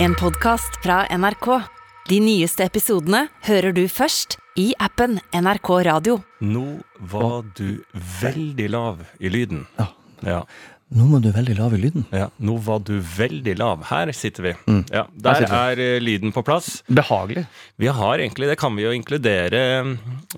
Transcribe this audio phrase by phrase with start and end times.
[0.00, 1.46] En podcast fra NRK.
[2.08, 6.18] De nyeste episodene hører du først i appen NRK Radio.
[6.40, 6.78] Nå
[7.12, 7.80] var du
[8.22, 9.66] veldig lav i lyden.
[10.22, 10.42] Ja.
[10.88, 12.04] Nå var du veldig lav i lyden.
[12.16, 12.30] ja.
[12.40, 13.82] Nå var du veldig lav.
[13.90, 14.52] Her sitter vi.
[14.66, 14.84] Mm.
[14.90, 16.82] Ja, Der sitter er eh, lyden på plass.
[16.88, 17.42] Behagelig.
[17.76, 19.60] Vi har egentlig, det kan vi jo inkludere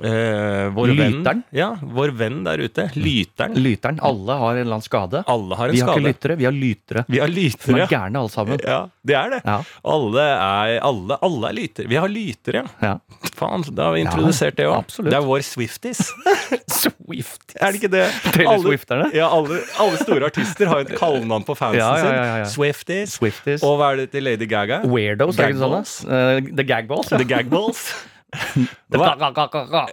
[0.03, 1.23] eh, vår Lyteren?
[1.23, 2.89] venn Ja, vår venn der ute.
[2.99, 3.55] Lyteren.
[3.63, 4.01] Lyteren.
[4.03, 5.23] Alle har en eller annen skade.
[5.31, 6.09] Alle har en Vi har ikke skade.
[6.11, 7.05] lyttere, vi har lytere.
[7.07, 7.29] Vi har
[7.61, 8.59] Som Vi er gærne alle sammen.
[8.67, 9.41] Ja, det er det.
[9.47, 9.61] Ja.
[9.85, 11.87] Alle er, alle, alle er lytere.
[11.87, 12.97] Vi har lytere, ja.
[13.39, 14.85] Faen, da har vi introdusert det òg.
[15.07, 16.03] Det er vår Swifties.
[16.81, 17.57] Swifties.
[17.61, 18.05] Er det ikke det?
[18.35, 19.11] Taylor Alle- Swifterne?
[19.15, 20.40] Ja, alle, alle store artister
[20.71, 22.45] har jo et kallenavn på fansen Ja, ja, ja, ja, ja.
[22.45, 22.55] sin.
[22.55, 23.17] Swifties.
[23.19, 23.63] Swifties.
[23.67, 24.83] Og hva er det til Lady Gaga?
[24.85, 25.97] Weirdos, Gagballs.
[26.05, 26.11] sånn?
[26.11, 26.37] da?
[26.37, 27.09] Eh, the Gagballs.
[27.15, 27.85] The Gagballs.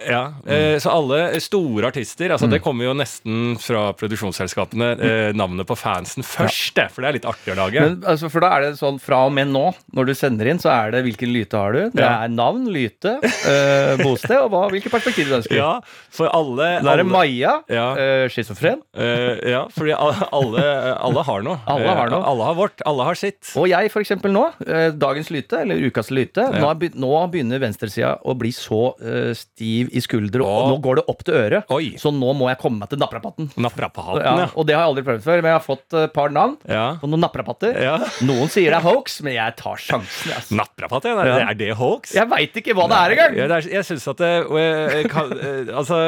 [0.07, 2.51] Ja, eh, Så alle store artister altså Mm.
[2.51, 7.25] Det kommer jo nesten fra produksjonsselskapene, eh, navnet på fansen først, for det er litt
[7.27, 7.81] artig å lage.
[7.81, 10.57] Men, altså, for da er det sånn fra og med nå, når du sender inn,
[10.61, 11.89] så er det hvilken lyte har du?
[11.91, 12.23] Det Ja.
[12.23, 15.55] er navn, lyte, eh, bosted og hva, hvilke perspektiv du ønsker.
[15.57, 17.93] ja, for alle, Da er det Maja, Ja.
[17.95, 18.81] eh, schizofren.
[18.95, 21.59] eh, Ja, fordi alle, alle har noe.
[21.67, 22.23] Alle har noe.
[22.23, 22.81] Alle har vårt.
[22.85, 23.51] Alle har sitt.
[23.55, 24.51] Og jeg, for eksempel nå,
[24.97, 26.47] dagens lyte, eller ukas lyte,
[26.95, 31.23] nå begynner venstresida å bli så uh, stiv i skuldre, og nå går det opp
[31.27, 31.71] til øret.
[31.73, 31.93] Oi.
[31.99, 33.49] Så nå må jeg komme meg til napprapatten.
[33.55, 34.47] naprapaten Ja, ja.
[34.53, 36.85] og det har jeg aldri prøvd før, men jeg har fått et par navn ja.
[37.01, 37.77] og noen napprapatter.
[37.87, 37.97] ja.
[38.27, 40.33] Noen sier det er hoax, men jeg tar sjansen.
[40.35, 40.57] Altså.
[40.59, 41.27] Napprapatt, ja.
[41.37, 42.15] Er, det hoax?
[42.17, 43.37] Jeg veit ikke hva det er engang!
[43.37, 45.99] Ja, er, jeg syns at det jeg, kan, eh, Altså,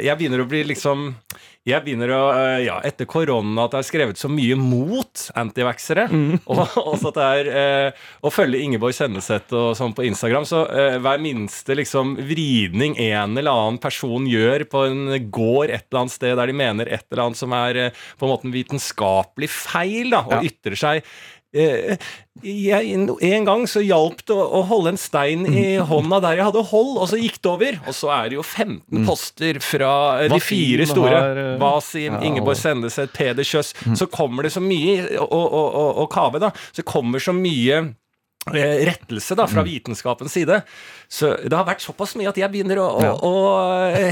[0.00, 1.10] jeg begynner å bli liksom
[1.68, 6.06] jeg begynner å, eh, ja, Etter korona at det er skrevet så mye mot antivaxere,
[6.10, 6.40] Mm.
[6.48, 6.62] og
[6.94, 10.96] også at det er eh, å følge Ingeborg Senneset og sånn på Instagram, så eh,
[10.98, 16.16] hver minste liksom vridning en eller annen person gjør på en gård et eller annet
[16.16, 20.24] sted der de mener et eller annet som er på en måte vitenskapelig feil, da,
[20.24, 20.48] og Ja.
[20.48, 21.02] ytrer seg
[21.52, 26.46] jeg, en gang så hjalp det å, å holde en stein i hånda der jeg
[26.48, 27.78] hadde hold, og så gikk det over.
[27.90, 29.92] Og så er det jo 15 poster fra
[30.22, 31.22] eh, de fire store.
[31.34, 33.74] eh, Wasim, ja, Ingeborg og- Peder Kjøss.
[33.98, 36.52] Så kommer det så mye, og, og, og, og Kave, da.
[36.76, 37.90] Så kommer så mye eh,
[38.48, 40.62] rettelse da, fra vitenskapens side.
[41.10, 43.32] Så det har vært såpass mye at jeg begynner å, å, å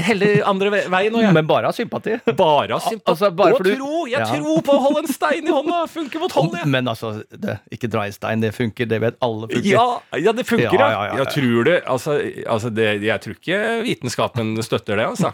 [0.05, 1.15] helle andre veien.
[1.15, 2.19] Og jeg Men bare av sympati.
[2.37, 3.09] bare av sympati.
[3.13, 4.05] altså, bare og du- tro!
[4.05, 4.25] Jeg Ja.
[4.25, 5.87] tror på å holde en stein i hånda!
[5.89, 6.67] Funker mot hånd, jeg.
[6.67, 8.39] Men altså, det, ikke dra i stein.
[8.41, 9.65] Det funker, det vet alle funker.
[9.65, 10.89] Ja, ja, det funker, Ja, ja.
[10.91, 11.23] ja, ja, ja.
[11.23, 15.33] Jeg tror det, altså, altså det, Jeg tror ikke vitenskapen støtter det, altså.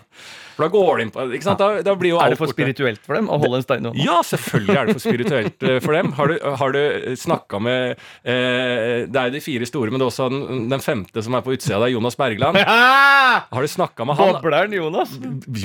[0.55, 1.59] For da går de inn på ikke sant?
[1.59, 3.83] Da, da blir jo Er alt det for spirituelt for dem å holde en stein
[3.83, 4.05] i hånda?
[4.05, 6.13] Ja, selvfølgelig er det for spirituelt eh, for dem.
[6.17, 10.07] Har du, har du snakka med eh, Det er jo de fire store, men det
[10.07, 12.59] er også den, den femte som er på utsida der, Jonas Bergland.
[12.65, 14.33] Har du snakka med han?
[14.39, 15.15] Bobleren Jonas.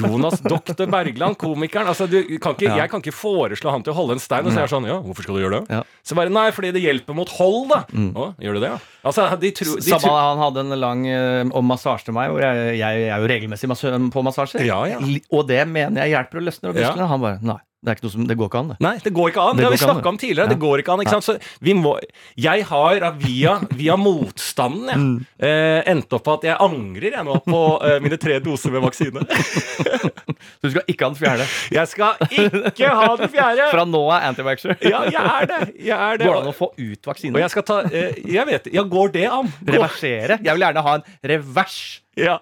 [0.00, 1.90] Jonas Doktor Bergland, komikeren.
[1.90, 4.46] Altså, du kan ikke, Jeg kan ikke foreslå han til å holde en stein.
[4.46, 5.82] Og så er jeg sånn, ja, hvorfor skal du gjøre det?
[6.06, 7.82] Så bare, nei, fordi det hjelper mot hold, da.
[8.18, 8.80] Å, gjør det det, ja?
[9.06, 12.42] Altså, de tro, de Samme, han hadde en lang eh, om massasje til meg, hvor
[12.44, 14.64] jeg, jeg, jeg er jo regelmessig massø på massasjer.
[14.68, 14.98] Ja, ja.
[15.32, 16.72] Og det mener jeg hjelper å løsne Ja.
[16.80, 17.08] musklene.
[17.08, 18.76] Han bare Nei, det, er som, det går ikke an, det.
[18.84, 19.56] Nei, det går ikke an.
[19.56, 20.44] Det, Det har vi snakka om tidligere.
[20.44, 20.52] Ja.
[20.52, 21.00] Det går ikke an.
[21.00, 21.24] ikke sant?
[21.24, 21.94] Så vi må
[22.36, 25.26] Jeg har via, via motstanden jeg, Mm.
[25.40, 29.24] eh, endt opp at jeg angrer jeg nå på eh, mine tre doser med vaksine.
[30.60, 31.46] Så du skal ikke ha den fjerde.
[31.72, 33.70] Jeg skal ikke ha den fjerde!
[33.72, 34.76] Fra nå av antivaxer.
[34.84, 35.60] Ja, jeg er det.
[35.80, 36.26] Jeg er det.
[36.28, 37.36] Går det an å få ut vaksinen?
[37.36, 39.48] Og jeg skal ta eh, Jeg vet Ja, går det an?
[39.64, 40.38] Reversere?
[40.44, 41.80] Jeg vil gjerne ha en revers.
[42.18, 42.38] Ja,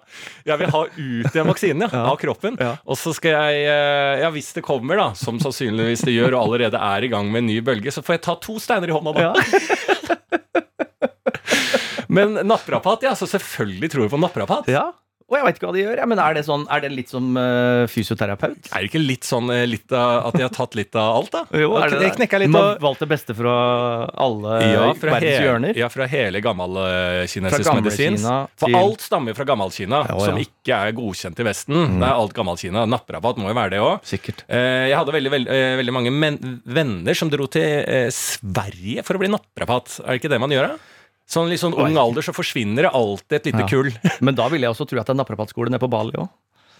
[0.47, 2.57] jeg vil ha ut den vaksinen ja, av kroppen.
[2.59, 2.75] Ja.
[2.89, 6.47] Og så skal jeg eh, Ja, hvis det kommer, da, som sannsynligvis det gjør, og
[6.47, 8.95] allerede er i gang med en ny bølge, så får jeg ta to steiner i
[8.95, 9.29] hånda da.
[9.29, 9.33] Ja.
[12.09, 13.13] Men naprapat, ja.
[13.15, 14.71] Så selvfølgelig tror jeg på naprapat.
[14.73, 14.89] ja.
[15.29, 15.99] Og jeg veit ikke hva de gjør.
[16.01, 18.69] Ja, men er det, sånn, er det litt som uh, fysioterapeut?
[18.73, 21.29] Er det ikke litt sånn eh, litt av, at de har tatt litt av alt,
[21.35, 21.43] da?
[21.53, 23.53] Jo, er det det litt Man av har valgt det beste fra
[24.25, 25.77] alle ja, fra verdens hele, hjørner?
[25.77, 28.17] Ja, fra hele gammel uh, kinesisk Fra medisin.
[28.17, 30.25] Kina For til- alt stammer fra gammel-Kina, Ja, Mm.
[30.25, 30.45] som ja.
[30.49, 31.77] ikke er godkjent i Vesten.
[32.01, 32.87] Det er alt gammel-Kina.
[32.89, 34.01] Naprapat må jo være det òg.
[34.09, 34.43] Sikkert.
[34.49, 39.29] Jeg hadde veldig, veldig, veldig mange men venner som dro til Sverige for å bli
[39.31, 39.99] naprapat.
[40.03, 40.95] Er det ikke det man gjør, da?
[41.29, 43.91] Sånn litt sånn ung alder så forsvinner det alltid et lite kull.
[44.25, 46.29] Men da vil jeg også tro at det er naprapatskole nede på Bali òg.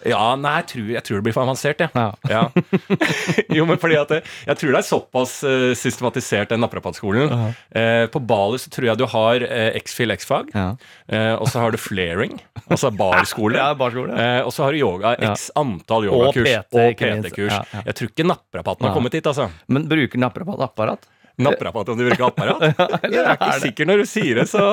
[0.08, 1.92] Ja, nei, jeg tror, jeg tror det blir for avansert, jeg.
[1.92, 2.14] Ja.
[2.32, 2.44] Ja.
[3.58, 7.28] jo, men fordi at det, Jeg tror det er såpass eh, systematisert, den naprapatskolen.
[7.34, 7.50] Ja.
[7.82, 10.70] Eh, på Bali så tror jeg du har uh, X-Fil X-fag, Ja.
[11.12, 13.60] eh, og så har du flaring, altså barskole.
[13.60, 14.16] Ja, barskole.
[14.16, 16.56] Eh, og så har du yoga, x antall Og yogakurs.
[16.72, 16.96] Og.
[16.96, 17.52] PT-kurs.
[17.52, 17.86] Ja, ja.
[17.92, 19.50] Jeg tror ikke naprapaten har kommet hit, altså.
[19.68, 21.10] Men bruker naprapat apparat?
[21.40, 22.64] Naprapat om du bruker apparat?
[23.14, 24.66] Jeg er ikke er sikker når du sier det, så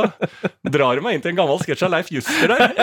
[0.67, 2.75] drar du meg inn til en gammel sketsj av Leif Juster der.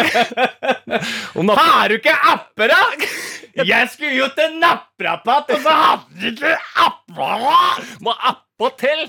[1.60, 3.08] Har du ikke apparat?!
[3.54, 6.56] Jeg skulle jo til naprapat, og så hadde du ikke
[6.88, 7.92] apparat!
[8.02, 9.04] Må appåtil!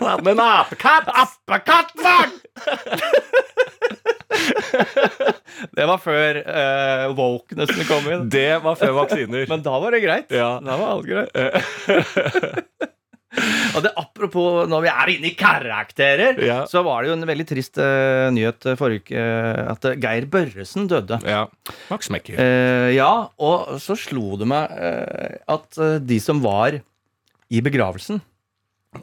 [0.00, 1.10] hadde en apekatt!
[1.24, 2.32] Apekatt, mann!
[5.76, 8.28] det var før uh, wokenessene kom inn.
[8.32, 9.44] Det var før vaksiner.
[9.50, 10.32] Men da var det greit.
[10.34, 10.54] Ja.
[10.64, 11.30] Da var alt greit.
[13.76, 16.56] Og det Apropos når vi er inne i karakterer, Ja.
[16.66, 19.94] så var det jo en veldig trist uh, nyhet eh, forrige uke uh, at eh,
[20.02, 21.20] Geir Børresen døde.
[21.24, 21.44] Ja.
[21.92, 22.34] Max Mekker.
[22.40, 26.80] Uh, ja, og så slo det meg eh, at eh, de som var
[27.50, 28.18] i begravelsen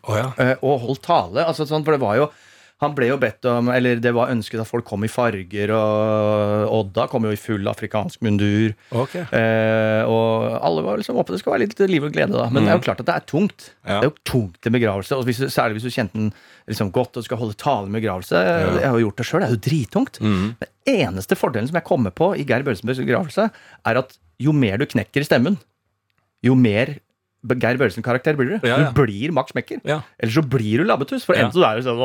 [0.04, 0.28] oh, ja.
[0.44, 2.28] eh, og holdt tale altså sånn, For det var jo
[2.84, 6.74] han ble jo bedt om, eller Det var ønsket at folk kom i farger, og
[6.78, 8.76] Odda kom jo i full afrikansk mundur.
[8.94, 9.16] Ok.
[9.18, 11.34] Eh, og alle var liksom oppe.
[11.34, 12.52] Det skal være litt liv og glede, da.
[12.54, 13.72] Men det er jo klart at det er tungt.
[13.82, 13.90] Mm.
[13.90, 13.98] Ja.
[13.98, 15.18] Det er jo tungt til begravelse.
[15.18, 16.30] Og hvis særlig hvis du kjente den
[16.68, 18.38] liksom godt og skal holde tale med begravelse.
[18.38, 19.42] Jeg har jo gjort det sjøl.
[19.42, 20.22] Det er jo drittungt.
[20.22, 20.48] Mm.
[20.62, 23.50] Den eneste fordelen som jeg kommer på i Geir Bølsenbergs begravelse,
[23.88, 25.58] er at jo mer du knekker i stemmen,
[26.46, 26.98] jo mer
[27.56, 28.68] Geir Børresen-karakter blir du.
[28.68, 28.90] Ja, ja.
[28.92, 29.80] Du blir Max Mekker.
[29.88, 30.02] Ja.
[30.20, 31.24] Eller så blir du labbetuss.
[31.28, 31.98] For enten så er sånn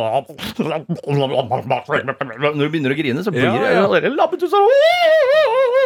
[1.13, 3.85] Når du begynner å grine, så blir Ja, ja.
[3.87, 4.53] allerede labbetuss.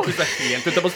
[0.06, 0.90] Hvis du er helt ute på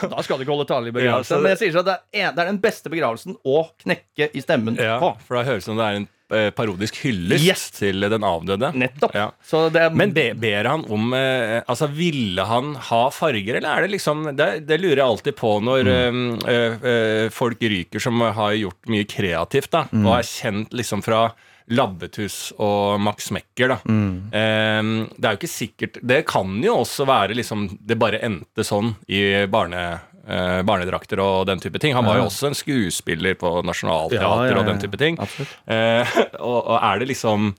[0.12, 1.28] Da skal du ikke holde tale i Ja, begravelse.
[1.32, 3.66] så det- Men jeg sier så at det er, det er den beste begravelsen å
[3.82, 5.16] knekke i stemmen Ja, på.
[5.26, 7.62] for da høres det ut som det er en eh, parodisk hyllest Yes.
[7.72, 8.68] til den avdøde.
[8.76, 9.14] Nettopp.
[9.16, 9.30] Ja.
[9.42, 13.68] Så det er, Men be, ber han om eh, Altså, ville han ha farger, eller
[13.78, 16.42] er det liksom Det, det lurer jeg alltid på når Mm.
[16.44, 16.88] eh, eh,
[17.24, 20.04] eh, folk ryker som har gjort mye kreativt, da, Mm.
[20.06, 21.32] og er kjent liksom fra
[21.70, 23.78] Labbetuss og Max Mekker, da.
[23.84, 24.14] Mm.
[24.30, 28.94] Det er jo ikke sikkert Det kan jo også være liksom Det bare endte sånn
[29.08, 29.82] i barne...
[30.28, 31.94] eh, barnedrakter og den type ting.
[31.96, 35.18] Han var jo også en skuespiller på Nationaltheatret Ja, ja, ja, og den type ting.
[35.66, 36.16] Eh,
[36.48, 37.52] og, og er det liksom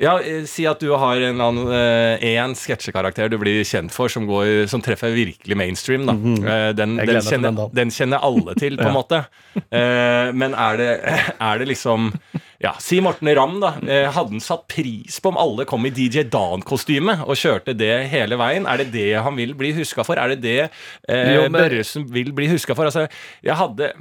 [0.00, 0.16] ja,
[0.50, 4.82] Si at du har en eller eh, sketsjekarakter du blir kjent for, som, går, som
[4.82, 6.06] treffer virkelig mainstream.
[6.08, 6.16] Da.
[6.18, 9.22] Eh, den, den, kjenner, den den kjenner alle til, på en måte.
[9.54, 10.90] Eh, men er det,
[11.50, 12.10] er det liksom
[12.62, 13.72] Ja, si Morten Ramm, da.
[13.82, 18.06] Eh, hadde han satt pris på om alle kom i DJ Dan-kostyme og kjørte det
[18.12, 18.66] hele veien?
[18.70, 20.16] Er det det han vil bli huska for?
[20.22, 20.58] Er det det
[21.08, 22.84] eh, Jo, men- Børresen vil bli huska for?
[22.86, 23.08] Altså,
[23.42, 23.92] jeg hadde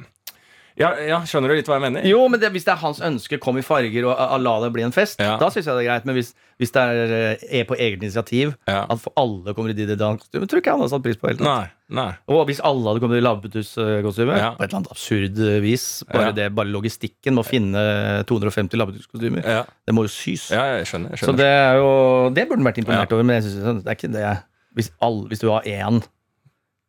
[0.77, 2.05] ja, ja, skjønner du litt hva jeg mener?
[2.09, 4.71] Jo, men det, hvis det er hans ønske, kom i farger og og la det
[4.73, 5.35] bli en fest, Ja.
[5.37, 6.05] da syns jeg det er greit.
[6.09, 6.31] Men hvis,
[6.63, 8.85] hvis det er, eh, er på eget initiativ, Ja.
[8.89, 11.27] at for alle kommer i Didi Dan-kostyme, tror ikke han hadde satt pris på.
[11.29, 11.43] Helt.
[11.43, 11.67] Nei.
[11.93, 12.07] nei.
[12.31, 14.53] Og hvis alle hadde kommet i labbetuss-kostyme, Ja.
[14.55, 16.31] på et eller annet absurd eh, vis, bare, Ja.
[16.31, 19.43] det, bare logistikken med å finne 250 labbetuss-kostymer,
[19.85, 20.49] det må jo sys.
[20.55, 21.09] Ja, jeg skjønner.
[21.11, 23.91] Jeg Så det er jo Det burde han vært imponert over, men jeg synes det
[23.91, 24.43] er ikke det
[24.75, 26.01] Hvis, alle, hvis du har én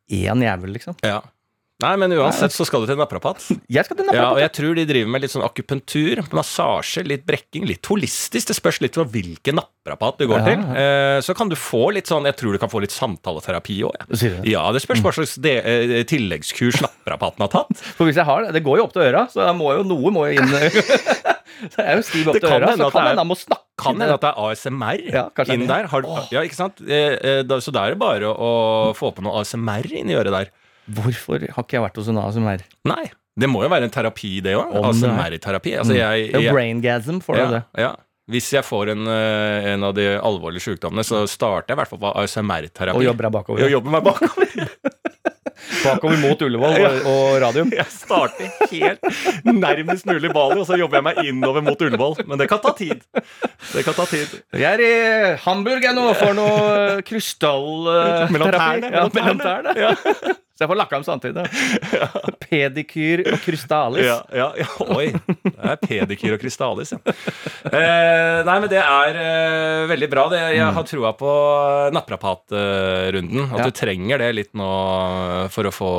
[0.09, 0.95] Én jævel, liksom.
[1.03, 1.21] ja.
[1.83, 3.41] Nei, men uansett så skal du til naprapat.
[3.67, 7.25] Jeg skal til Ja, og jeg tror de driver med litt sånn akupunktur, massasje, litt
[7.27, 8.47] brekking, litt holistisk.
[8.47, 10.63] Det spørs litt om hvilken naprapat du går Ja, til.
[10.79, 13.97] Eh, så kan du få litt sånn Jeg tror du kan få litt samtaleterapi òg.
[13.99, 14.07] Ja.
[14.07, 14.31] Det?
[14.47, 17.75] ja, det spørs hva slags de, eh, tilleggskurs naprapaten har tatt.
[17.99, 20.15] For hvis jeg har det Det går jo opp til øra, så må jo, noe
[20.15, 23.27] må jo inn Så jeg er jo stiv opp til øra, så kan hende han
[23.27, 23.63] må snakke.
[23.79, 25.87] Kan hende at det er ASMR Ja, inn er der.
[25.91, 26.79] Har, ja, ikke sant?
[26.87, 28.51] Eh, da, så da er det bare å
[28.95, 30.55] få på noe ASMR inn i øret der.
[30.91, 32.61] Hvorfor har ikke jeg vært hos en ASMR?
[32.85, 33.05] Nei.
[33.35, 34.69] Det må jo være en terapi, det òg.
[34.71, 34.85] Er.
[34.91, 35.73] ASMR-terapi.
[35.81, 37.63] Altså, jeg, Det er jeg, braingasm, får du ja, det.
[37.83, 37.93] ja.
[38.31, 41.91] Hvis jeg får en, eh, en av de alvorlige sykdommene, så starter jeg i hvert
[41.91, 42.97] fall på ASMR-terapi.
[42.97, 43.61] Og jobber deg bakover.
[43.65, 44.69] Jeg jobber meg bakover.
[45.85, 47.69] Bakover mot Ullevål og, og radium.
[47.73, 52.17] Jeg starter helt nærmest mulig Bali, og så jobber jeg meg innover mot Ullevål.
[52.27, 53.01] Men det kan ta tid.
[53.71, 54.33] Det kan ta tid.
[54.53, 58.33] Jeg er i Hamburg jeg nå for noe krystallterapi.
[58.35, 59.75] Mellom tærne, Ja, mellom tærne.
[59.77, 60.35] tærne.
[60.55, 61.43] Så jeg får lakka dem samtidig.
[62.45, 64.05] Pedikyr og krystallis.
[64.07, 64.67] Ja, ja, ja.
[64.95, 65.09] Oi.
[65.43, 66.99] Det er pedikyr og krystallis, ja.
[67.65, 70.23] Eh, nei, men det er eh, veldig bra.
[70.31, 71.33] Det, jeg har trua på
[71.95, 73.49] naprapatrunden.
[73.51, 73.65] At Ja.
[73.67, 74.69] du trenger det litt nå
[75.51, 75.89] for å få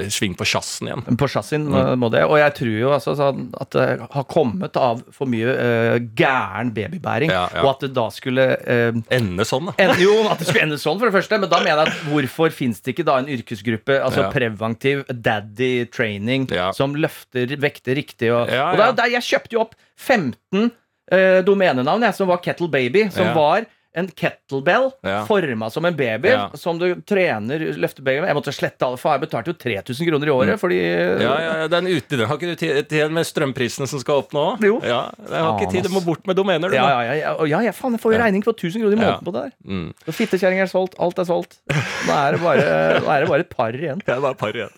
[0.00, 1.04] eh, sving på sjassen igjen.
[1.20, 2.24] På chassisen må det.
[2.28, 3.16] Og jeg tror jo altså
[3.60, 7.32] at det har kommet av for mye eh, gæren babybæring.
[7.32, 7.64] Ja, ja.
[7.66, 9.76] Og at det da skulle eh, Ende sånn, da.
[9.82, 11.38] en, Jo, at det skulle ende sånn, for det første.
[11.42, 13.28] Men da mener jeg at hvorfor fins det ikke da en
[13.58, 14.30] yrkesgruppe, altså Ja.
[14.30, 16.70] preventiv daddy training, Ja.
[16.72, 18.30] som løfter vekter riktig?
[18.32, 20.70] Og, Ja, og det er der jeg kjøpte jo opp 15
[21.12, 23.34] uh, domenenavn, jeg, som var Kettle Baby, som Ja.
[23.34, 25.24] var en kettlebell Ja.
[25.26, 26.50] forma som en baby, Ja.
[26.54, 28.28] som du trener løfter baby med.
[28.28, 31.20] Jeg måtte slette alle, for jeg betalte jo 3000 kroner i året fordi Mm.
[31.22, 34.58] Ja, ja, ja, den ute, har ikke du tid med strømprisene som skal opp nå?
[34.62, 34.80] Jo.
[34.84, 36.74] Ja, jeg har ikke tid, du må bort med domener, du.
[36.76, 39.00] Ja, ja, ja, ja, ja, ja, faen, jeg får jo regning på 1000 kroner i
[39.00, 39.18] Ja.
[39.18, 39.52] måneden på det der.
[39.66, 39.94] Mm.
[40.12, 41.58] Fittekjerring er solgt, alt er solgt.
[42.06, 42.58] Nå er det bare,
[43.16, 43.98] er det bare et par igjen.
[44.04, 44.70] Det er bare et par igjen.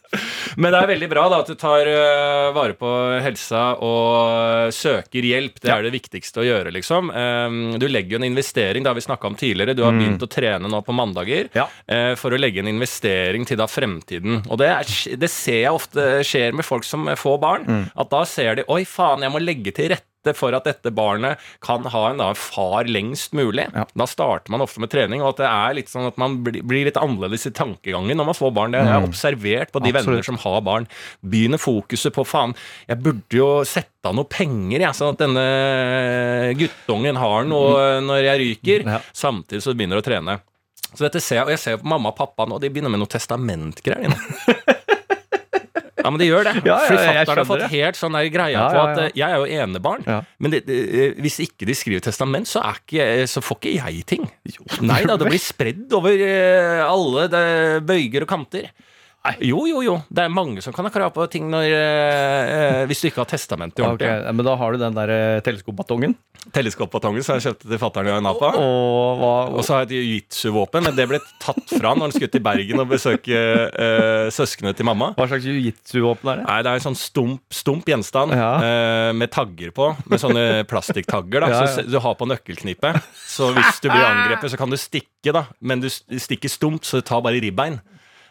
[0.56, 5.22] Men det er veldig bra da, at du tar øh, vare på helsa og søker
[5.22, 5.60] hjelp.
[5.60, 7.10] Det er det viktigste å gjøre, liksom.
[7.10, 8.82] Um, du legger jo en investering.
[8.84, 8.94] Da.
[9.00, 9.74] Vi snakka om tidligere.
[9.76, 11.66] Du har begynt å trene nå på mandager Ja.
[11.88, 14.44] eh, for å legge en investering til da fremtiden.
[14.50, 17.66] Og det, er, det ser jeg ofte skjer med folk som får barn.
[17.96, 21.40] At da ser de Oi, faen, jeg må legge til rette for at dette barnet
[21.64, 23.66] kan ha en da, far lengst mulig.
[23.74, 23.86] Ja.
[23.96, 26.62] Da starter man ofte med trening, og at det er litt sånn at man blir,
[26.86, 28.74] litt annerledes i tankegangen når man får barn.
[28.74, 30.88] Det har jeg observert på de venner som har barn.
[31.24, 32.54] Begynner fokuset på faen,
[32.90, 35.46] jeg burde jo sette av noe penger, jeg, sånn at denne
[36.60, 38.86] guttungen har noe når jeg ryker.
[38.88, 39.02] Ja.
[39.16, 40.40] Samtidig så begynner å trene.
[40.90, 43.02] Så dette ser jeg, og jeg ser på mamma og pappa nå, de begynner med
[43.02, 44.14] noe testamentgreier.
[46.00, 46.54] Ja, men de gjør det.
[46.70, 49.40] Ja, ja, Fordi fatter'n har fått helt sånn der greia på at eh, jeg er
[49.40, 50.04] jo enebarn.
[50.40, 54.04] Men det, det, eh, hvis ikke de skriver testament, så, ikke, så får ikke jeg
[54.08, 54.28] ting.
[54.90, 57.28] Nei da, det blir spredd over eh, alle
[57.86, 58.70] bøyger og kanter.
[59.44, 59.94] Jo, jo, jo.
[60.08, 63.20] Det er mange som kan ha krav på ting når, eh, eh, hvis du ikke
[63.20, 64.32] har testamentet ordentlig.
[64.32, 66.14] Men da har du den der eh, teleskopbatongen.
[66.56, 68.54] Teleskopbatongen som jeg kjøpte til fatter'n i Napa.
[68.56, 72.14] Og hva Og så har jeg et jiu-jitsu-våpen, men det ble tatt fra når han
[72.16, 75.10] skulle til Bergen og besøke eh, søsknene til mamma.
[75.20, 76.48] Hva slags jiu-jitsu-våpen er det?
[76.48, 78.50] Nei, det er en sånn stump, stump gjenstand Ja.
[78.64, 79.90] eh, med tagger på.
[80.08, 81.70] Med sånne plastikktagger da, Ja, ja.
[81.76, 83.04] Så du har på nøkkelknippet.
[83.28, 85.44] Så hvis du blir angrepet, så kan du stikke, da.
[85.60, 87.82] Men du stikker stumt, så det tar bare ribbein.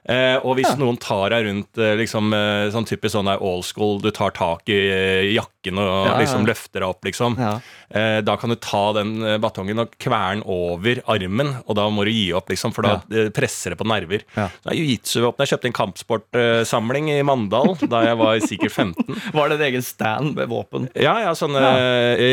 [0.10, 3.66] Eh, og hvis noen tar deg rundt eh, liksom, eh, sånn typisk sånn all old
[3.68, 6.16] school, du tar tak i eh, jakken og Ja, ja.
[6.24, 7.36] liksom løfter deg opp, liksom.
[7.38, 7.52] Ja.
[7.94, 9.12] Eh, da kan du ta den
[9.44, 12.96] batongen og kverne over armen, og da må du gi opp, liksom, for da
[13.36, 14.24] presser det på nerver.
[14.38, 14.48] Ja.
[14.66, 15.46] Er jiu-jitsu-våpen.
[15.46, 19.20] Jeg kjøpte en kampsportsamling i Mandal da jeg var sikkert 15.
[19.38, 20.90] Var det en egen stand med våpen?
[20.98, 21.62] Ja, ja, sånne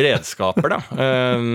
[0.07, 0.81] redskaper, da.
[0.97, 1.47] Eh,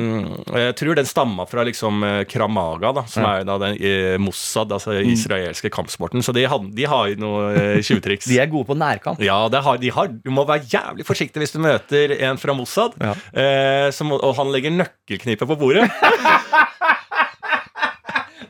[0.68, 3.80] jeg tror den stamma fra liksom Kramaga, da, som er da den
[4.22, 6.11] Mossad, altså israelske kampsporten.
[6.20, 8.26] Så de, had, de har jo noe eh, tjuvtriks.
[8.32, 9.22] De er gode på nærkamp.
[9.24, 12.52] Ja, det har, de har, du må være jævlig forsiktig hvis du møter en fra
[12.58, 13.14] Mossad, Ja.
[13.32, 15.88] eh, som, og han legger nøkkelknippet på bordet.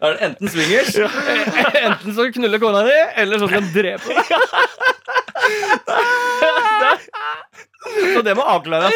[0.02, 0.96] Da er det enten swingers,
[1.86, 4.26] enten så knuller kona di, eller så skal han drepe deg.
[8.16, 8.94] Så det må avklares.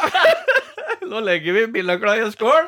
[1.10, 2.66] Nå legger vi Billakla i en skål.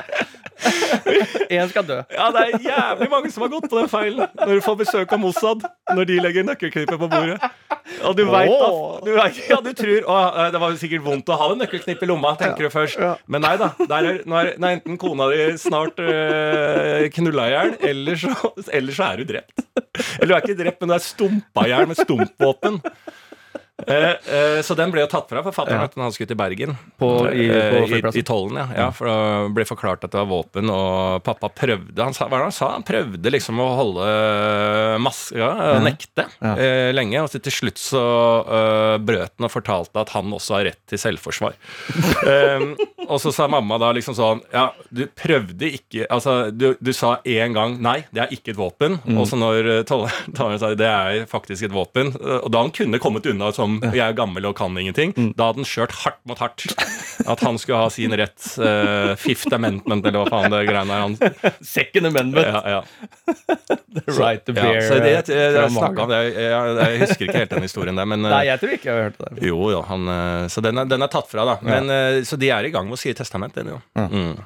[1.54, 1.97] Én skal dø.
[2.12, 5.12] Ja, det er jævlig mange som har gått på den feilen når du får besøk
[5.14, 5.62] av Mossad
[5.94, 7.38] når de legger nøkkelknippet på bordet.
[8.04, 8.68] Og du veit da
[9.06, 10.16] du vet, Ja, du tror å,
[10.52, 12.99] Det var sikkert vondt å ha en nøkkelknipp i lomma, tenker du først.
[13.00, 13.14] Ja.
[13.30, 13.70] Men nei da.
[13.80, 18.20] Der er, nå, er, nå er enten kona di snart øh, knulla i hjel, eller,
[18.25, 19.64] så- eller så er du drept.
[20.18, 22.82] Eller du er ikke drept, men du er stumpa i hjel med stumpvåpen.
[23.88, 25.88] Eh, eh, så den ble jo tatt fra forfatteren Ja.
[25.88, 26.76] at han skulle til Bergen.
[27.00, 28.18] På- i- Eh, på i.
[28.18, 28.66] I tollen, ja.
[28.76, 28.90] ja.
[28.90, 32.52] For det ble forklart at det var våpen, og pappa prøvde Han sa, hva han
[32.52, 32.73] sa?
[32.76, 34.07] Han prøvde liksom å holde
[35.02, 36.54] maska, ja, nekte, Ja.
[36.57, 37.23] eh, lenge.
[37.23, 38.02] Og så til slutt så
[38.47, 41.54] uh, brøt han og fortalte at han også har rett til selvforsvar.
[42.26, 42.76] um,
[43.09, 47.16] og så sa mamma da liksom sånn Ja, du prøvde ikke Altså, du, du sa
[47.25, 48.99] én gang nei, det er ikke et våpen.
[49.04, 49.18] Mm.
[49.21, 52.71] Og så når eh, tolleren sa det er faktisk et våpen, eh, og da han
[52.75, 55.32] kunne kommet unna som jeg er gammel og kan ingenting, Mm.
[55.37, 56.64] da hadde han kjørt hardt mot hardt.
[57.28, 58.38] At han skulle ha sin rett.
[58.58, 61.00] Uh, fifth amendment, eller hva faen det greiene er.
[61.06, 62.47] Han, Second amendment.
[62.47, 62.82] ja, ja.
[64.18, 64.80] Right to ja, bear.
[64.87, 68.32] så det, jeg, jeg, jeg, om jeg, husker ikke helt den historien der, men eh,
[68.32, 69.47] Nei, jeg tror ikke jeg har hørt det.
[69.49, 71.56] jo, jo, han, eh, så den er, den er tatt fra, da.
[71.66, 73.80] Men, eh, Så de er i gang med å skrive testament ennå.
[73.99, 74.37] Mm.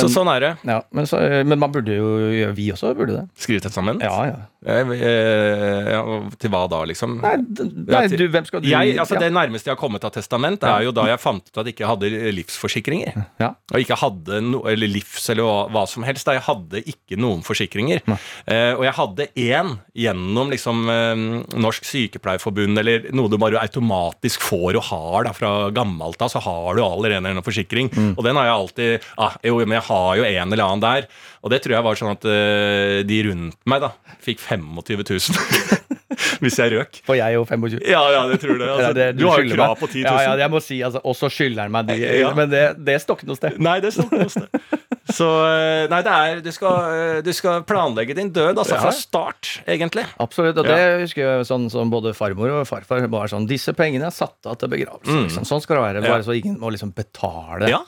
[0.00, 0.52] Så sånn er det.
[0.68, 3.26] Ja, men, så, men man burde jo gjøre Vi også burde det.
[3.40, 4.04] Skrive testament.
[4.04, 4.40] Ja, ja.
[4.62, 6.02] Eh, eh, ja,
[6.38, 7.16] til hva da, liksom?
[7.18, 9.18] Nei, nei du, hvem skal du Jeg, altså.
[9.18, 11.74] Det nærmeste jeg har kommet av testament, er jo da jeg fant ut at jeg
[11.74, 13.24] ikke hadde livsforsikringer.
[13.42, 13.52] Ja.
[13.72, 16.28] Og ikke hadde no, eller livs eller hva, hva som helst.
[16.28, 18.04] Da jeg hadde ikke noen forsikringer.
[18.06, 21.24] Eh, og jeg hadde én gjennom liksom eh,
[21.58, 26.42] Norsk Sykepleierforbund, eller noe du bare automatisk får og har da, fra gammelt av, så
[26.44, 27.90] har du allerede en forsikring.
[28.14, 31.06] Og den har jeg alltid ah, Jo, men jeg har jo en eller annen der.
[31.42, 35.80] Og det tror jeg var sånn at uh, de rundt meg da fikk 25 000
[36.42, 36.98] hvis jeg røk.
[37.06, 37.80] For jeg er jo 25.
[37.88, 38.64] Ja, ja, det tror du.
[38.68, 39.80] Altså, Ja, det du, har jo krav meg.
[39.80, 40.06] på 10 000.
[40.06, 41.96] Ja, ja, jeg må si, altså, Og så skylder han meg de.
[42.20, 42.32] Ja.
[42.36, 43.58] Men det, det står ikke noe sted.
[43.62, 44.78] Nei, det står ikke noe sted.
[45.12, 48.82] Så eh, nei, det er Du skal, eh, du skal planlegge din død, altså Ja.
[48.84, 50.04] fra start, egentlig.
[50.22, 50.60] Absolutt.
[50.62, 50.76] Og Ja.
[50.76, 54.46] det husker jeg sånn som både farmor og farfar var sånn Disse pengene er satt
[54.46, 55.16] av til begravelse.
[55.26, 55.48] Liksom.
[55.48, 56.04] Sånn skal det være.
[56.06, 57.82] Bare så ingen må liksom betale Ja.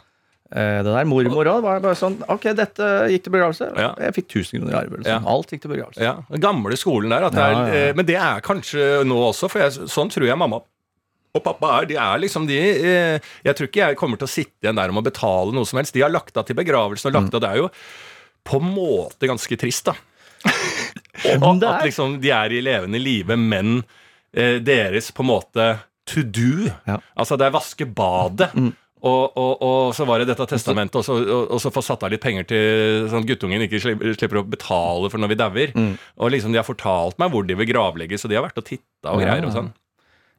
[0.53, 1.05] Eh, det der.
[1.09, 3.71] Mormor òg var bare sånn Ok, dette gikk til begravelse.
[3.81, 3.95] Ja.
[4.05, 4.93] Jeg fikk 1000 kroner i arv.
[4.99, 5.11] Liksom.
[5.13, 5.19] Ja.
[5.35, 6.03] Alt gikk til begravelse.
[6.05, 6.15] ja.
[6.31, 7.27] Den gamle skolen der.
[7.31, 10.39] At det er, eh, Men det er kanskje nå også, for jeg, sånn tror jeg
[10.39, 10.61] mamma
[11.35, 11.87] og pappa er.
[11.91, 14.93] De er liksom de eh, Jeg tror ikke jeg kommer til å sitte igjen der
[14.93, 15.95] om å betale noe som helst.
[15.97, 17.41] De har lagt av til begravelsen, og lagt av.
[17.43, 17.71] Det er jo
[18.45, 19.95] på en måte ganske trist, da.
[21.41, 21.87] Om det At er.
[21.89, 23.83] liksom de er i levende live, men
[24.35, 25.67] deres på en måte
[26.07, 26.99] to do Ja.
[27.17, 28.51] Altså, det er vaske badet.
[29.05, 32.13] Og, og, og så var det dette testamentet, og så, og, så få satt av
[32.15, 35.75] litt penger til sånn at guttungen ikke slipper, slipper å betale for når vi dauer.
[35.77, 35.91] Mm.
[36.25, 38.69] Og liksom de har fortalt meg hvor de vil gravlegges, og de har vært og
[38.71, 39.73] titta og greier og sånn.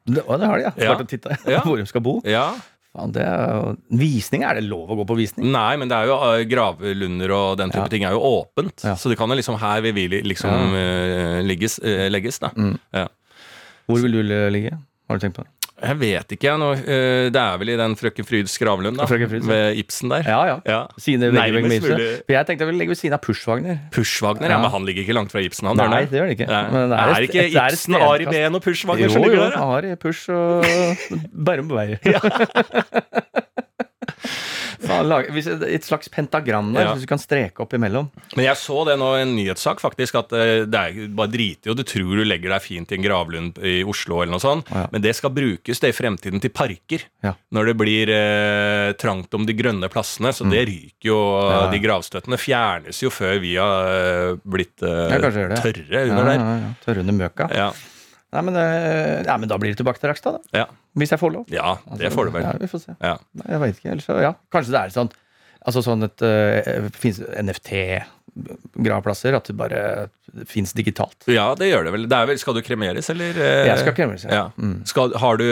[0.06, 0.72] Det, det har de, ja.
[0.78, 0.94] Ja.
[0.94, 1.60] Vært og titta Ja.
[1.66, 2.16] hvor de skal bo.
[2.26, 2.48] Ja.
[2.96, 5.50] Faen, det er Visning, er det lov å gå på visning?
[5.54, 7.92] Nei, men det er jo eh, gravlunder og den type Ja.
[7.92, 8.82] ting er jo åpent.
[8.98, 12.50] Så det kan jo liksom her vil vi liksom uh, ligges, uh, legges, da.
[12.56, 12.78] Mm.
[12.96, 13.06] Ja.
[13.86, 14.74] Hvor vil du ligge?
[15.06, 15.52] Har du tenkt på det?
[15.76, 16.56] Jeg vet ikke, jeg.
[16.62, 19.04] Nå, eh, det er vel i den Frøken Fryds gravlund, da.
[19.10, 20.22] Frøken Fryds, ved Ibsen der.
[20.24, 20.54] Ja, ja.
[20.64, 20.78] Ja.
[20.96, 22.00] Sine vegger vegg med Ibsen.
[22.24, 23.76] For jeg tenkte jeg ville legge ved siden av Pushwagner.
[23.92, 24.54] Pushwagner, ja.
[24.56, 24.62] Ja.
[24.64, 25.76] men han ligger ikke langt fra Ibsen, han.
[25.76, 26.48] Nei, det gjør det ikke.
[26.48, 26.64] Nei.
[26.72, 28.24] Men det er, et- ikke et, er et Ibsen, Ari.
[28.32, 29.52] Behn og Pushwagner som ligger der?
[29.60, 30.64] Jo, Ari, Push og
[31.44, 32.00] Bærum Beyer.
[34.82, 36.92] Et slags pentagram der, Ja.
[36.94, 38.10] hvis du kan streke opp imellom.
[38.36, 41.70] Men jeg så det nå i en nyhetssak, faktisk, at eh, det er bare driter
[41.70, 41.74] jo.
[41.74, 44.86] Du tror du legger deg fint i en gravlund i Oslo eller noe sånt, Ja.
[44.92, 47.02] men det skal brukes det i fremtiden til parker.
[47.22, 47.34] Ja.
[47.52, 51.16] Når det blir eh, trangt om de grønne plassene, så det ryker jo.
[51.16, 51.50] Mm.
[51.50, 51.70] Ja.
[51.70, 53.90] De gravstøttene fjernes jo før vi har
[54.32, 55.32] eh, blitt eh, tørre
[56.10, 56.74] under der.
[56.84, 57.50] Tørre under møka.
[57.54, 57.72] Ja.
[58.36, 60.64] Nei, men, eh, ja, men da blir det tilbake til Rakstad, da.
[60.64, 60.66] Ja.
[60.96, 61.52] Hvis jeg får lov.
[61.52, 62.44] ja, det får du vel.
[62.44, 62.96] Ja, vi får se.
[63.00, 63.16] Ja.
[63.40, 63.92] Nei, jeg veit ikke.
[63.94, 64.32] Ellers ja.
[64.52, 65.14] Kanskje det er sånn
[65.66, 69.34] Altså sånn et uh, Fins NFT-gravplasser?
[69.34, 69.80] At det bare
[70.46, 71.24] fins digitalt?
[71.32, 72.04] Ja, det gjør det vel.
[72.12, 72.38] Det er vel.
[72.38, 73.32] Skal du kremeres, eller?
[73.34, 74.30] Uh, Jeg skal kremeres, ja.
[74.36, 74.44] Ja.
[74.62, 74.76] Mm.
[74.86, 75.46] Skal, har du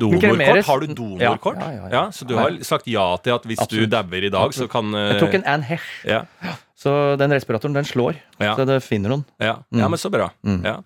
[0.00, 0.64] donorkort?
[0.66, 1.60] Har du donorkort?
[1.62, 2.02] Ja, ja, ja.
[2.16, 3.86] Så du har sagt ja til at hvis Absolutt.
[3.86, 5.78] du dauer i dag, så kan uh, Jeg tok en Anne
[6.08, 8.16] Ja, ja, så den respiratoren den slår.
[8.40, 8.54] Ja.
[8.56, 9.24] Så det finner noen.
[9.36, 9.58] ja.
[9.68, 10.30] ja, men så bra.
[10.46, 10.62] Mm.
[10.64, 10.78] Ja.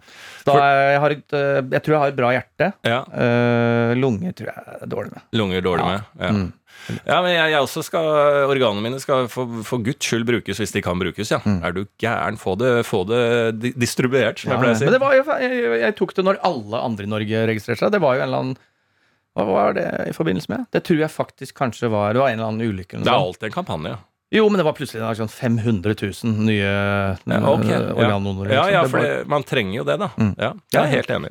[0.43, 2.69] Da er, jeg, har eh, jeg tror jeg har et bra hjerte.
[2.83, 2.99] ja.
[3.15, 5.23] Uh, lunger tror jeg er dårlig med.
[5.39, 5.93] Lunger dårlig Ja.
[5.93, 6.03] med.
[6.19, 6.31] Ja.
[6.35, 6.53] Mm.
[7.07, 8.09] ja, men jeg, jeg også skal
[8.51, 11.39] Organene mine skal for, for guds skyld brukes hvis de kan brukes, ja.
[11.63, 12.37] Er du gæren?
[12.43, 13.23] Få det, få det
[13.79, 14.53] distribuert, som Mm.
[14.53, 14.89] Ja, jeg pleier å si.
[14.89, 17.95] Men det var jo, jeg, jeg tok det når alle andre i Norge registrerte seg.
[17.95, 18.59] Det var jo en eller annen
[19.35, 20.67] Hva var det i forbindelse med?
[20.75, 22.99] Det tror jeg faktisk kanskje var Det var en eller annen ulykke.
[23.03, 23.95] Det er alltid en kampanje.
[24.35, 27.79] Jo, men det var plutselig sånn 500 000 nye Ja, okay.
[27.95, 28.50] organdonorer.
[28.50, 28.64] Ja.
[28.64, 28.75] Ja, liksom.
[28.75, 30.09] ja, for det, man trenger jo det, da.
[30.19, 30.33] Mm.
[30.43, 31.31] Ja, jeg er helt enig.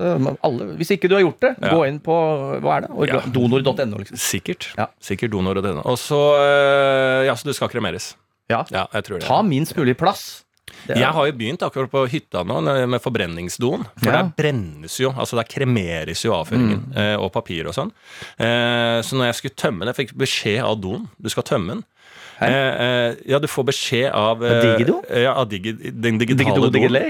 [0.49, 1.73] Alle, hvis ikke du har gjort det, Ja.
[1.75, 2.15] gå inn på
[2.63, 3.09] hva er det?
[3.11, 3.19] Ja.
[3.35, 4.17] Donor.no, liksom.
[4.17, 4.69] Sikkert.
[4.79, 4.87] Ja.
[5.03, 5.81] Sikkert donor.no.
[5.83, 8.13] og så øh, Ja, så du skal kremeres.
[8.49, 8.63] Ja.
[8.71, 9.27] Ja, jeg tror det.
[9.27, 10.43] Ta minst mulig plass.
[10.87, 13.85] Er- Jeg har jo begynt akkurat på hytta nå med- forbrenningsdoen.
[13.99, 14.23] For Ja.
[14.23, 17.19] der brennes jo, altså der kremeres jo avføringen mm.
[17.21, 17.91] og papir og sånn.
[18.39, 21.67] Eh, så når jeg skulle tømme den, jeg fikk beskjed av doen du skal tømme
[21.75, 21.83] den.
[22.49, 24.99] Eh, eh, ja, du får beskjed av eh, Digido?
[25.09, 27.05] Ja, av digi, den digitale digilei.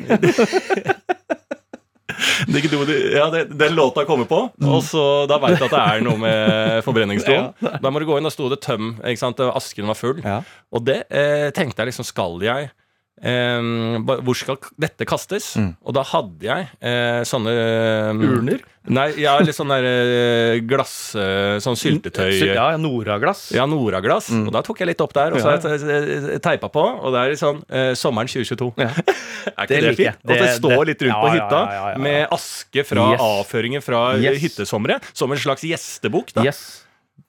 [2.48, 5.82] Digido, di- ja, det, den låta kommer på, og så da veit du at det
[5.96, 7.52] er noe med forbrenningsdoen.
[7.82, 8.94] Da må du gå inn, og sto det tøm.
[9.02, 9.40] ikke sant?
[9.44, 10.20] Asken var full.
[10.74, 12.70] Og det eh, tenkte jeg liksom Skal jeg
[13.22, 13.62] eh,
[14.24, 15.54] Hvor skal dette kastes?
[15.60, 15.74] Mm.
[15.86, 18.64] Og da hadde jeg eh, sånne eh, Urner?
[18.84, 23.46] Nei, ja, litt sånn der eh, glass eh, Sånn syltetøy Ja, Noraglass.
[23.56, 24.28] ja, Noraglass.
[24.34, 24.50] Mm.
[24.50, 25.62] Og da tok jeg litt opp der, og så Ja.
[25.64, 26.84] har jeg teipa på.
[26.84, 28.74] Og det er sånn eh, sommeren 2022.
[28.84, 28.90] Ja.
[29.54, 30.20] Er ikke Det det, fint?
[30.24, 31.98] At det står litt rundt ja, på ja, hytta ja, ja, ja.
[32.00, 33.24] med aske fra Yes.
[33.24, 34.40] avføringer fra Yes.
[34.44, 36.32] hyttesomre, som en slags gjestebok.
[36.36, 36.44] Da.
[36.48, 36.83] Yes.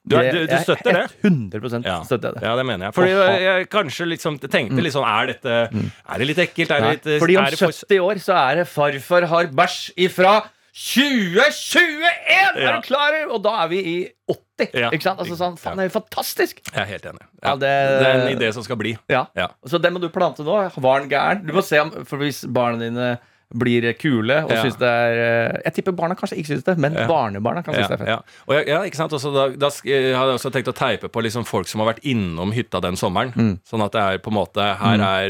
[0.07, 1.05] Du, er- du, du støtter det?
[1.25, 1.95] 100 Ja.
[2.05, 2.43] støtter jeg det.
[2.45, 2.93] Ja, det mener jeg.
[2.93, 6.69] Fordi jeg, jeg kanskje liksom tenkte litt sånn Er dette Er det litt ekkelt?
[6.75, 9.47] Er det litt eh, fordi om er for- 70 år så er det farfar har
[9.47, 10.35] bæsj ifra
[10.75, 12.03] 2021!
[12.27, 12.75] Er Ja.
[12.75, 13.15] du klar?
[13.31, 13.97] Og da er vi i
[14.29, 14.69] 80.
[14.73, 14.89] Ja.
[14.91, 15.19] Ikke sant?
[15.19, 16.59] Altså sånn, faen, det er jo fantastisk!
[16.71, 17.23] Jeg er helt enig.
[17.43, 18.97] Ja, det- det, er en idé som skal bli.
[19.09, 19.25] Ja.
[19.35, 19.47] Ja.
[19.65, 20.57] Så den må du plante nå.
[20.75, 21.45] Var den gæren?
[21.47, 23.17] Du må se om For hvis barna dine
[23.53, 24.63] blir kule og Ja.
[24.63, 27.07] syns det er eh, Jeg tipper barna kanskje ikke syns det, men Ja.
[27.07, 28.07] barnebarna kan synes Ja, det er fett.
[28.07, 28.19] ja.
[28.47, 29.11] Og jeg, ja, ikke sant?
[29.13, 32.03] Også da, da hadde jeg også tenkt å teipe på liksom folk som har vært
[32.03, 33.33] innom hytta den sommeren.
[33.35, 33.59] Mm.
[33.67, 35.29] Sånn at det er på en måte Her er,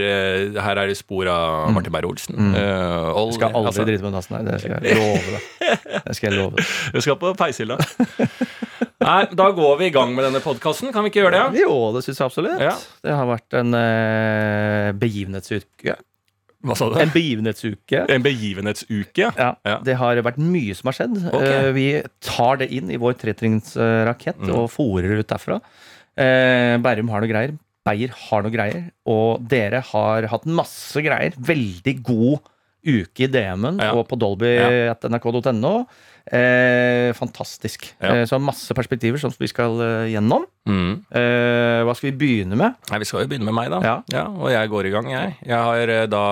[0.56, 2.36] eh, her er det spor av Martin Beyer-Olsen.
[2.36, 2.54] Mm.
[2.56, 4.44] Uh, Jeg skal aldri altså, drite med dassen her.
[4.52, 5.42] Det skal jeg love deg.
[6.06, 6.66] Det skal jeg love deg.
[6.94, 7.78] Du skal på peishylla.
[9.06, 10.92] Nei, da går vi i gang med denne podkasten.
[10.94, 11.62] Kan vi ikke gjøre det?
[11.62, 12.58] Jo, det syns jeg absolutt.
[13.06, 15.98] Det har vært en uh, begivenhetsuke.
[16.66, 16.96] Hva sa du?
[17.00, 18.06] En begivenhetsuke.
[18.10, 19.28] En begivenhetsuke?
[19.38, 19.78] Ja, Ja.
[19.86, 21.20] Det har vært mye som har skjedd.
[21.32, 21.42] Ok.
[21.46, 21.86] Eh, vi
[22.26, 24.56] tar det inn i vår tretrinnsrakett Mm.
[24.56, 25.62] og fòrer ut derfra.
[26.18, 27.54] Eh, Bærum har noe greier.
[27.86, 28.92] Beyer har noe greier.
[29.06, 31.34] Og dere har hatt masse greier.
[31.38, 32.40] Veldig god
[32.86, 33.92] uke i DM-en Ja.
[33.94, 35.88] og på dolby.nrk.no.
[36.34, 37.86] Eh, fantastisk.
[38.02, 38.16] Ja.
[38.16, 40.46] Eh, så masse perspektiver som vi skal eh, gjennom.
[40.66, 41.04] Mm.
[41.14, 42.74] Eh, hva skal vi begynne med?
[42.90, 43.82] Nei, Vi skal jo begynne med meg, da.
[44.10, 44.24] Ja.
[44.34, 45.36] Og jeg går i gang, jeg.
[45.46, 46.24] Jeg har eh, da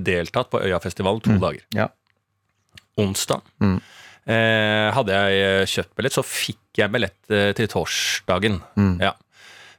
[0.00, 1.60] deltatt på Øyafestivalen to dager.
[1.76, 1.88] Ja.
[3.00, 3.80] Onsdag Mm.
[4.26, 8.60] eh, hadde jeg kjøpt billett, så fikk jeg billett til torsdagen.
[8.76, 8.96] Mm.
[9.00, 9.12] Ja.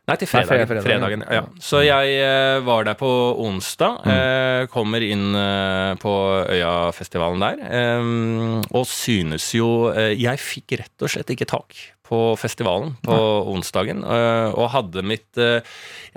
[0.04, 0.68] Nei, til Nei, fredagen.
[0.68, 1.36] fredagen, fredagen ja.
[1.40, 1.64] ja.
[1.64, 3.08] Så jeg eh, var der på
[3.40, 4.02] onsdag.
[4.04, 4.12] Mm.
[4.12, 6.16] Eh, kommer inn eh, på
[6.52, 7.64] Øyafestivalen der.
[7.64, 8.10] Eh,
[8.76, 13.16] og synes jo Jeg fikk rett og slett ikke tak på festivalen på
[13.54, 15.62] onsdagen eh, og hadde mitt eh,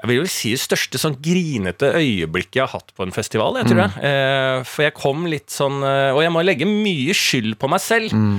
[0.01, 3.55] Jeg vil jo si det største sånn grinete øyeblikket jeg har hatt på en festival.
[3.61, 4.03] Jeg tror jeg.
[4.09, 8.13] Eh, For jeg kom litt sånn Og jeg må legge mye skyld på meg selv,
[8.17, 8.39] Mm.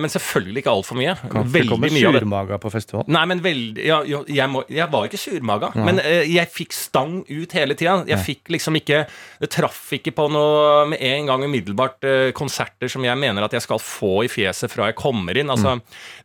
[0.00, 1.12] men selvfølgelig ikke altfor mye.
[1.20, 3.04] Kan Veldig komme mye surmaga på festival.
[3.12, 7.18] Nei, men veldig ja, jeg, må, jeg var ikke surmaga, men eh, jeg fikk stang
[7.28, 7.98] ut hele tida.
[8.08, 9.02] Jeg fikk liksom ikke
[9.40, 12.04] Det traff ikke på noe med en gang umiddelbart
[12.36, 15.50] konserter som jeg mener at jeg skal få i fjeset fra jeg kommer inn.
[15.52, 15.76] Altså,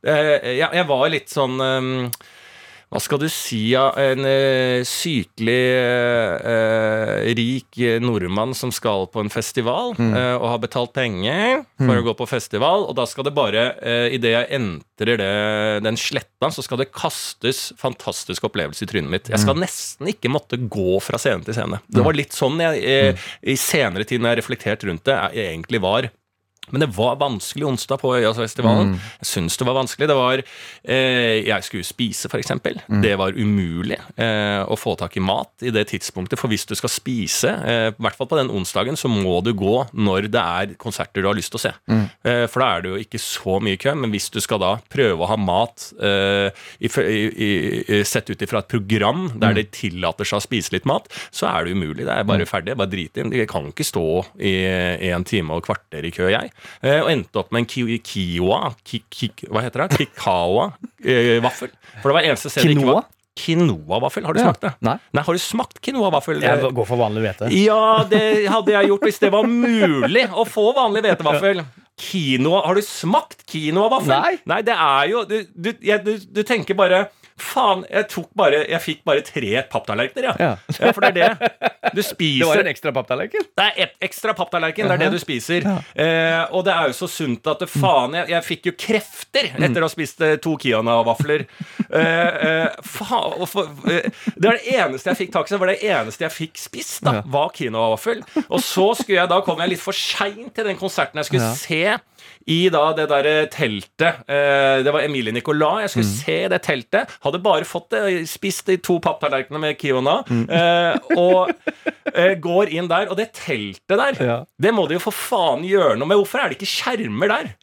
[0.05, 1.93] eh, jeg, jeg var litt sånn um,
[2.93, 5.63] hva skal du si av en uh, sykelig
[6.45, 11.97] uh, rik eh, nordmann som skal på en festival eh, og har betalt penger for
[11.97, 15.31] å gå på festival, og da skal det bare, uh, idet jeg entrer det,
[15.83, 19.31] den sletta, så skal det kastes fantastisk opplevelse i trynet mitt.
[19.33, 21.81] Jeg skal nesten ikke måtte gå fra scene til scene.
[21.89, 25.17] Det var litt sånn jeg eh, i senere tid, når jeg reflekterte reflektert rundt det,
[25.35, 26.09] jeg egentlig var.
[26.71, 28.95] Men det var vanskelig onsdag på Øyafestivalen.
[29.21, 30.07] Jeg syns det var vanskelig.
[30.09, 32.51] Det var eh, Jeg skulle spise, f.eks.
[33.03, 36.39] Det var umulig eh, å få tak i mat i det tidspunktet.
[36.41, 39.53] For hvis du skal spise, eh, i hvert fall på den onsdagen, så må du
[39.53, 41.73] gå når det er konserter du har lyst til å se.
[42.25, 43.93] Eh, for da er det jo ikke så mye kø.
[44.01, 46.49] Men hvis du skal da prøve å ha mat eh,
[46.79, 50.89] i, i, i, sett ut ifra et program der de tillater seg å spise litt
[50.89, 52.05] mat, så er det umulig.
[52.05, 52.77] Det er bare ferdig.
[52.79, 53.43] Bare drit i det.
[53.43, 54.07] Jeg kan ikke stå
[54.41, 54.55] i
[55.11, 56.51] en time og kvarter i kø, jeg.
[56.81, 59.97] Eh, og endte opp med en ki Kiowa ki ki Hva heter det?
[59.99, 61.71] Kikawa-vaffel.
[62.01, 64.23] For det var eneste stedet det ikke var Quinoa-vaffel.
[64.23, 64.45] Har du Ja.
[64.47, 64.73] smakt det?
[64.81, 64.93] Nei.
[65.13, 66.39] Nei, Har du smakt quinoa-vaffel?
[66.41, 67.49] Jeg går for vanlig hvete.
[67.51, 71.65] Ja, det hadde jeg gjort hvis det var mulig å få vanlig hvetevaffel.
[71.99, 74.07] Quinoa, Har du smakt quinoa-vaffel?
[74.07, 74.39] Nei.
[74.45, 78.61] Nei, det er jo Du, du, jeg, du, du tenker bare Faen, jeg tok bare
[78.69, 80.35] Jeg fikk bare tre papptallerkener, ja.
[80.39, 80.51] Ja.
[80.79, 80.91] ja.
[80.95, 81.49] For det er det.
[81.95, 83.43] Du spiser Det var en ekstra papptallerken.
[83.59, 84.87] det er et ekstra papptallerken.
[84.87, 85.67] Det er det du spiser.
[85.67, 89.49] Eh, og det er jo så sunt at det, faen jeg, jeg fikk jo krefter
[89.51, 91.43] etter å ha spist eh, to Kiana-vafler.
[91.85, 95.55] Eh, eh, faen, for, eh, det var det eneste jeg fikk tak i.
[95.55, 97.25] Det var det eneste jeg fikk spist, da, Ja.
[97.35, 98.23] var Kiana-vaffel.
[98.47, 101.51] Og så skulle jeg da kom jeg litt for seint til den konserten jeg skulle
[101.51, 101.55] Ja.
[101.59, 101.83] se.
[102.51, 104.21] I da det derre teltet.
[104.29, 105.81] Eh, det var Emilie Nicolas.
[105.85, 107.15] Jeg skulle se det teltet.
[107.25, 110.19] Hadde bare fått det, spist de to papptallerkenene med Kiona.
[110.29, 110.45] Mm.
[111.25, 111.51] og
[112.13, 113.09] eh, går inn der.
[113.11, 114.39] Og det teltet der, Ja.
[114.61, 116.21] det må de jo for faen gjøre noe med.
[116.21, 117.53] Hvorfor er det ikke skjermer der?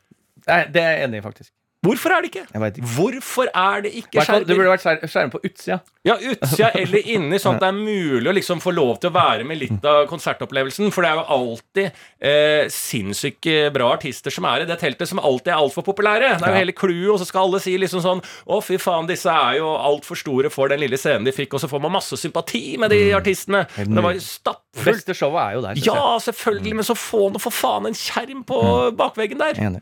[0.49, 1.53] Nei, det er jeg enig i, faktisk.
[1.83, 2.45] Hvorfor er det ikke?
[2.53, 2.89] Jeg ikke.
[2.95, 4.45] Hvorfor er det ikke skjermer?
[4.47, 5.79] det burde vært skjermer skjerm på utsida.
[6.07, 9.15] Ja, utsida eller inni, sånn at det er mulig å liksom få lov til å
[9.17, 10.93] være med litt av konsertopplevelsen.
[10.95, 15.19] For det er jo alltid eh, sinnssykt bra artister som er i det teltet, som
[15.23, 16.33] alltid er altfor populære.
[16.39, 16.61] Det er jo Ja.
[16.63, 19.73] hele clouet, og så skal alle si liksom sånn Å, fy faen, disse er jo
[19.75, 22.91] altfor store for den lille scenen de fikk, og så får man masse sympati med
[22.95, 23.65] de artistene.
[23.77, 23.95] Mm.
[23.97, 24.87] Det var jo stappfullt.
[24.87, 25.83] Beste showet er jo der.
[25.83, 28.63] Ja, selvfølgelig, men så få nå for faen en skjerm på
[28.99, 29.59] bakveggen der.
[29.59, 29.73] Ja.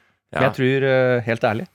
[0.47, 1.67] Jeg tror, eh, helt ærlig,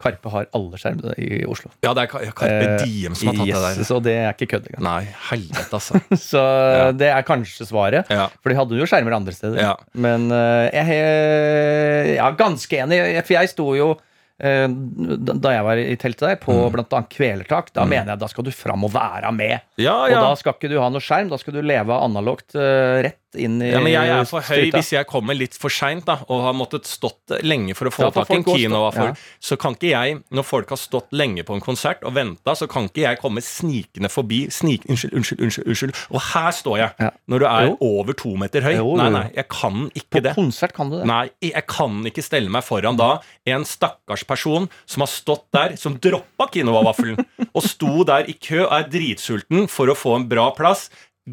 [0.00, 1.70] Karpe har alle skjermene i Oslo.
[1.84, 3.84] Ja, det er Karpe Eh, Diem som har tatt det der.
[3.84, 4.84] Så det er ikke kødd engang.
[4.86, 6.00] Nei, helvete, altså.
[6.30, 6.90] Så Ja.
[6.96, 8.08] det er kanskje svaret.
[8.10, 8.28] Ja.
[8.40, 9.60] For de hadde jo skjermer andre steder.
[9.60, 9.74] Ja.
[9.94, 13.90] Men eh, jeg er ganske enig, for jeg sto jo
[14.40, 16.80] da da jeg var i teltet der, på Mm.
[16.80, 19.60] annet Kvelertak, da mener jeg da skal du fram og være med.
[19.78, 23.00] Ja, Og da skal ikke du ha noe skjerm, da skal du leve analogt uh,
[23.04, 26.08] rett inn i Ja, men jeg er for høy hvis jeg kommer litt for seint
[26.10, 29.12] og har måttet stått lenge for å få ja, tak i en ja.
[29.38, 32.66] Så kan ikke jeg, når folk har stått lenge på en konsert og venta, så
[32.70, 34.48] kan ikke jeg komme snikende forbi.
[34.50, 35.94] Snik, unnskyld, unnskyld, unnskyld, unnskyld.
[36.10, 37.10] Og her står jeg, Ja.
[37.30, 37.76] når du er Jo.
[37.80, 38.74] over to meter høy.
[38.74, 40.34] Jo, jo, Nei, nei, jeg kan ikke På det.
[40.34, 41.06] konsert kan du det.
[41.06, 45.76] Nei, jeg kan ikke stelle meg foran da en stakkars person som har stått der,
[45.80, 50.28] som droppa quinoa-vaffelen, og sto der i kø og er dritsulten for å få en
[50.30, 50.88] bra plass.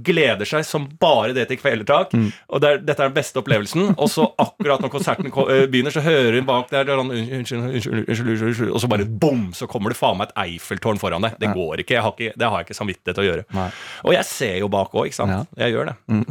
[0.06, 2.14] Gleder seg som bare det til kvelertak.
[2.50, 3.94] Og det er, dette er den beste opplevelsen.
[3.96, 8.00] Og så akkurat når konserten eh, begynner, så hører hun bak der sånn, unnskyld, unnskyld,
[8.06, 11.26] unnskyld, unnskyld, unnskyld, Og så bare bom, så kommer det faen meg et Eiffeltårn foran
[11.26, 11.38] deg.
[11.42, 11.98] Det går ikke.
[11.98, 12.34] Jeg har ikke.
[12.38, 13.48] Det har jeg ikke samvittighet til å gjøre.
[13.58, 13.70] Nei.
[14.06, 15.54] Og jeg ser jo bak òg, ikke sant.
[15.58, 15.98] Jeg gjør det.
[16.08, 16.26] Mm.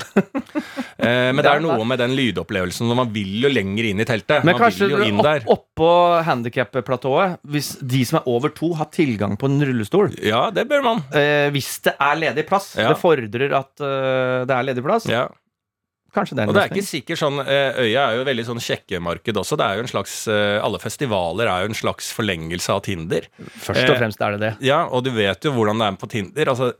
[1.37, 4.45] men det er noe med den lydopplevelsen man vil jo lenger inn i teltet.
[4.47, 5.45] Men man kanskje vil jo inn der.
[5.53, 10.51] opp, oppå handikapplatået, hvis de som er over to, har tilgang på en rullestol Ja,
[10.51, 11.03] det bør man.
[11.13, 12.75] eh, Hvis det er ledig plass.
[12.77, 12.89] Ja.
[12.89, 15.09] Det fordrer at eh, det er ledig plass.
[15.11, 15.27] Ja.
[16.17, 18.45] Kanskje det er en Og det er ikke sikkert sånn eh, Øya er jo veldig
[18.49, 19.59] sånn sjekkemarked også.
[19.61, 23.27] Det er jo en slags eh, Alle festivaler er jo en slags forlengelse av Tinder.
[23.37, 24.53] Først og eh, fremst er det det.
[24.65, 26.53] Ja, og du vet jo hvordan det er på Tinder.
[26.53, 26.71] Altså,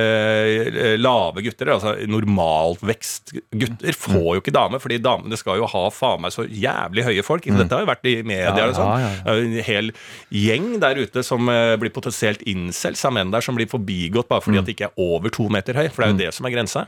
[1.06, 6.24] lave gutter, altså normalvekst gutter, får jo ikke dame, fordi damene skal jo ha faen
[6.24, 7.48] meg så jævlig høye folk.
[7.50, 8.54] Dette har jo vært i media.
[8.56, 9.04] Ja, og sånn.
[9.04, 9.92] ja, ja, en hel
[10.34, 14.60] gjeng der ute som blir potensielt incels av menn der som blir forbigått bare fordi
[14.62, 16.56] at de ikke er over to meter høy, for det er jo det som er
[16.56, 16.86] grensa.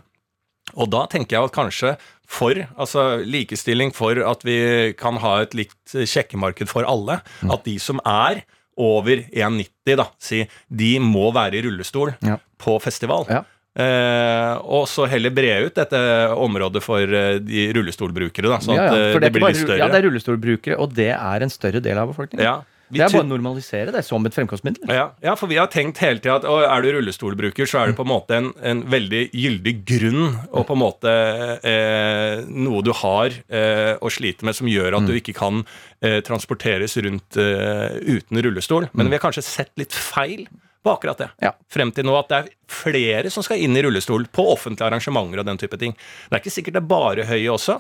[0.77, 1.95] Og da tenker jeg at kanskje
[2.33, 4.57] for altså likestilling, for at vi
[4.99, 8.45] kan ha et likt sjekkemarked for alle, at de som er
[8.81, 12.39] over 1,90, da, si, de må være i rullestol Ja.
[12.63, 13.27] på festival.
[13.29, 13.43] Ja.
[13.73, 16.01] Eh, og så heller bre ut dette
[16.37, 19.79] området for eh, de rullestolbrukere, da, så ja, at eh, det, det, blir litt større.
[19.81, 22.45] ja, det er rullestolbrukere, og det er en større del av befolkningen.
[22.45, 22.59] Ja,
[22.99, 24.91] det er bare å normalisere det som et fremkomstmiddel.
[24.93, 27.93] ja, ja, for vi har tenkt hele tida at å, er du rullestolbruker, så er
[27.93, 31.15] det på en måte en, en veldig gyldig grunn og på en måte
[31.63, 35.63] eh, noe du har eh, å slite med som gjør at du ikke kan
[36.03, 38.91] eh, transporteres rundt eh, uten rullestol.
[38.93, 40.47] Men vi har kanskje sett litt feil
[40.83, 41.29] på akkurat det.
[41.45, 41.53] Ja.
[41.71, 45.43] Frem til nå at det er flere som skal inn i rullestol på offentlige arrangementer
[45.43, 45.95] og den type ting.
[46.27, 47.79] Det er ikke sikkert det er bare høye også.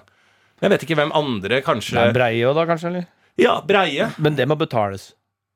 [0.62, 2.92] Jeg vet ikke hvem andre kanskje Det er breie også da, kanskje?
[2.92, 3.08] eller?
[3.40, 4.10] Ja, breie.
[4.22, 5.12] Men det må betales.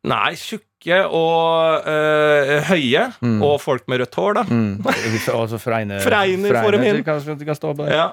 [0.07, 3.03] Nei, tjukke og øh, høye.
[3.43, 4.45] Og folk med rødt hår, da.
[4.47, 4.87] Mm.
[5.35, 7.01] Altså Freine Fregner får dem inn.
[7.07, 7.89] Kan, kan stå på.
[7.91, 8.13] Ja.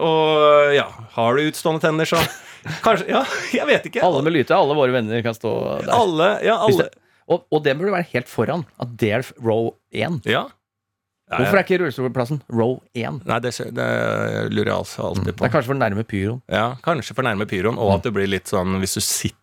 [0.00, 2.20] Og ja, har du utstående tenner, så
[2.84, 3.22] Kanskje Ja,
[3.54, 4.02] jeg vet ikke.
[4.06, 5.52] Alle med lyte, alle våre venner kan stå
[5.84, 5.92] der.
[5.94, 8.64] Alle, ja, alle det, og, og det burde være helt foran.
[8.82, 10.20] At det er row 1.
[10.30, 10.46] Ja.
[11.26, 13.16] Ja, Hvorfor er ikke rullestolplassen row 1?
[13.26, 13.86] Nei, det, det
[14.54, 15.44] lurer jeg altså alltid Det på.
[15.48, 16.38] er kanskje for nærme pyroen.
[16.54, 19.42] Ja, Kanskje for nærme pyroen, og at det blir litt sånn hvis du sitter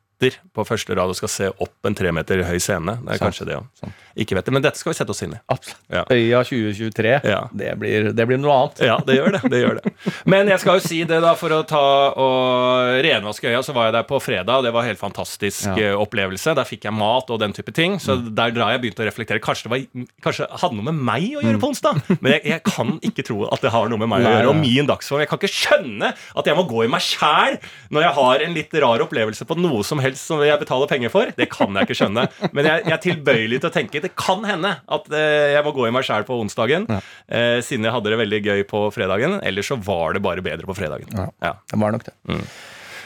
[0.53, 2.97] på første rad og skal se opp en tre meter høy scene.
[3.03, 3.27] Det er Sant.
[3.29, 3.57] kanskje det.
[3.81, 3.93] Sant.
[4.15, 5.39] Ikke vet det, men dette skal vi sette oss inn i.
[5.49, 5.79] Absolutt.
[5.89, 6.03] Ja.
[6.13, 7.39] Øya 2023, Ja.
[7.53, 8.79] det, blir, det blir noe annet.
[8.85, 9.41] Ja, det gjør det.
[9.49, 9.93] det gjør det.
[10.29, 11.81] Men jeg skal jo si det, da, for å ta
[12.13, 15.65] og renvaske øya, så var jeg der på fredag, og det var en helt fantastisk
[15.71, 15.75] Ja.
[15.93, 16.53] eh, opplevelse.
[16.55, 19.41] Der fikk jeg mat og den type ting, så der da jeg begynte å reflektere.
[19.43, 22.63] Kanskje det var, kanskje hadde noe med meg å gjøre på onsdag, men jeg, jeg
[22.69, 25.23] kan ikke tro at det har noe med meg å gjøre, og min dagsform.
[25.25, 27.57] Jeg kan ikke skjønne at jeg må gå i meg sjæl
[27.89, 31.11] når jeg har en litt rar opplevelse på noe som helst som jeg betaler penger
[31.13, 31.31] for.
[31.37, 32.25] Det kan jeg ikke skjønne.
[32.51, 35.73] Men jeg, jeg er tilbøyelig til å tenke det kan hende at eh, jeg må
[35.75, 39.39] gå i meg sjæl på onsdagen, eh, siden jeg hadde det veldig gøy på fredagen.
[39.45, 41.09] Eller så var det bare bedre på fredagen.
[41.15, 41.29] Ja.
[41.43, 41.55] Ja.
[41.71, 42.13] Det var nok det.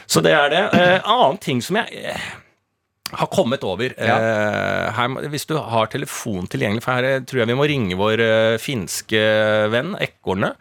[0.08, 0.66] Så det er det.
[0.78, 2.28] Eh, annen ting som jeg eh,
[3.18, 7.50] har kommet over eh, her, Hvis du har telefon tilgjengelig, for her eh, tror jeg
[7.52, 9.22] vi må ringe vår eh, finske
[9.72, 10.56] venn, ekornet.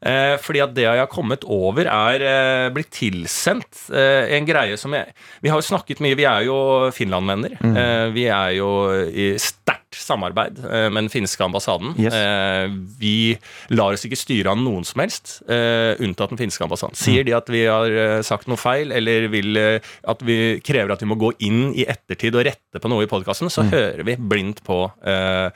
[0.00, 4.78] Eh, fordi at det jeg har kommet over, er eh, blitt tilsendt eh, en greie
[4.80, 5.12] som jeg
[5.44, 6.56] Vi har jo snakket mye, vi er jo
[6.96, 7.58] Finland-venner.
[7.60, 8.70] Eh, vi er jo
[9.12, 11.94] i sterkt samarbeid eh, med den finske ambassaden.
[11.98, 12.14] Yes.
[12.14, 13.14] Eh, vi
[13.74, 16.98] lar oss ikke styre av noen som helst, eh, unntatt den finske ambassaden.
[16.98, 21.10] Sier de at vi har sagt noe feil, eller vil at vi krever at vi
[21.10, 24.62] må gå inn i ettertid og rette på noe i podkasten, så hører vi blindt
[24.66, 25.50] på eh,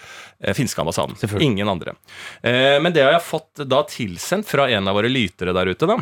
[0.57, 1.19] finske ambassaden.
[1.45, 1.97] Ingen andre.
[2.43, 5.89] Eh, men det har jeg fått da tilsendt fra en av våre lytere der ute,
[5.91, 5.99] da,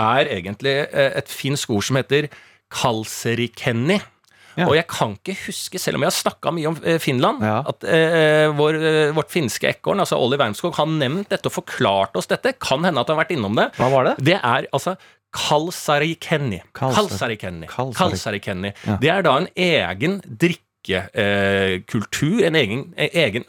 [0.00, 2.30] er egentlig et finsk ord som heter
[2.70, 3.98] kalserikenni.
[4.58, 4.66] Ja.
[4.66, 7.60] Og jeg kan ikke huske, selv om jeg har snakka mye om eh, Finland, Ja.
[7.70, 12.16] at eh, vår, eh, vårt finske ekorn, altså Olli Wermskog, har nevnt dette og forklart
[12.18, 12.52] oss dette.
[12.58, 13.68] Kan hende at han har vært innom det.
[13.78, 14.16] Hva var det?
[14.26, 14.96] Det er altså
[15.32, 16.62] kalsarikenni.
[16.74, 17.66] Kalsarikenni.
[17.66, 17.66] Kalsarikenni.
[17.70, 18.72] Kalsari- Kalsarikenni.
[18.86, 18.96] Ja.
[19.00, 20.20] Det er da en egen
[20.86, 23.44] drikkekultur, en egen, en egen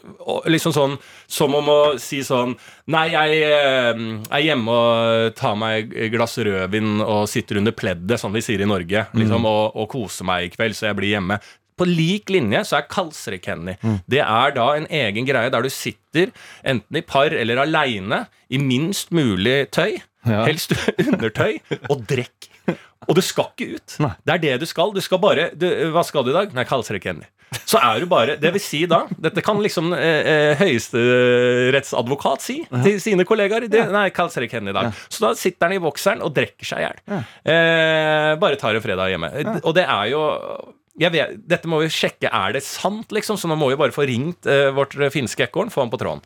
[0.46, 2.54] liksom sånn Som om å si sånn
[2.92, 8.20] Nei, jeg eh, er hjemme og tar meg et glass rødvin og sitter under pleddet,
[8.20, 11.14] som vi sier i Norge, liksom, og, og koser meg i kveld, så jeg blir
[11.14, 11.38] hjemme.
[11.78, 13.76] På lik linje så er kalsarikenni.
[14.10, 16.34] Det er da en egen greie der du sitter
[16.68, 20.02] enten i par eller aleine i minst mulig tøy.
[20.28, 20.44] Ja.
[20.46, 20.74] Helst
[21.06, 22.51] undertøy og drekk.
[23.08, 23.94] Og du skal ikke ut.
[24.04, 24.12] Nei.
[24.22, 24.92] Det er det du skal.
[24.94, 26.52] Du skal bare du, Hva skal du i dag?
[26.54, 27.26] Nei, kalsarikenni.
[27.68, 32.60] Så er du bare Det vil si da Dette kan liksom eh, eh, høyesterettsadvokat si
[32.84, 33.66] til sine kollegaer.
[33.70, 34.92] Det, nei, kalsarikenni i dag.
[35.12, 37.02] Så da sitter han i vokseren og drikker seg i hjel.
[37.12, 39.32] Eh, bare tar en fredag hjemme.
[39.62, 40.22] Og det er jo
[41.00, 42.28] jeg vet, Dette må vi sjekke.
[42.28, 43.38] Er det sant, liksom?
[43.40, 45.72] Så nå må vi bare få ringt eh, vårt finske ekorn.
[45.72, 46.22] Få han på tråden.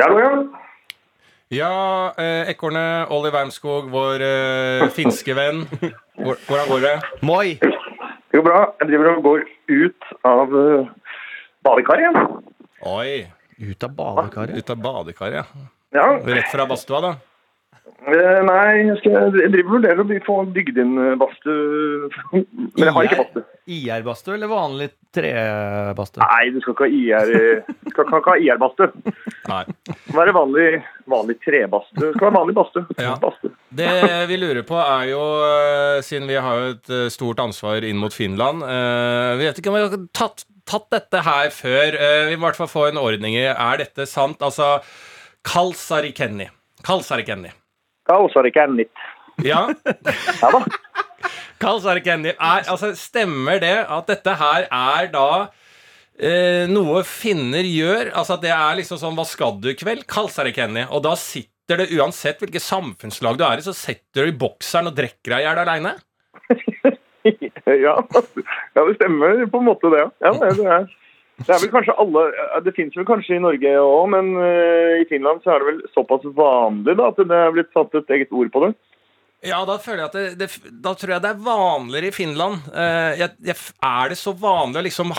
[0.00, 0.30] Hallo, ja.
[1.52, 1.72] Ja,
[2.16, 5.66] eh, ekornet Olli Wermskog, vår eh, finske venn.
[6.16, 6.94] Hvordan går det?
[7.20, 7.58] Moi!
[7.60, 8.60] Det går bra.
[8.80, 10.88] Jeg driver og går ut av uh,
[11.66, 12.38] badekaret igjen.
[12.88, 13.18] Oi,
[13.62, 14.56] Ut av badekaret.
[14.56, 15.66] ut av badekaret, ja.
[15.92, 16.06] Ja.
[16.24, 17.10] Rett fra badstua, da.
[18.02, 22.10] Eh, nei, jeg, skal, jeg driver og vurderer å få bygd inn badstue.
[22.34, 23.48] Men jeg har ikke badstue.
[23.62, 26.24] IR-badstue eller vanlig trebadstue?
[26.24, 29.12] Nei, du skal ikke ha IR IR-badstue.
[29.46, 30.66] Må være vanlig,
[31.10, 32.00] vanlig trebadstue.
[32.00, 32.98] Det skal være vanlig badstue.
[32.98, 33.14] Ja.
[33.70, 33.92] Det
[34.30, 38.00] vi lurer på, er jo eh, Siden vi har jo et eh, stort ansvar inn
[38.02, 41.96] mot Finland eh, Vi vet ikke om vi har tatt, tatt dette her før.
[42.28, 44.42] Vi må i hvert fall få en ordning i Er dette sant?
[44.42, 44.74] Altså
[45.46, 46.50] Kalsarikenni.
[46.86, 47.54] Kalsarikenni.
[48.12, 48.86] Kaos har ikke ennå.
[49.42, 49.64] Ja.
[50.42, 50.62] Ja da.
[51.62, 52.32] Kalsarikenni.
[52.34, 55.28] Er, altså, stemmer det at dette her er da
[56.18, 58.10] eh, noe finner gjør?
[58.10, 60.02] Altså at det er liksom sånn Hva skal du i kveld?
[60.10, 60.88] Kalsarikenni.
[60.90, 64.38] Og da sitter sitter det uansett hvilket samfunnslag du er i, så setter du i
[64.38, 65.94] bokseren og drikker deg i hjel aleine?
[67.86, 67.94] ja,
[68.74, 70.02] ja, det stemmer på en måte det.
[70.24, 70.88] Ja, det, det, er,
[71.46, 72.22] det er vel kanskje alle
[72.66, 75.82] Det fins vel kanskje i Norge òg, men uh, i Finland så er det vel
[75.96, 78.72] såpass vanlig da, at det er blitt satt et eget ord på det.
[79.42, 82.62] Ja, da føler jeg at det, det, Da tror jeg det er vanligere i Finland.
[82.70, 85.14] Uh, jeg, jeg, er det så vanlig å liksom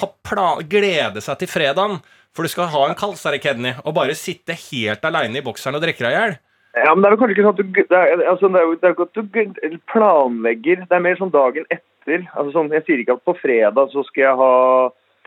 [0.71, 1.99] glede seg til fredagen?
[2.33, 6.01] For du skal ha en kalsarikedni og bare sitte helt aleine i bokseren og drikke
[6.01, 6.39] deg i hjel?
[6.73, 8.63] Ja, men det er vel kanskje ikke sånn at du Det er, altså, det er
[8.65, 10.85] jo ikke at du planlegger.
[10.89, 12.25] Det er mer sånn dagen etter.
[12.33, 14.53] Altså, sånn, jeg sier ikke at på fredag så skal jeg ha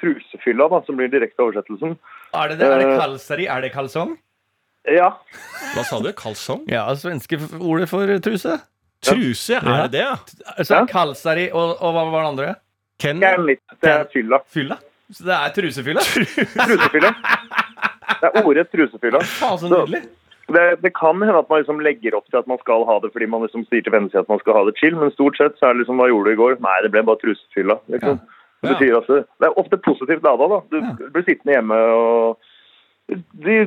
[0.00, 1.96] trusefylla, da, som blir direkte oversettelsen.
[2.36, 2.70] Er det det?
[2.70, 3.48] Er det kalseri?
[3.50, 4.16] Er det kalsong?
[4.86, 5.10] Ja.
[5.74, 6.12] Hva sa du?
[6.16, 6.66] Kalsong?
[6.70, 8.58] Ja, svenske ordet for truse.
[9.06, 9.58] Truse?
[9.58, 10.62] Er det det, ja?
[10.62, 12.52] Så er kalsari, og, og hva var det andre?
[13.02, 13.24] Ken?
[13.44, 14.40] Litt, det er fylla.
[14.52, 14.78] Fylla?
[15.12, 16.04] Så det er trusefylla?
[16.68, 17.10] trusefylla.
[18.20, 19.20] Det er ordet trusefylla.
[19.36, 20.06] Faen, så nydelig.
[20.46, 23.10] Det, det, kan hende at man liksom legger opp til at man skal ha det
[23.10, 25.38] fordi man liksom sier til vennene sine at man skal ha det chill, men stort
[25.40, 26.58] sett så er det liksom Hva gjorde du i går?
[26.62, 27.80] Nei, det ble bare trusefylla.
[27.90, 28.20] Liksom.
[28.20, 28.35] Ja.
[28.66, 30.50] Det betyr altså, det er ofte positivt lada.
[30.52, 30.60] da.
[30.72, 32.52] Du blir sittende hjemme og
[33.46, 33.60] de,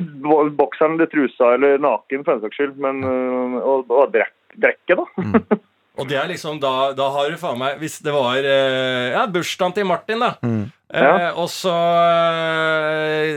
[0.58, 5.06] Bokseren eller trusa eller naken, for den saks skyld, men og, og drekke, da.
[5.16, 5.60] Mm.
[6.00, 9.24] Og det er liksom, da, da har du faen meg Hvis det var eh, ja,
[9.30, 10.34] bursdagen til Martin, da.
[10.42, 10.62] Mm.
[10.90, 11.10] Eh, ja.
[11.28, 11.72] Eh, og så
[12.10, 13.36] eh,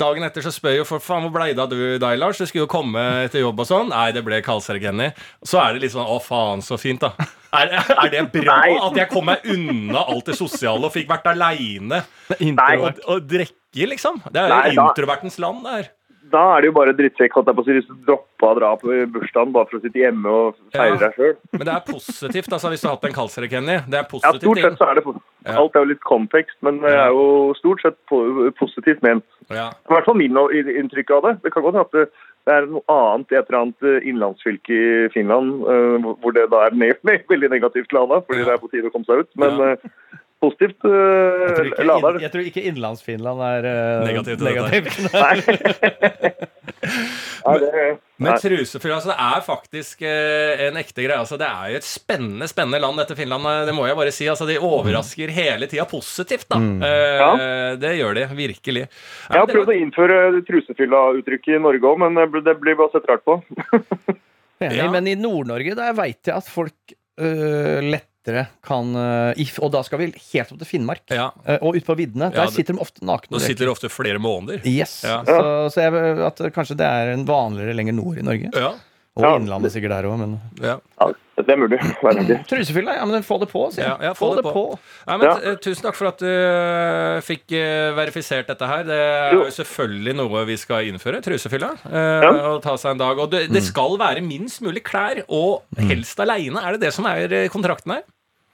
[0.00, 2.40] Dagen etter så spør jo folk faen hvor blei det av du deg, Lars?
[2.40, 3.92] Du skulle jo komme etter jobb og sånn.
[3.92, 5.10] Nei, det ble Kenny
[5.44, 7.12] Så er det litt sånn å faen, så fint, da.
[7.48, 8.74] Er, er det bra Nei.
[8.76, 12.02] at jeg kom meg unna alt det sosiale og fikk vært aleine
[12.36, 14.20] og, og drikke, liksom?
[14.28, 15.94] Det er jo introvertens land, det her
[16.32, 19.68] da er det jo bare drittsekk at hvis du droppa å dra på bursdagen bare
[19.70, 21.00] for å sitte hjemme og feire ja.
[21.02, 21.34] deg sjøl.
[21.56, 23.80] Men det er positivt, altså, hvis du har hatt en kaldsere, Kenny.
[23.88, 24.38] Det er positivt.
[24.38, 25.34] Ja, stort sett så er det positivt.
[25.48, 27.96] Alt er jo litt kontekst, men det er jo stort sett
[28.58, 29.24] positivt ment.
[29.48, 29.70] Ja.
[29.72, 31.34] I hvert fall min inntrykk av det.
[31.46, 32.16] Det kan godt hende at
[32.48, 36.46] det er noe annet i et eller annet eh, innlandsfylke i Finland uh, hvor det
[36.52, 36.76] da er
[37.32, 39.30] veldig negativt lada, fordi det er på tide å komme seg ut.
[39.40, 39.88] Men uh,
[40.42, 40.90] positivt uh,
[41.56, 41.84] tror ikke,
[42.22, 44.40] jeg tror ikke Innlandsfinland er uh, negativt.
[44.44, 44.98] negativt.
[47.48, 47.58] men,
[48.22, 51.18] men trusefyll altså, det er faktisk uh, en ekte greie.
[51.18, 53.42] Altså, det er jo et spennende spennende land, dette Finland.
[53.66, 54.26] Det må jeg bare si.
[54.30, 56.46] Altså, de overrasker hele tida positivt.
[56.52, 56.78] da mm.
[56.84, 57.30] ja.
[57.82, 58.84] Det gjør de virkelig.
[58.86, 62.10] Jeg har prøvd å innføre trusefylla-uttrykket i Norge òg, men
[62.46, 63.34] det blir bare sett rart på.
[64.62, 64.86] ja.
[64.94, 66.78] Men i Nord-Norge der veit jeg at folk
[67.18, 71.02] lett lettere kan uh, Og da skal vi helt opp til Finnmark.
[71.10, 71.30] Ja.
[71.46, 72.30] Uh, og ute på viddene.
[72.34, 73.38] Der sitter de ofte nakne.
[73.38, 74.60] Da sitter de ofte flere måneder.
[74.66, 75.02] Yes.
[75.04, 75.22] Ja.
[75.24, 78.52] Så, så jeg, at kanskje det er en vanligere lenger nord i Norge.
[78.54, 78.74] Ja.
[79.18, 80.78] Og Innlandet sikkert der òg, men ja.
[81.38, 81.78] Det er mulig.
[82.50, 82.96] Trusefylla?
[82.98, 84.08] Ja, men få det på, sier jeg.
[84.08, 84.64] Ja, få, få, det, det på.
[84.72, 84.78] på.
[85.06, 88.82] Ja, men, uh, tusen takk for at du uh, fikk uh, verifisert dette her.
[88.88, 91.22] Det er jo selvfølgelig noe vi skal innføre.
[91.22, 91.70] Trusefylla.
[91.86, 92.32] Ja.
[92.50, 93.22] Og ta seg en dag.
[93.22, 93.68] Og det, det, mm.
[93.70, 95.84] skal være minst mulig klær, og mm.
[95.92, 96.58] helst aleine.
[96.58, 98.06] Er det det som er kontrakten her?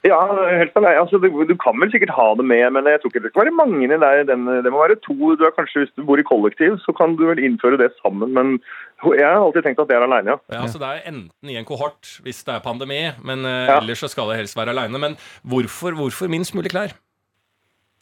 [0.05, 0.19] Ja,
[0.61, 1.01] helt alene.
[1.01, 3.47] Altså, du, du, kan vel sikkert ha det med, men jeg tror ikke det skal
[3.47, 4.25] være mange i der.
[4.29, 5.17] Den, det må være to.
[5.33, 8.35] Du er kanskje, Hvis du bor i kollektiv, så kan du vel innføre det sammen.
[8.37, 8.59] Men
[9.05, 10.59] jeg har alltid tenkt at det er alene, ja.
[10.59, 13.79] ja så det er enten i en kohort hvis det er pandemi, men uh, ja.
[13.79, 15.01] ellers så skal det helst være alene.
[15.01, 16.93] Men hvorfor, hvorfor minst mulig klær?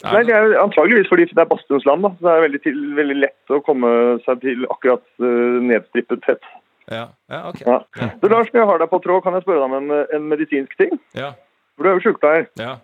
[0.02, 2.02] Nei, det er Antageligvis fordi det er badstuens land.
[2.02, 2.10] da.
[2.18, 3.92] Det er veldig, til, veldig, lett å komme
[4.26, 6.50] seg til akkurat uh, nedstrippet tett.
[6.90, 7.62] Ja, ja ok.
[7.62, 7.78] Ja.
[8.18, 10.28] Du, Lars, når jeg har deg på tråd, kan jeg spørre deg om en, en
[10.34, 10.98] medisinsk ting?
[11.14, 11.30] Ja.
[11.76, 12.48] For du er jo sykepleier.
[12.61, 12.76] Ja.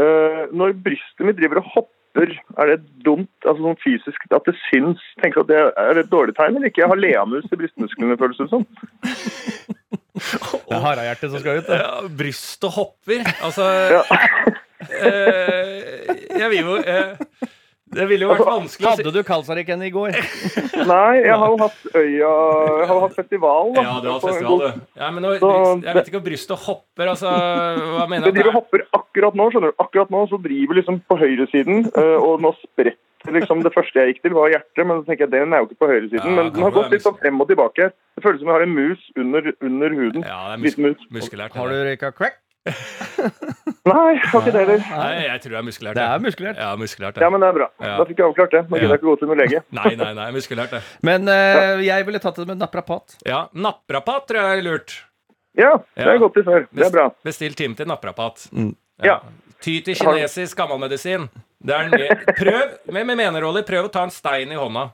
[0.00, 4.56] Uh, når brystet mitt driver og hopper, er det dumt altså sånn fysisk at det
[4.66, 5.02] syns?
[5.22, 6.82] Tenker at det er et dårlig tegn eller ikke?
[6.82, 8.66] Jeg har leamus i brystmusklene, føles det som.
[10.16, 11.70] det er harehjertet som skal ut.
[11.70, 13.24] Ja, brystet hopper.
[13.46, 14.02] Altså ja.
[14.96, 15.70] uh,
[16.40, 17.48] Jeg vil jo uh,
[17.90, 20.14] det ville jo vært altså, vanskelig å si Hadde du Kalsariken i går?
[20.92, 23.72] Nei, jeg har jo hatt Øya Jeg har hatt festival.
[23.74, 23.84] Da.
[23.84, 24.82] Ja, du har hatt festival, du.
[25.00, 28.30] Ja, men nå, jeg vet ikke om brystet hopper, altså Hva mener du?
[28.30, 29.78] Det driver hopper akkurat nå, skjønner du.
[29.82, 34.14] Akkurat nå så driver liksom på høyresiden, eh, og nå spretter liksom Det første jeg
[34.14, 36.22] gikk til, var hjertet, men så tenker jeg den er jo ikke på høyresiden.
[36.30, 37.90] Ja, men den har gått litt sånn frem og tilbake.
[38.16, 40.24] Det føles som jeg har en mus under, under huden.
[40.24, 41.02] Ja, det er mus mus.
[41.18, 41.58] muskulært.
[41.58, 42.38] Har du røyka crack?
[43.90, 44.82] Nei, har ikke det heller.
[44.84, 45.96] Nei, jeg tror det er muskulært.
[45.96, 46.58] Det er muskulært.
[46.60, 47.24] Ja, muskulært ja.
[47.24, 47.68] ja, men det er bra.
[47.80, 47.92] Ja.
[47.96, 48.62] Da fikk jeg avklart det.
[48.68, 49.62] Nå gidder jeg ikke gå til noen lege.
[49.80, 50.82] nei, nei, nei, muskulært det.
[51.06, 53.16] Men uh, jeg ville tatt det med naprapat.
[53.28, 54.96] Ja, naprapat tror jeg er lurt.
[55.58, 56.68] Ja, det har jeg gått til før.
[56.70, 57.08] Det er bra.
[57.26, 58.46] Bestill time til naprapat.
[58.52, 58.74] Mm.
[59.04, 59.18] Ja.
[59.60, 61.26] Ty til kinesisk gammelmedisin.
[61.64, 63.64] Prøv med, med meneroller.
[63.66, 64.90] prøv å ta en stein i hånda.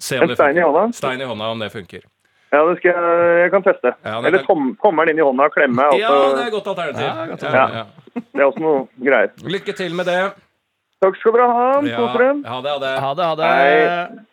[0.00, 0.86] Se om en stein i hånda?
[0.96, 2.06] Stein i hånda, om det funker.
[2.50, 3.92] Ja, det skal jeg, jeg kan teste.
[4.02, 5.84] Ja, Eller tom, tommelen inn i hånda og klemme.
[5.92, 6.00] Også.
[6.02, 7.04] Ja, det er godt alternativ.
[7.06, 8.24] Ja, godt alternativ.
[8.34, 9.30] Det er også noe greier.
[9.54, 10.18] Lykke til med det.
[11.00, 11.68] Takk skal dere ha.
[11.84, 12.32] Kos dere.
[12.50, 12.90] Ha det, ha det.
[13.04, 14.26] Ha det, ha det.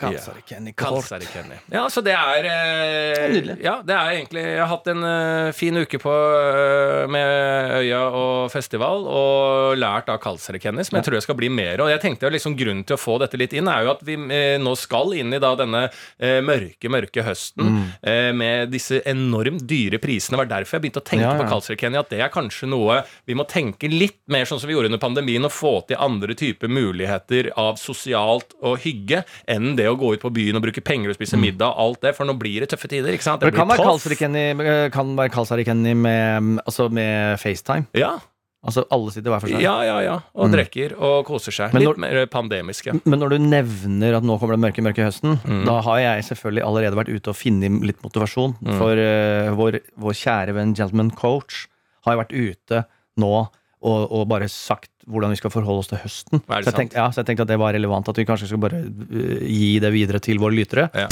[0.00, 1.08] Kalsari Kenny Kort.
[1.30, 1.56] Kenny.
[1.72, 3.56] Ja, så det er eh, nydelig.
[3.64, 8.00] Ja, det er egentlig Jeg har hatt en eh, fin uke på eh, med Øya
[8.16, 11.82] og festival og lært av Kalsari Kenny, som jeg tror jeg skal bli mer.
[11.84, 14.02] Og jeg tenkte jo liksom Grunnen til å få dette litt inn, er jo at
[14.06, 15.84] vi eh, nå skal inn i da denne
[16.18, 17.82] eh, mørke, mørke høsten Mm.
[18.08, 20.34] eh, med disse enormt dyre prisene.
[20.34, 21.38] Det var derfor jeg begynte å tenke Ja, ja.
[21.42, 24.66] på Kalsari Kenny, at det er kanskje noe vi må tenke litt mer sånn som
[24.70, 29.74] vi gjorde under pandemien, og få til andre typer muligheter av sosialt og hygge enn
[29.78, 32.24] det å gå ut på byen og bruke penger og spise middag alt det, for
[32.28, 33.12] nå blir det tøffe tider.
[33.14, 33.40] ikke sant?
[33.40, 37.86] Det, Det kan være eh, kan være Kalsari Kenny med, altså med FaceTime.
[37.94, 38.18] Ja,
[38.60, 39.62] Altså alle sitter hver for seg.
[39.64, 40.00] ja, ja.
[40.04, 40.14] ja.
[40.36, 40.52] Og Mm.
[40.52, 41.72] drikker og koser seg.
[41.72, 42.92] Men Litt mer pandemisk, ja.
[43.06, 45.64] Men når du nevner at nå kommer den mørke, mørke høsten, Mm.
[45.64, 48.56] da har jeg selvfølgelig allerede vært ute og funnet litt motivasjon.
[48.60, 48.76] Mm.
[48.76, 51.68] For uh, vår, vår kjære venn Gentleman Coach
[52.04, 52.84] har vært ute
[53.16, 53.48] nå
[53.80, 56.42] og, og bare sagt hvordan vi skal forholde oss til høsten.
[56.44, 58.60] Så, jeg tenkte, ja, så jeg tenkte at det var relevant at vi kanskje skal
[58.62, 60.88] bare uh, gi det videre til våre lytere.
[60.94, 61.08] Ja.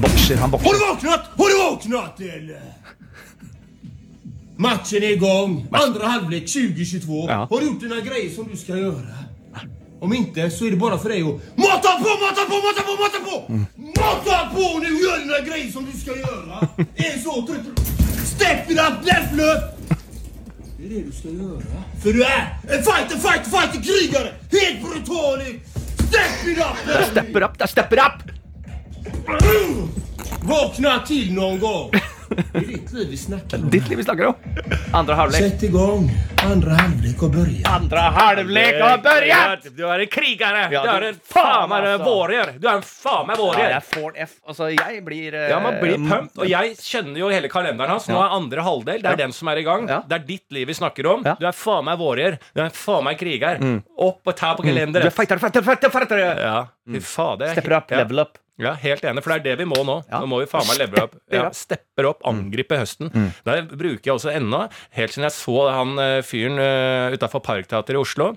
[0.00, 1.30] Bokser, han Har du våknet?
[1.38, 2.66] Har du våknet, eller?
[4.60, 5.56] Matchen er i gang.
[5.72, 7.24] Andre halvlek 2022.
[7.28, 7.44] Ja.
[7.46, 9.26] Har du gjort dina greier som du skal gjøre?
[10.00, 12.94] Om ikke, så er det bare for deg å mata på, mata på, mata på,
[13.00, 13.40] mata på!
[13.98, 14.88] Mata på nu!
[14.96, 16.70] Gjør dina grejer som du skal gjøre!
[17.06, 17.84] er så, trøtt.
[18.24, 19.79] Step it up, left löp!
[20.90, 21.80] Det det du skal gjøre?
[22.02, 24.32] For du er en fighter, fighter, fighter, krigere!
[24.50, 25.44] Helt brutal!
[26.00, 26.80] Step it up!
[26.86, 28.18] Det er stepper up, det er stepper up!
[30.50, 31.94] Vakna til noen gång!
[32.30, 33.70] Det ditt liv vi snakker om.
[33.70, 34.34] Ditt liv vi snakker om.
[34.94, 35.42] Andre halvlek.
[35.42, 36.10] Sett i gang.
[36.44, 37.66] Andra halvlek og börjat.
[37.68, 39.66] Andre halvlek og börjat!
[39.76, 40.62] Du er en krigere!
[40.72, 42.06] Ja, du er en faen meg altså.
[42.06, 42.52] warrior!
[42.56, 43.74] Du er en faen meg Ja, warrior!
[43.74, 44.36] jeg får en F.
[44.48, 46.40] Altså, jeg blir uh, Ja, man blir pumped.
[46.40, 48.08] Og jeg kjenner jo hele kalenderen hans.
[48.08, 49.02] Nå er andre halvdel.
[49.04, 49.86] Det er den som er i gang.
[49.90, 51.26] Det er ditt liv vi snakker om.
[51.26, 51.36] Mm.
[51.42, 52.38] Du er faen meg warrior.
[52.56, 53.60] Du er faen meg kriger.
[54.00, 55.12] Opp og ta på Du er kalenderen.
[55.20, 56.24] fighter, fighter, fighter, fighter!
[56.40, 56.58] Ja,
[56.94, 57.52] fy fader.
[57.56, 58.02] Stepper up, ja.
[58.02, 58.40] level up.
[58.60, 60.00] Ja, helt enig, for det er det vi må nå.
[60.10, 60.20] Ja.
[60.20, 61.14] Nå må vi faen meg level up.
[61.32, 63.12] Ja, stepper opp, angripe høsten.
[63.46, 64.66] Der bruker jeg også ennå,
[64.98, 68.34] helt siden jeg så han eh, fyren uh, utafor Parkteatret i Oslo.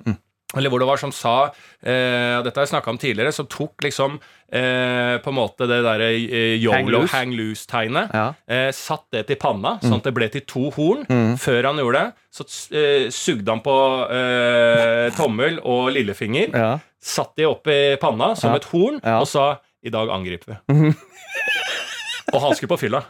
[0.56, 1.48] Eller hvor det var som sa
[1.82, 3.32] eh, Dette har jeg snakka om tidligere.
[3.34, 4.20] Som tok liksom
[4.54, 7.12] eh, på en måte det derre eh, yolo loose.
[7.16, 8.14] hang loose-tegnet.
[8.14, 8.28] Ja.
[8.48, 11.06] Eh, satt det til panna, sånn at det ble til to horn.
[11.42, 12.46] Før han gjorde det, så
[12.78, 13.78] eh, sugde han på
[14.14, 16.72] eh, tommel og lillefinger Ja.
[17.02, 18.62] satt de opp i panna som Ja.
[18.62, 20.94] et horn og sa 'i dag angriper vi'.
[22.34, 23.02] og han skulle på fylla.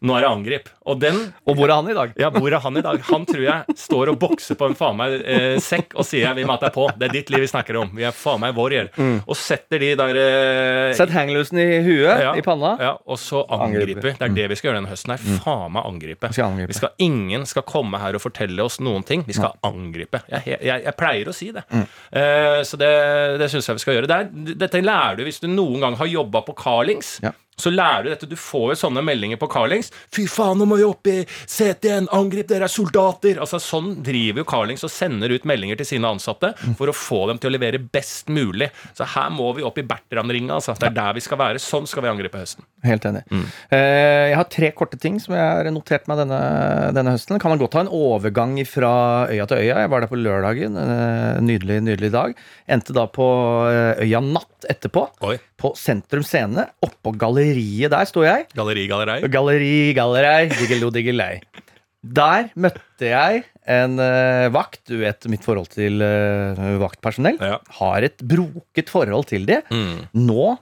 [0.00, 0.70] Nå er det angrip.
[0.86, 2.12] Og den Og hvor er han i dag?
[2.18, 3.00] ja, hvor er han i dag?
[3.10, 6.44] Han tror jeg står og bokser på en faen meg eh, sekk og sier 'vi
[6.48, 6.90] mater på'.
[6.98, 7.90] Det er ditt liv vi snakker om.
[7.96, 8.90] Vi er faen meg warrior.
[9.26, 12.76] Og setter de der eh, Sett hanglusen i huet, ja, i panna.
[12.80, 13.96] Ja, og så angriper.
[13.96, 14.14] Angripe.
[14.18, 15.14] Det er det vi skal gjøre denne høsten.
[15.14, 16.28] her Faen meg angripe.
[16.28, 16.76] Vi skal angripe.
[16.76, 19.24] Skal, ingen skal komme her og fortelle oss noen ting.
[19.26, 20.22] Vi skal angripe.
[20.30, 21.64] Jeg, jeg, jeg, pleier å si det.
[21.72, 22.92] Eh, så det,
[23.40, 24.10] det syns jeg vi skal gjøre.
[24.10, 27.16] Det er, dette lærer du hvis du noen gang har jobba på Carlings.
[27.24, 27.34] Ja.
[27.60, 28.28] Så lærer du dette.
[28.28, 29.88] Du får jo sånne meldinger på Carlings.
[30.12, 32.10] 'Fy faen, nå må vi opp i CT1!
[32.12, 36.10] Angrip, dere er soldater!' Altså Sånn driver jo Carlings og sender ut meldinger til sine
[36.12, 38.68] ansatte for å få dem til å levere best mulig.
[38.96, 40.58] Så her må vi opp i Bertram-ringa.
[40.58, 40.76] Altså.
[40.78, 41.62] Det er der vi skal være.
[41.62, 42.66] Sånn skal vi angripe høsten.
[42.86, 43.24] Helt enig.
[43.32, 43.46] Mm.
[43.72, 46.40] jeg har tre korte ting som jeg har notert meg denne,
[46.94, 47.40] denne høsten.
[47.42, 48.92] Kan man godt ha en overgang fra
[49.32, 49.80] øya til øya.
[49.82, 50.76] Jeg var der på lørdagen.
[50.80, 52.36] Eh, nydelig, nydelig dag.
[52.68, 53.26] Endte da på
[53.70, 55.06] eh, Øya Natt etterpå.
[55.26, 55.36] Oi.
[55.60, 56.66] På Sentrum Scene.
[56.84, 58.48] Oppå galleriet der sto jeg.
[58.56, 59.30] Galleri, galleri.
[59.32, 61.40] Galleri, gallerei, diggelo, diggelei.
[62.06, 64.84] Der møtte jeg en uh, vakt.
[64.86, 67.40] Du vet mitt forhold til uh, vaktpersonell.
[67.42, 67.58] Ja.
[67.80, 69.62] Har et broket forhold til det.
[69.74, 70.04] Mm.
[70.26, 70.52] Nå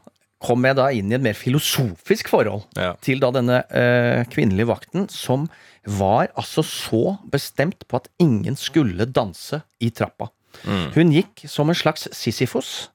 [0.45, 2.95] kom jeg da inn i et mer filosofisk forhold Ja.
[3.05, 5.47] til da denne uh, kvinnelige vakten, som
[5.85, 10.31] var altså så bestemt på at ingen skulle danse i trappa.
[10.65, 10.85] Mm.
[10.95, 12.89] Hun gikk som en slags Sisyfos.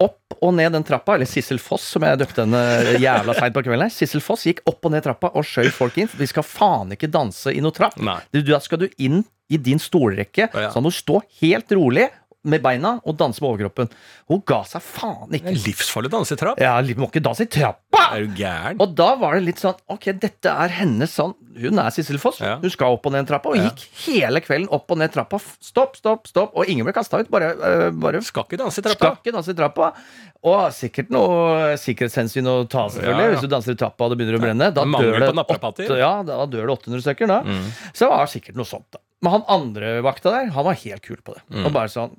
[0.00, 2.60] Opp og ned den trappa, eller Sissel Foss, som jeg døpte henne
[3.02, 3.90] jævla seint på kvelden.
[3.90, 6.10] Sissel Foss gikk opp og ned trappa og skjøv folk inn.
[6.14, 7.96] Vi skal faen ikke danse i noe trapp.
[7.98, 8.20] Nei.
[8.30, 10.70] Da skal du inn i din stolrekke, Ja.
[10.70, 12.10] så må stå helt rolig
[12.46, 13.90] med beina og danse med overkroppen.
[14.30, 15.54] Hun ga seg faen ikke.
[15.66, 16.60] livsfarlig dansetrapp.
[16.62, 18.04] Ja, må ikke danse i trappa!
[18.14, 18.78] Er du gæren?
[18.80, 22.38] Og da var det litt sånn Ok, dette er hennes sånn Hun er Sissel Foss.
[22.40, 22.54] Ja.
[22.62, 23.66] Hun skal opp og ned trappa, og Ja.
[23.68, 25.40] gikk hele kvelden opp og ned trappa.
[25.60, 26.54] Stopp, stopp, stopp.
[26.54, 27.28] Og ingen ble kasta ut.
[27.30, 29.92] Bare, øh, bare Skal ikke danse i skal ikke danse i trappa.
[30.44, 33.26] Og sikkert noe sikkerhetshensyn å ta, selvfølgelig.
[33.26, 33.34] Ja, ja.
[33.34, 34.70] Hvis du danser i trappa og det begynner å brenne.
[34.72, 37.26] Da dør det, 8, ja, da dør det 800 stykker.
[37.26, 37.42] Da.
[37.92, 38.86] Så det var sikkert noe sånt.
[38.92, 41.42] da Men han andre vakta der, han var helt kul på det.
[41.64, 42.14] Og bare sånn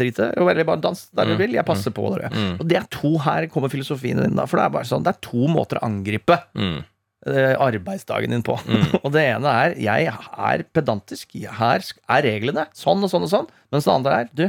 [0.00, 0.28] Drit i det.
[0.38, 1.50] Eller bare dans der du vil.
[1.56, 2.28] Jeg passer på dere.
[2.60, 4.44] Og det er to her kommer filosofien din, da.
[4.46, 6.78] For det er bare sånn Det er to måter å angripe Mm.
[7.26, 8.54] eh, arbeidsdagen din på.
[9.04, 11.34] og det ene er jeg er pedantisk.
[11.58, 13.50] Her er reglene sånn og sånn og sånn.
[13.74, 14.46] Mens det andre er du,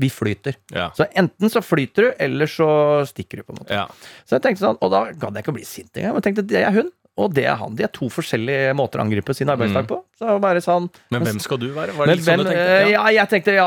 [0.00, 0.56] vi flyter.
[0.72, 0.88] Ja.
[0.96, 2.66] Så enten så flyter du, eller så
[3.10, 3.74] stikker du, på en måte.
[3.76, 3.86] Ja.
[4.24, 6.16] Så jeg tenkte sånn, Og da gadd jeg ikke å bli sint engang.
[6.20, 6.90] Jeg tenkte det er hun,
[7.20, 7.74] og det er han.
[7.78, 10.00] De er to forskjellige måter å angripe sin arbeidsdag på.
[10.20, 11.14] Så bare sånn Mm.
[11.16, 11.92] Men hvem skal du være?
[11.96, 12.76] Var det litt sånn du tenkte?
[12.80, 12.88] Ja.
[12.94, 13.66] ja, jeg tenkte ja,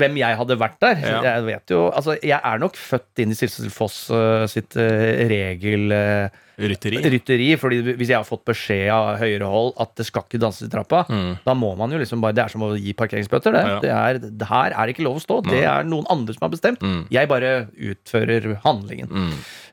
[0.00, 1.00] hvem jeg hadde vært der.
[1.02, 1.18] Ja.
[1.26, 5.28] Jeg vet jo, altså Jeg er nok født inn i Silsel Foss uh, sitt uh,
[5.30, 5.92] regel...
[5.92, 7.00] Uh, Rytteri?
[7.10, 10.68] rytteri, fordi hvis jeg har fått beskjed av høyere hold at det skal ikke danses
[10.68, 11.00] i trappa,
[11.42, 13.62] da må man jo liksom bare Det er som å gi parkeringsbøter, det.
[13.64, 13.80] Ja, Ja.
[13.82, 15.40] det, er, det her er ikke lov å stå.
[15.48, 16.78] Det er noen andre som har bestemt.
[16.86, 17.08] Mm.
[17.10, 19.10] Jeg bare utfører handlingen.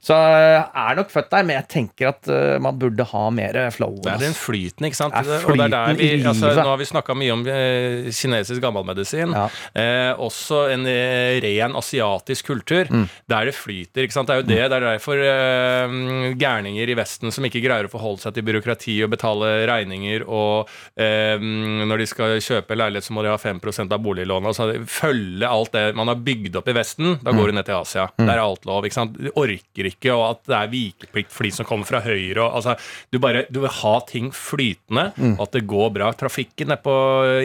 [0.01, 3.57] Så jeg er nok født der, men jeg tenker at eh, man burde ha mer
[3.69, 3.99] flow.
[4.01, 5.13] Det er den flyten, ikke sant?
[5.13, 8.09] Det er og det er der vi, altså, nå har vi snakka mye om eh,
[8.09, 9.35] kinesisk gammelmedisin.
[9.37, 9.43] Ja.
[9.77, 13.05] Eh, også en eh, ren asiatisk kultur, Mm.
[13.29, 14.01] der det flyter.
[14.07, 14.27] ikke sant?
[14.27, 17.91] Det er jo det, det er derfor eh, gærninger i Vesten som ikke greier å
[17.93, 23.13] forholde seg til byråkrati og betale regninger, og eh, når de skal kjøpe leilighet, så
[23.15, 24.49] må de ha 5% av boliglånet.
[24.51, 27.19] Altså, følge alt det man har bygd opp i Vesten.
[27.21, 27.37] Da Mm.
[27.37, 28.09] går du ned til Asia.
[28.17, 28.83] Der er alt lov.
[28.85, 29.13] ikke sant?
[29.21, 32.37] De orker ikke og at det er vikeplikt for de som kommer fra høyre.
[32.45, 32.75] Og, altså,
[33.11, 35.35] du, bare, du vil ha ting flytende, Mm.
[35.41, 36.11] at det går bra.
[36.13, 36.93] Trafikken nede på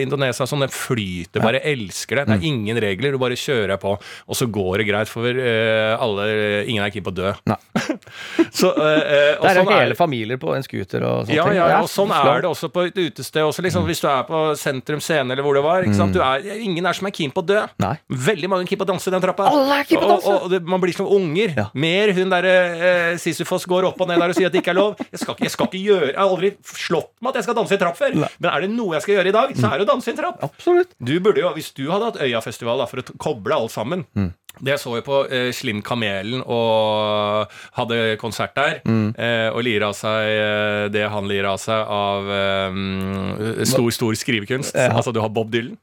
[0.01, 1.41] Indonesia sånn, den flyter.
[1.43, 2.25] Bare elsker det.
[2.27, 2.41] Det Mm.
[2.41, 3.11] er ingen regler.
[3.11, 7.03] Du bare kjører på, og så går det greit, for uh, alle, ingen er keen
[7.03, 7.33] på å dø.
[8.51, 9.01] Så, uh, uh,
[9.41, 11.55] Det er sånn hele er, familier på en scooter og sånne Ja, ting.
[11.57, 13.43] ja, ja, og sånn er det også på et utested.
[13.43, 13.87] Også, liksom, Mm.
[13.91, 15.83] Hvis du er på Sentrum Scene eller hvor det var.
[15.83, 17.59] Du er, ingen er som er keen på å dø.
[17.79, 17.93] Nei.
[18.09, 19.45] Veldig mange er keen på å danse i den trappa.
[19.51, 20.25] Alle er keen på å danse.
[20.27, 21.53] Og, og, og det, man blir som unger.
[21.55, 21.67] Ja.
[21.77, 22.55] Mer hun derre
[22.91, 24.95] eh, Sisyfos går opp og ned der og sier at det ikke er lov.
[25.11, 27.75] Jeg skal jeg skal ikke gjøre Jeg har aldri slått meg at jeg skal danse
[27.77, 28.17] i trapp før.
[28.39, 30.15] Men er det noe jeg skal gjøre i dag, så er det å danse i
[30.15, 30.43] en trapp.
[30.47, 30.95] Absolutt.
[30.99, 34.05] Du burde jo, Hvis du hadde hatt Øyafestival da, for å koble alt sammen
[34.57, 38.79] Det jeg så jo på eh, Slim Kamelen og hadde konsert der.
[38.87, 42.79] Eh, og lira av seg eh, det han lirer av seg av eh,
[43.69, 44.73] stor, stor skrivekunst.
[44.87, 45.77] Altså du har Bob Dylan,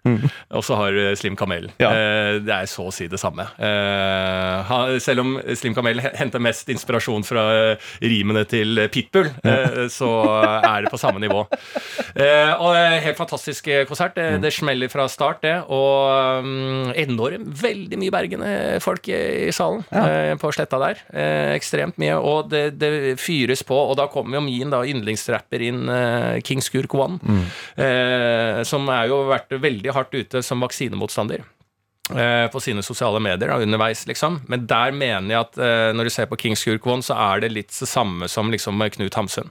[0.50, 1.70] og så har du Slim Kamelen.
[1.78, 1.92] Ja.
[1.94, 3.46] Eh, det er så å si det samme.
[3.62, 9.84] Eh, selv om Slim Kamelen he- henter mest inspirasjon fra eh, rimene til Pitbull, eh,
[9.92, 10.10] så
[10.60, 11.44] er det på samme nivå.
[12.14, 14.14] Eh, og eh, Helt fantastisk eh, konsert.
[14.16, 15.56] Det, det smeller fra start, det.
[15.72, 18.52] Og um, enormt veldig mye bergende
[18.84, 20.36] folk i, salen ja.
[20.40, 21.02] på sletta der.
[21.10, 22.16] Eh, ekstremt mye.
[22.18, 23.76] Og det, det fyres på.
[23.90, 27.44] Og da kommer jo min da, yndlingsrapper inn, eh, King Skurk One, mm.
[28.68, 31.63] som er jo vært veldig hardt ute som vaksinemotstander eh,
[32.52, 34.42] på sine sosiale medier da, underveis, liksom.
[34.52, 37.40] Men der mener jeg at eh, når du ser på King Skurk One, så er
[37.40, 39.48] det litt det samme som liksom Knut Hamsun.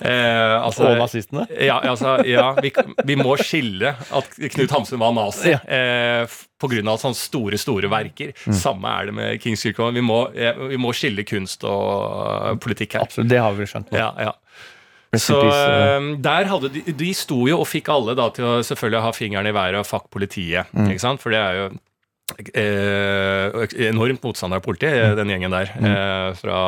[0.00, 1.44] Eh, altså, Og nazistene.
[1.68, 2.72] ja, altså, ja vi,
[3.04, 5.60] vi må skille at Knut Hamsun var nazi Ja.
[5.68, 6.24] eh,
[6.60, 6.96] pga.
[7.00, 8.32] sånne store, store verker.
[8.48, 9.92] Samme er det med Kings One.
[9.96, 11.92] Vi må, eh, vi må skille kunst og
[12.24, 13.04] eh, politikk her.
[13.08, 13.92] Absolutt, Det har vi skjønt.
[13.92, 13.98] nå.
[14.00, 14.32] Ja, ja.
[15.18, 15.96] Så eh.
[15.96, 19.12] eh, der hadde de, de sto jo og fikk alle da til å selvfølgelig ha
[19.16, 20.70] fingeren i været og fuck politiet.
[20.86, 21.22] Ikke sant?
[21.22, 21.78] For det er jo eh,
[22.38, 25.70] enormt motstander av politiet, den gjengen der.
[25.76, 26.60] Eh, fra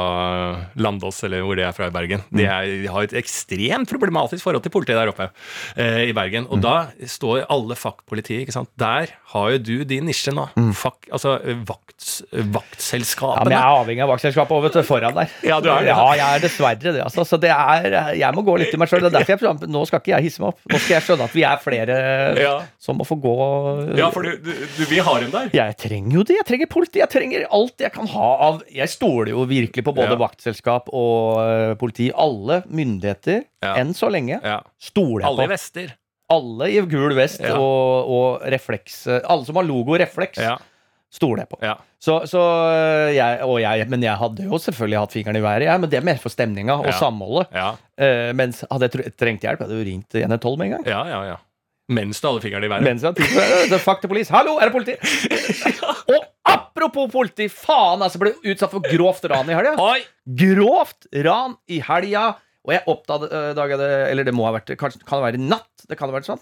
[0.78, 2.24] Landås, eller hvor det er fra i Bergen.
[2.32, 5.28] De, er, de har et ekstremt problematisk forhold til politiet der oppe
[5.76, 6.48] eh, i Bergen.
[6.52, 6.76] Og da
[7.08, 8.70] står alle fuck politiet, ikke sant.
[8.80, 10.48] Der har jo du din nisje nå.
[10.76, 11.38] Fuck, altså
[11.68, 13.44] vakts, Ja, vaktselskapene.
[13.46, 15.30] men jeg er avhengig av vaktselskapet over til foran der.
[15.46, 15.92] Ja, du er det.
[15.92, 17.02] Ja, jeg er dessverre det.
[17.04, 17.22] Altså.
[17.28, 19.06] Så det er, jeg må gå litt i meg sjøl.
[19.12, 20.58] Derfor jeg, nå skal ikke jeg hisse meg opp.
[20.72, 21.98] Nå skal jeg skjønne at vi er flere
[22.42, 22.54] Ja.
[22.82, 23.36] som må få gå.
[24.00, 25.51] Ja, for du, du, du, vi har en der.
[25.60, 26.36] Jeg trenger jo det.
[26.40, 26.98] Jeg trenger politi.
[27.02, 30.20] Jeg trenger alt jeg kan ha av Jeg stoler jo virkelig på både Ja.
[30.22, 32.10] vaktselskap og eh, politi.
[32.14, 33.74] Alle myndigheter, Ja.
[33.82, 34.60] enn så lenge, Ja.
[34.80, 35.94] stoler jeg Alle i vester.
[36.32, 40.38] Alle i gul vest og, og refleks Alle som har logo refleks,
[41.12, 41.58] stoler jeg på.
[42.02, 42.40] Så, så
[43.12, 45.98] jeg, og jeg, men jeg hadde jo selvfølgelig hatt fingeren i været, jeg, men det
[46.00, 47.52] er mer for stemninga og samholdet.
[48.00, 50.86] Eh, mens hadde jeg trengt hjelp, hadde jeg jo ringt 112 med en gang.
[50.88, 51.36] ja, ja, ja.
[51.90, 52.84] Mens du hadde fingeren i været.
[52.86, 53.80] Mens jeg hadde tid til det.
[53.82, 54.30] Fuck the police.
[54.32, 54.94] Hallo, er det politi?
[56.14, 59.74] og apropos politi, faen, altså, ble utsatt for grovt ran i helga.
[60.44, 62.28] Grovt ran i helga.
[62.62, 65.86] Og jeg oppdaga det Eller det må ha vært Kanskje kan det være i natt.
[65.90, 66.38] Det kan ha vært sånn.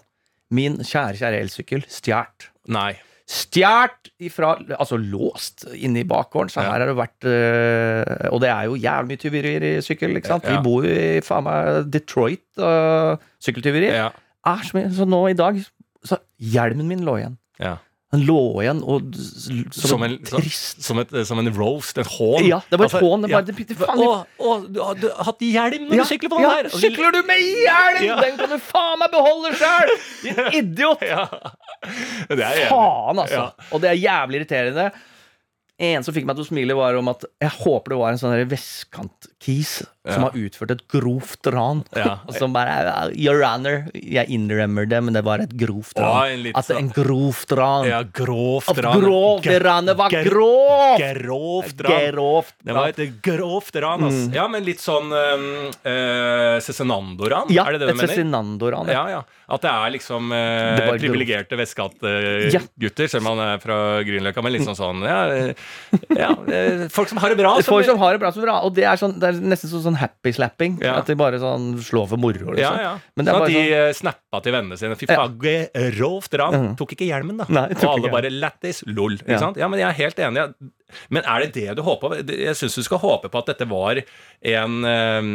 [0.53, 2.51] Min kjære, kjære elsykkel stjålet.
[2.69, 2.91] Nei.
[3.31, 6.51] Stjålet ifra Altså låst inne i bakgården.
[6.53, 6.75] Så Ja.
[6.75, 10.13] her har det vært øh, Og det er jo jævlig mye tyverier i sykkel.
[10.19, 10.45] ikke sant?
[10.45, 10.59] Ja.
[10.59, 12.45] Vi bor jo i faen meg Detroit.
[12.59, 14.11] Uh, sykkeltyveri Ja.
[14.47, 14.89] Er så mye.
[14.95, 15.61] Så nå i dag
[16.05, 17.39] Så hjelmen min lå igjen.
[17.61, 17.77] ja.
[18.11, 22.43] Den lå igjen og som, Som en trist som, et, som en roast, en hån.
[22.43, 23.23] Ja, det var et Altså, hån.
[23.31, 23.39] Ja.
[23.39, 26.49] Å, å, du har du har hatt hjelm når ja, du sykler på den ja,
[26.57, 26.67] her!
[26.67, 28.01] Og Sykler du med hjelm?!
[28.09, 28.17] Ja.
[28.19, 29.93] Den kan du faen meg beholde sjøl!
[30.25, 31.07] Din idiot!
[32.67, 33.45] Faen, altså.
[33.71, 34.89] Og det er jævlig irriterende.
[35.81, 38.19] En som fikk meg til å smile, var om at jeg håper det var en
[38.21, 39.77] sånn vestkant-kis
[40.07, 41.83] som har utført et grovt ran.
[41.95, 42.17] Ja.
[42.27, 46.31] Og som bare Your Honor, jeg innrømmer det, men det var et grovt ran.
[46.31, 47.87] en litt er en sånn- grovt ran.
[47.89, 49.01] Ja, grovt ran.
[49.01, 51.03] grov, det ranet var grovt!
[51.21, 52.07] Grovt ran.
[52.11, 54.19] Grovt Det var et grovt ran, ass.
[54.25, 54.33] Mm.
[54.39, 55.45] Ja, men litt sånn um,
[55.85, 57.53] uh, Cezinando-ran?
[57.53, 58.91] Ja, er det det et du mener?
[58.91, 59.21] Ja, ja.
[59.51, 61.59] At det er liksom uh, privilegerte Ja.
[61.59, 63.77] vestgategutter, selv om man er fra
[64.07, 65.53] Grünerløkka, men liksom sånn Ja, eh,
[66.15, 66.29] ja
[66.91, 67.53] folk som har det bra.
[67.71, 68.59] Folk som har det bra som bra.
[68.65, 70.77] Og det er, sånn, det er nesten sånn, sånn happy-slapping.
[70.83, 70.97] Ja.
[71.01, 72.53] At de bare sånn slår for moro.
[72.55, 72.59] Liksom.
[72.59, 72.91] ja, ja.
[73.15, 74.97] Men det sånn at de sånn eh, snappa til vennene sine.
[74.99, 76.69] Fy fagge, faen, grovt ran.
[76.79, 77.47] Tok ikke hjelmen, da.
[77.51, 78.83] Nei, og alle bare lættis.
[78.89, 79.17] Lol.
[79.21, 79.67] Ikke Ja.
[79.71, 80.47] men jeg er helt enig.
[81.09, 82.23] Men er det det du håper på?
[82.31, 85.29] Jeg syns du skal håpe på at dette var en eh,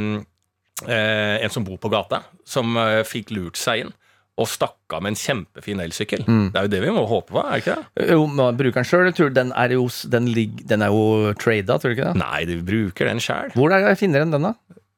[0.88, 2.76] eh, En som bor på gata, som
[3.09, 3.94] fikk lurt seg inn.
[4.37, 6.26] Og stakk av med en kjempefin elsykkel.
[6.28, 6.49] Mm.
[6.53, 8.09] Det er jo det vi må håpe på, er det ikke det?
[8.12, 10.26] Jo, men brukeren sjøl, den er jo, den,
[10.68, 12.20] den er jo trada, tror du ikke det?
[12.20, 13.55] Nei, du bruker den sjæl.
[13.57, 14.53] Hvor er det jeg finner den, den da?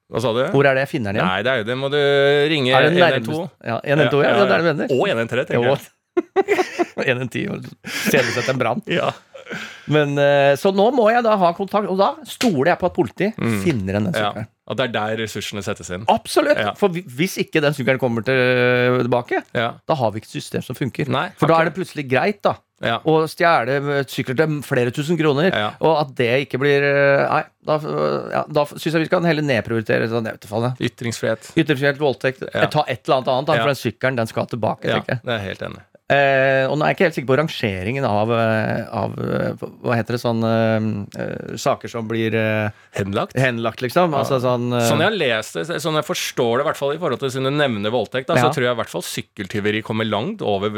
[0.09, 0.41] Hva sa du?
[0.55, 1.30] Hvor er det jeg finner den igjen?
[1.30, 1.99] Nei, det er jo det må du
[2.51, 2.91] ringe 112.
[2.99, 3.39] Ja, 112.
[3.62, 4.93] ja, Ja, 112, ja, ja, det er det du mener.
[4.97, 5.78] Og 113, tenker jeg.
[6.99, 7.05] Jo.
[7.05, 8.80] 110, og ser det sett en brann.
[8.91, 9.12] Ja.
[9.88, 12.96] Men, eh, så nå må jeg da ha kontakt, og da stoler jeg på at
[12.96, 14.32] politiet finner en den ja.
[14.68, 16.03] Og det er der ressursene settes inn.
[16.12, 16.59] Absolutt!
[16.61, 16.74] Ja.
[16.76, 19.70] For hvis ikke den sykkelen kommer tilbake, Ja.
[19.88, 21.09] da har vi ikke et system som funker.
[21.09, 22.59] Nei, For da er det plutselig greit, da.
[22.84, 22.99] Ja.
[23.01, 25.72] Å stjele sykler til flere tusen kroner, Ja.
[25.80, 27.78] og at det ikke blir eh, Nei, da,
[28.30, 30.28] ja, da syns jeg vi skal heller nedprioritere sånn.
[30.78, 31.53] Ytringsfrihet.
[31.57, 32.66] Ytringsfrihet, voldtekt Ja.
[32.66, 34.84] Ta et eller annet annet, for den sykkelen den skal tilbake.
[34.84, 35.82] Ja, det er helt enig.
[36.09, 39.92] Eh, og nå er jeg ikke helt sikker på rangeringen av, eh, av eh, Hva
[39.98, 40.86] heter det, sånn eh,
[41.20, 43.34] eh, Saker som blir eh, Henlagt.
[43.36, 44.14] henlagt, liksom.
[44.16, 47.00] Altså sånn Sånn jeg har lest det, sånn jeg forstår det, i hvert fall i
[47.02, 48.46] forhold til sine nevner voldtekt, da, Ja.
[48.46, 50.72] så tror jeg i hvert fall sykkeltyveri kommer langt over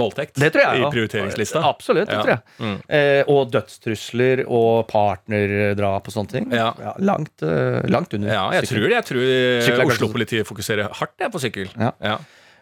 [0.00, 0.90] voldtekt det tror jeg i ja.
[0.96, 1.62] prioriteringslista.
[1.62, 2.24] Absolutt, det Ja.
[2.24, 2.42] tror jeg.
[2.58, 2.74] Mm.
[2.98, 6.50] Eh, og dødstrusler og partnerdrap og sånne ting.
[6.50, 6.72] Ja.
[6.98, 7.46] langt,
[7.86, 8.34] langt under.
[8.34, 8.82] Ja, jeg sykkel.
[8.82, 8.98] tror det.
[8.98, 11.70] Jeg tror Oslo-politiet fokuserer hardt jeg, på sykkel.
[11.78, 12.18] Ja.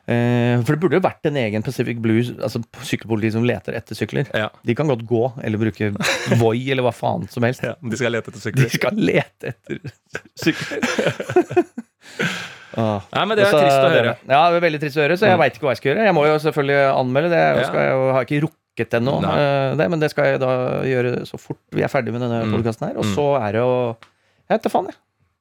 [0.07, 3.98] Eh, for det burde jo vært en egen Pacific Blues, altså sykkelpoliti som leter etter
[3.98, 4.28] sykler.
[4.34, 4.48] Ja.
[4.64, 5.88] De kan godt gå, eller bruke
[6.38, 7.64] Voi, eller hva faen som helst.
[7.66, 8.70] Ja, de skal lete etter De sykler.
[8.70, 9.80] skal lete etter
[10.38, 11.64] sykler.
[12.76, 13.00] Ah.
[13.09, 14.11] Nei, men det er Også, trist å det- høre.
[14.28, 16.04] Ja, det er veldig trist å høre, så jeg veit ikke hva jeg skal gjøre.
[16.04, 17.38] Jeg må jo selvfølgelig anmelde det.
[17.57, 20.50] Jeg, skal, jeg har ikke rukket ennå, eh, det, men det skal jeg da
[20.84, 22.52] gjøre så fort vi er ferdig med denne Mm.
[22.52, 22.98] podkasten her.
[23.00, 23.14] Og Mm.
[23.16, 23.96] så er det å
[24.50, 24.94] Jeg vet da faen, jeg.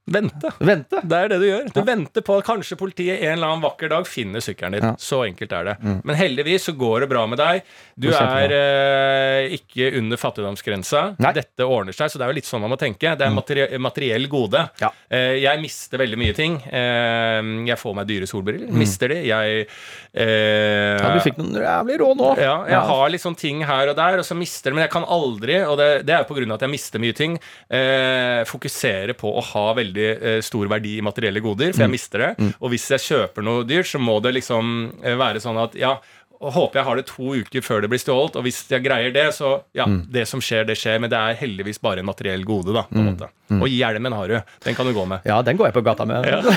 [0.06, 0.52] Vente.
[0.62, 1.00] Vente.
[1.02, 1.64] Det er det du gjør.
[1.74, 1.84] Du Ja.
[1.88, 4.84] venter på at kanskje politiet en eller annen vakker dag finner sykkelen din.
[4.84, 4.92] Ja.
[5.02, 5.74] Så enkelt er det.
[5.82, 6.02] Mm.
[6.06, 7.64] Men heldigvis så går det bra med deg.
[7.98, 11.16] Du er eh, ikke under fattigdomsgrensa.
[11.18, 11.32] Nei.
[11.34, 13.16] Dette ordner seg, så det er jo litt sånn man må tenke.
[13.18, 14.62] Det er materie materiell gode.
[14.80, 14.92] Ja.
[15.10, 16.60] Eh, jeg mister veldig mye ting.
[16.70, 18.70] Eh, jeg får meg dyre solbriller.
[18.78, 19.24] Mister de.
[19.26, 19.66] Jeg
[20.14, 22.30] eh, Ja, du fikk noen jævlig råd nå.
[22.38, 24.76] ja, jeg har litt sånn ting her og der, og så mister det.
[24.78, 27.00] Men jeg kan aldri, og det, det er jo på grunn av at jeg mister
[27.02, 27.40] mye ting,
[27.74, 32.20] eh, fokusere på å ha veldig eh, stor verdi i materielle goder, for jeg mister
[32.20, 32.52] det.
[32.60, 35.96] Og hvis jeg kjøper noe dyrt, så må det liksom eh, være sånn at ja,
[36.36, 39.14] og håper jeg har det to uker før det blir stjålet, og hvis jeg greier
[39.16, 41.00] det, så ja, det som skjer, det skjer.
[41.00, 42.84] Men det er heldigvis bare en materiell gode, da.
[42.90, 43.30] på en måte.
[43.56, 44.36] Og hjelmen har du.
[44.68, 45.24] Den kan du gå med.
[45.26, 46.28] Ja, den går jeg på gata med.
[46.28, 46.42] Ja.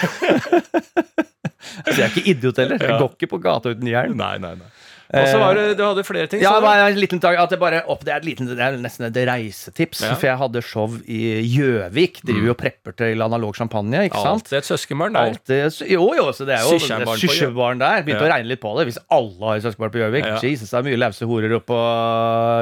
[1.89, 2.78] Så jeg er ikke idiot heller.
[2.80, 2.99] Jeg Ja.
[2.99, 4.16] går ikke på gata uten hjelm.
[4.18, 4.68] Nei, nei, nei.
[5.09, 6.42] Og så var det, du hadde flere ting.
[6.42, 8.76] Ja, sa var en liten dag, at det, bare opp, det, er liten, det er
[8.82, 10.02] nesten et reisetips.
[10.04, 10.12] Ja.
[10.18, 12.20] For jeg hadde show i Gjøvik.
[12.28, 14.44] Driver jo og prepper til analog champagne, ikke sant?
[14.44, 15.32] Alltid et søskenbarn der.
[15.32, 18.04] Altid, jo, jo, så det er jo sysjebarn der.
[18.04, 18.28] Begynte Ja.
[18.28, 18.84] å regne litt på det.
[18.90, 20.28] Hvis alle har søskenbarn på Gjøvik.
[20.28, 20.42] Ja.
[20.44, 21.80] Jesus, det er mye lause horer oppe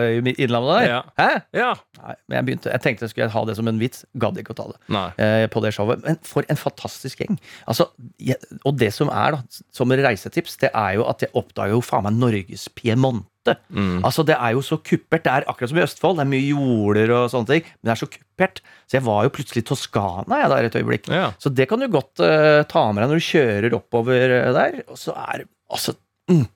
[0.07, 0.87] i Innlandet der.
[0.93, 1.03] Ja.
[1.19, 1.29] Hæ?
[1.57, 1.73] Ja.
[1.99, 4.05] Nei, men jeg, begynte, jeg tenkte jeg skulle ha det som en vits.
[4.23, 4.79] Gadd ikke å ta det.
[5.19, 6.05] Eh, på det showet.
[6.07, 7.41] Men for en fantastisk gjeng.
[7.67, 7.89] Altså,
[8.23, 11.83] jeg, og det som er, da, som reisetips, det er jo at jeg oppdager jo
[11.85, 13.57] faen meg Norges Piemonte.
[13.71, 14.03] Mm.
[14.05, 15.25] Altså, det er jo så kuppert.
[15.25, 16.19] Det er akkurat som i Østfold.
[16.19, 18.61] Det er mye jorder og sånne ting, men det er så kuppert.
[18.87, 21.11] Så jeg var jo plutselig i Toskana jeg der et øyeblikk.
[21.15, 21.33] Ja.
[21.43, 24.81] Så det kan du godt uh, ta med deg når du kjører oppover eh, der.
[24.91, 25.97] Og så er altså
[26.31, 26.47] mm,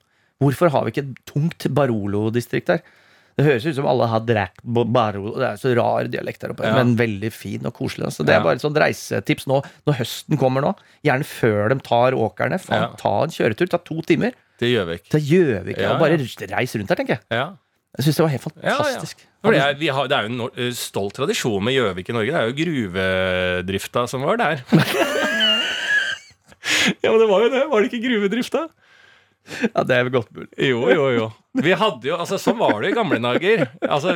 [0.40, 2.82] Hvorfor har vi ikke et tungt Barolo-distrikt der?
[3.38, 5.34] Det høres ut som alle har drækt Barolo.
[5.38, 6.74] Det er så rar dialekt der oppe, Ja.
[6.76, 8.10] men veldig fin og koselig.
[8.12, 10.74] Så det er bare et sånt reisetips nå når høsten kommer nå.
[11.06, 12.58] Gjerne før de tar åkrene.
[12.60, 12.96] Faen, Ja.
[13.00, 13.70] Ta en kjøretur.
[13.70, 15.06] Ta to timer Til Gjøvik.
[15.10, 15.78] til Gjøvik.
[15.80, 17.22] Ja, og bare reise reis rundt der, tenker jeg.
[17.32, 17.46] Ja.
[17.98, 18.74] Jeg syns det var helt Ja, ja.
[18.78, 19.24] fantastisk.
[19.42, 22.12] For det, er, vi har, det er jo en nor- eh, stolt tradisjon med Gjøvik
[22.12, 22.30] i Norge.
[22.30, 24.60] Det er jo gruvedrifta som var der.
[27.02, 27.62] ja, men det var jo det.
[27.72, 28.66] Var det ikke gruvedrifta?
[29.74, 30.50] Ja, det er godt mulig.
[30.56, 31.28] Jo, jo, jo.
[31.58, 33.64] Vi hadde jo, altså Sånn var det i gamle dager.
[33.82, 34.12] Altså,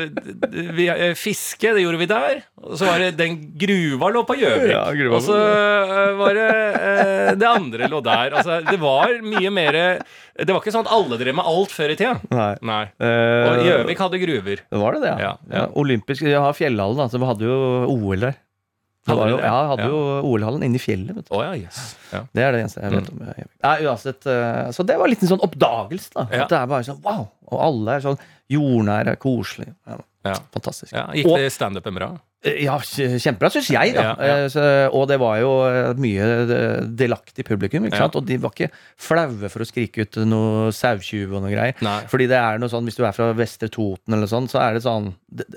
[0.77, 2.45] vi, eh, Fiske, det gjorde vi der.
[2.63, 4.71] Og så var det den gruva lå på Gjøvik.
[4.71, 6.47] Ja, og så eh, var det
[6.79, 8.39] eh, det andre lå der.
[8.39, 9.81] Altså, det var mye mer
[10.35, 12.15] Det var ikke sånn at alle drev med alt før i tida.
[12.31, 12.53] Nei.
[12.71, 12.85] Nei.
[13.03, 14.65] Og Gjøvik hadde gruver.
[14.71, 15.19] Det var det, det, ja.
[15.19, 15.59] Ja, ja.
[15.59, 15.67] ja.
[15.81, 17.59] Olympisk, ja, Fjellhallen, altså, vi hadde jo
[17.91, 18.39] OL der.
[19.05, 19.89] Det var jo, ja, jeg hadde Ja.
[19.89, 19.99] jo
[20.31, 21.15] OL-hallen inne i fjellet.
[21.15, 21.35] Vet du.
[21.37, 21.97] Oh, ja, yes.
[22.13, 22.23] Ja.
[22.33, 23.19] Det er det eneste jeg vet om.
[23.65, 26.11] Nei, uansett, eh, så det var litt en sånn oppdagelse.
[26.15, 26.43] da Ja.
[26.45, 27.29] At det er bare sånn wow!
[27.53, 28.19] Og alle er sånn
[28.51, 29.75] jordnære, koselige.
[29.87, 30.35] Ja, Ja.
[30.55, 30.93] fantastisk.
[30.93, 32.19] Ja, Gikk det standupen bra?
[32.45, 34.03] Eh, Ja, kjempebra, syns jeg, da.
[34.03, 34.37] Ja, ja.
[34.45, 37.99] Eh, Så, og det var jo mye delaktig publikum, ikke Ja.
[38.05, 38.17] sant?
[38.17, 41.75] Og de var ikke flaue for å skrike ut noe sauetjuv og noe greier.
[41.83, 42.01] Nei.
[42.09, 44.75] Fordi det er noe sånn, hvis du er fra Vestre Toten eller sånn, så er
[44.75, 45.15] det sånn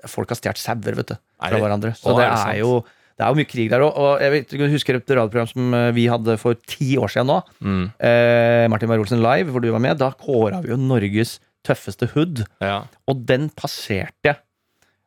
[0.08, 1.94] Folk har stjålet sauer, vet du, fra hverandre.
[1.96, 2.84] Så Å, det er det er, jo
[3.18, 3.96] det er jo mye krig der òg.
[3.98, 7.32] Og jeg vet, jeg husker et radioprogram som eh, vi hadde for ti år siden
[7.32, 7.40] nå.
[7.66, 7.86] Mm.
[8.10, 9.98] Eh, Martin Beyer-Olsen Live, hvor du var med.
[9.98, 12.46] Da kåra vi jo Norges tøffeste hood.
[12.64, 12.84] Ja.
[13.10, 14.38] Og den passerte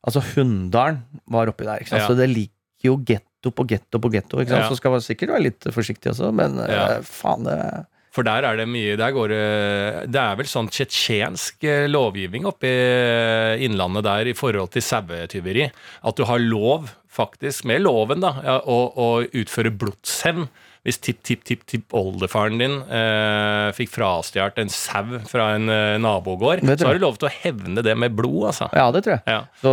[0.00, 1.82] Altså Hunndalen var oppi der.
[1.84, 1.98] Ikke?
[2.00, 2.06] Ja.
[2.08, 4.40] Så det ligger jo getto på getto på getto.
[4.48, 4.62] Ja.
[4.68, 7.58] Så skal man sikkert være litt forsiktig også, men eh, faen, det
[8.16, 9.44] For der er det mye Der går det
[10.11, 15.68] Det er vel sånn tsjetsjensk eh, lovgivning oppe i Innlandet der i forhold til sauetyveri.
[16.00, 20.48] At du har lov, faktisk, med loven, da, ja, å, å utføre blodshevn.
[20.80, 27.02] Hvis tipp-tipp-tipp-tipp-oldefaren din eh, fikk frastjålet en sau fra en eh, nabogård, så har du
[27.04, 28.70] lov til å hevne det med blod, altså.
[28.72, 29.24] Ja, det tror jeg.
[29.28, 29.42] Ja.
[29.61, 29.72] Så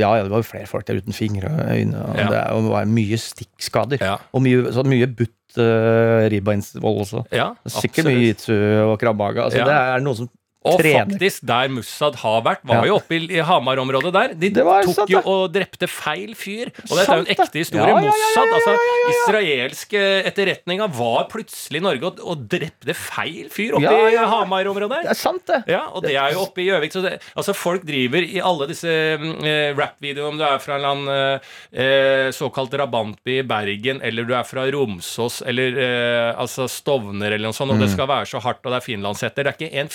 [0.00, 2.06] ja, ja, det var jo flere folk der uten fingre og øyne.
[2.08, 4.06] Og det og det var mye stikkskader.
[4.32, 7.26] Og mye, så mye butt uh, ribbeinsvoll også.
[7.34, 8.54] Ja, Sikkert mye jitsu
[8.86, 9.44] og krabbage.
[9.44, 9.60] Altså.
[9.68, 10.32] Det er noe som
[10.64, 11.04] Og trener.
[11.04, 14.34] faktisk, der Mussad har vært, var jo oppe i, Hamar-området der.
[14.40, 16.70] De tok sant, jo og drepte feil fyr.
[16.86, 17.84] Og dette er jo en ekte historie.
[17.84, 23.50] Ja, ja, ja, Mossad, altså israelske etterretninga, var plutselig i Norge og, og drepte feil
[23.52, 24.16] fyr oppe i.
[24.34, 25.60] Hamar-området Det er sant, det.
[25.74, 26.96] Ja, og det er jo oppe i Gjøvik.
[27.34, 28.88] Altså folk driver i alle disse
[29.20, 31.44] mm, eh, rap-videoene, om du er fra en eller annen
[31.84, 37.50] eh, såkalt rabantby i Bergen, eller du er fra Romsås, eller eh, altså Stovner, eller
[37.50, 39.44] noe sånt, og det skal være så hardt, og det er finlandshetter.
[39.44, 39.92] Det er ikke en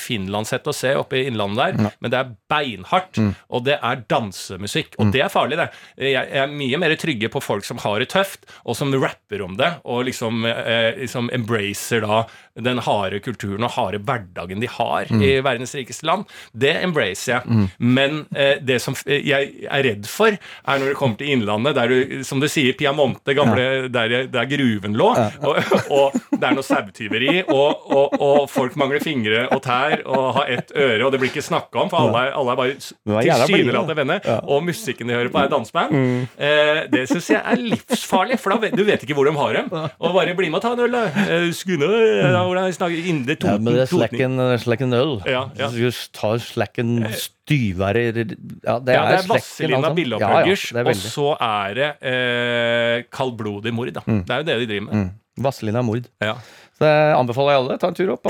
[0.59, 4.95] finlandshette å se oppe i Innlandet der, men det er beinhardt, og det er dansemusikk.
[4.99, 5.69] Og det er farlig, det.
[5.97, 9.55] Jeg, er mye mer trygge på folk som har det tøft, og som rapper om
[9.59, 12.25] det, og liksom, eh, liksom embracer da
[12.59, 16.25] den harde kulturen og harde hverdagen de har i verdens rikeste land.
[16.51, 17.69] Det embracer jeg.
[17.79, 21.87] Men eh, det som jeg er redd for, er når det kommer til Innlandet, der
[21.87, 25.09] du, som du sier, Piamonte, gamle, der, der gruven lå,
[25.45, 30.33] og, og det er noe sauetyveri, og, og, og folk mangler fingre og tær og
[30.39, 32.75] har ett øre, og det blir ikke snakka om, for alle er, alle er bare
[32.79, 35.95] tilsynelatende venner, og musikken de hører på, er danseband.
[35.95, 36.21] Mm.
[36.49, 39.59] Eh, det syns jeg er livsfarlig, for da vet, du vet ikke hvor de har
[39.59, 39.71] dem.
[39.99, 41.05] Og bare bli med og ta en øl, da.
[41.25, 43.63] Eh, Skune, ja, hvordan jeg snakker Indre Ja, Toten.
[43.67, 45.15] men det er slacken, slacken øl.
[45.29, 45.69] Ja, ja.
[45.79, 49.95] Just ta slacken styvere Ja, det Ja, er Vazelina altså.
[49.97, 53.91] Billopphøggers, Ja, ja, er og så er det eh, kaldblodig mord.
[53.95, 54.03] Da.
[54.05, 54.93] Det er jo det de driver med.
[55.05, 55.43] Mm.
[55.43, 56.09] Vazelina mord.
[56.21, 56.35] Ja.
[56.79, 57.75] Så det anbefaler jeg alle.
[57.81, 58.29] Ta en tur opp.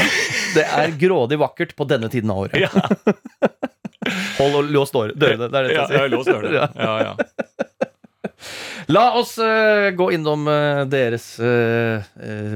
[0.56, 2.58] Det er grådig vakkert på denne tiden av året.
[2.58, 2.70] Ja,
[4.40, 5.50] Hold og lås dør- dørene.
[5.52, 6.00] Det er det jeg sier.
[6.00, 6.70] ja, lås dørene.
[6.80, 6.94] Ja.
[7.04, 7.14] Ja.
[8.90, 12.02] La oss uh, gå innom uh, deres eh,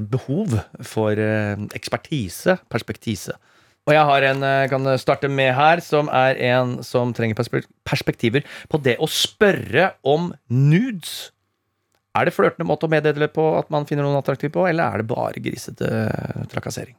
[0.09, 1.19] behov for
[1.77, 3.35] ekspertise, perspektise.
[3.85, 7.37] Og jeg har en jeg kan starte med her, som er en som trenger
[7.85, 11.29] perspektiver på det å spørre om nudes.
[12.13, 15.01] Er det flørtende måte å meddele på at man finner noen attraktiv på, eller er
[15.01, 16.95] det bare grisete eh, trakassering?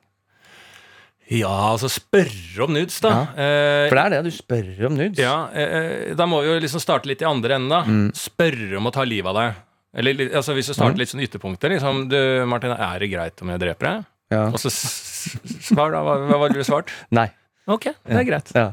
[1.33, 3.13] ja, altså spørre om nudes, da.
[3.33, 5.21] Eh, For det er det, du spør om nudes.
[5.23, 7.79] Ja, eh, da må vi jo liksom starte litt i andre enden, da.
[7.89, 8.11] Mm.
[8.19, 9.63] Spørre om å ta livet av deg.
[10.03, 11.73] Eller altså, hvis du starter litt sånn ytterpunkter.
[11.77, 12.19] Liksom, du,
[12.51, 14.05] Martin, er det greit om jeg dreper deg?
[14.35, 14.43] Ja.
[14.51, 16.03] Og så svar, da.
[16.05, 16.93] Hva, hva var det du svart?
[17.19, 17.29] Nei.
[17.73, 18.51] Ok, det er greit.
[18.53, 18.67] Ja.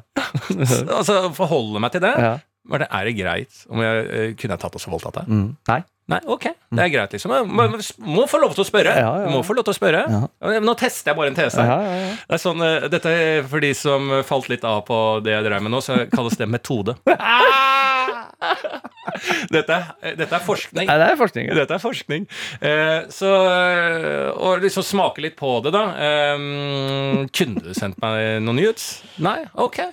[0.97, 2.15] altså, forholde meg til det.
[2.19, 2.37] ja.
[2.71, 5.31] Martin, er det greit om jeg eh, kunne jeg tatt og voldtatt deg?
[5.31, 5.47] Mm.
[5.71, 5.79] Nei.
[6.11, 6.45] Nei, ok,
[6.75, 7.33] det er greit, liksom.
[7.47, 7.67] Må,
[8.11, 8.93] må få lov til å spørre.
[8.99, 9.31] Ja, ja, ja.
[9.31, 10.01] Må få lov til å spørre.
[10.11, 10.59] Ja.
[10.63, 11.63] Nå tester jeg bare en tese.
[11.63, 12.11] Ja, ja, ja.
[12.27, 15.47] Det er sånn, eh, dette er for de som falt litt av på det jeg
[15.47, 16.97] drev med nå, så kalles det metode.
[19.55, 19.77] dette,
[20.17, 20.87] dette er forskning.
[20.89, 21.49] Nei, det er forskning.
[21.49, 21.57] ja.
[21.61, 22.27] Dette er forskning.
[22.61, 25.83] Eh, så eh, Å liksom smake litt på det, da.
[26.07, 26.37] Eh,
[27.35, 28.91] kunne du sendt meg noen nudes?
[29.21, 29.39] Nei?
[29.61, 29.83] Ok.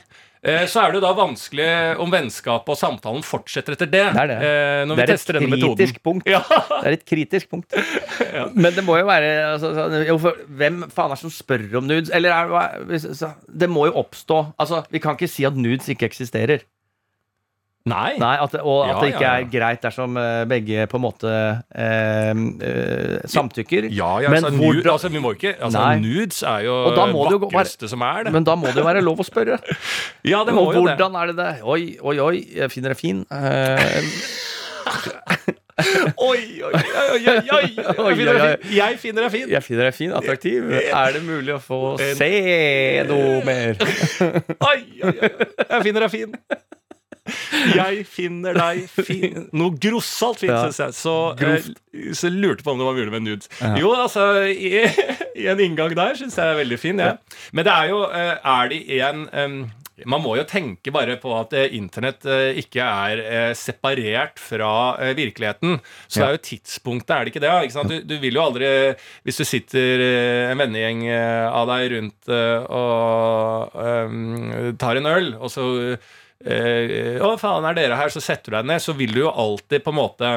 [0.42, 1.68] Eh, så er det jo da vanskelig
[1.98, 4.04] om vennskapet og samtalen fortsetter etter det.
[4.14, 4.38] Det er det.
[4.38, 6.22] Når når Det vi er tester denne metoden.
[6.30, 6.42] Ja.
[6.46, 7.74] Det er et kritisk punkt.
[8.62, 11.66] Men det må jo være altså, sånn, jo, for, Hvem faen er det som spør
[11.80, 12.10] om nudes?
[12.14, 13.34] Eller er, det-
[13.64, 16.62] Det må jo oppstå Altså, Vi kan ikke si at nudes ikke eksisterer.
[17.88, 18.18] Nei.
[18.20, 19.44] Nei, at Og at Ja, det ikke ja, ja.
[19.44, 21.30] er greit dersom eh, begge på en måte
[21.72, 22.32] eh,
[22.68, 23.86] eh, samtykker.
[23.96, 26.76] Ja, ja, Men altså, hvordan- altså, vi må ikke, altså, nudes er jo
[27.30, 28.32] det vakreste som er det.
[28.32, 29.56] Men da må det jo være lov å spørre.
[30.32, 30.98] ja, det må Og jo det.
[30.98, 31.48] hvordan er det det?
[31.64, 33.24] Oi, oi, oi, jeg finner deg fin.
[33.32, 34.02] Eh,
[36.18, 37.66] Oi, oi, oi, oi.
[38.74, 39.48] Jeg finner deg fin.
[39.52, 40.72] jeg finner deg fin, attraktiv.
[40.74, 41.78] Er det mulig å få
[42.18, 43.76] se noe mer?
[43.78, 45.30] Oi, oi, oi.
[45.70, 46.34] Jeg finner deg fin.
[47.74, 50.64] Jeg finner deg fin Noe grossalt fint, Ja.
[50.68, 50.96] synes jeg.
[50.98, 53.50] Så, eh, så lurte på om det var mulig med nudes.
[53.80, 54.84] Jo, altså, i,
[55.42, 56.98] i en inngang der syns jeg er veldig fin.
[57.02, 57.16] Ja.
[57.52, 59.60] Men det er jo eh, Er det en um,
[60.06, 64.68] man må jo tenke bare på at eh, internett eh, ikke er eh, separert fra
[65.02, 65.80] eh, virkeligheten.
[66.06, 67.50] Så det er jo tidspunktet, er det ikke det?
[67.66, 67.82] Ikke?
[67.90, 68.68] Du, du vil jo aldri
[69.26, 73.74] Hvis du sitter eh, en vennegjeng av deg rundt og
[74.78, 75.66] tar en øl, og så
[76.44, 78.12] eh, Å, faen, er dere her?
[78.14, 78.82] Så setter du deg ned.
[78.84, 80.36] Så vil du jo alltid på en måte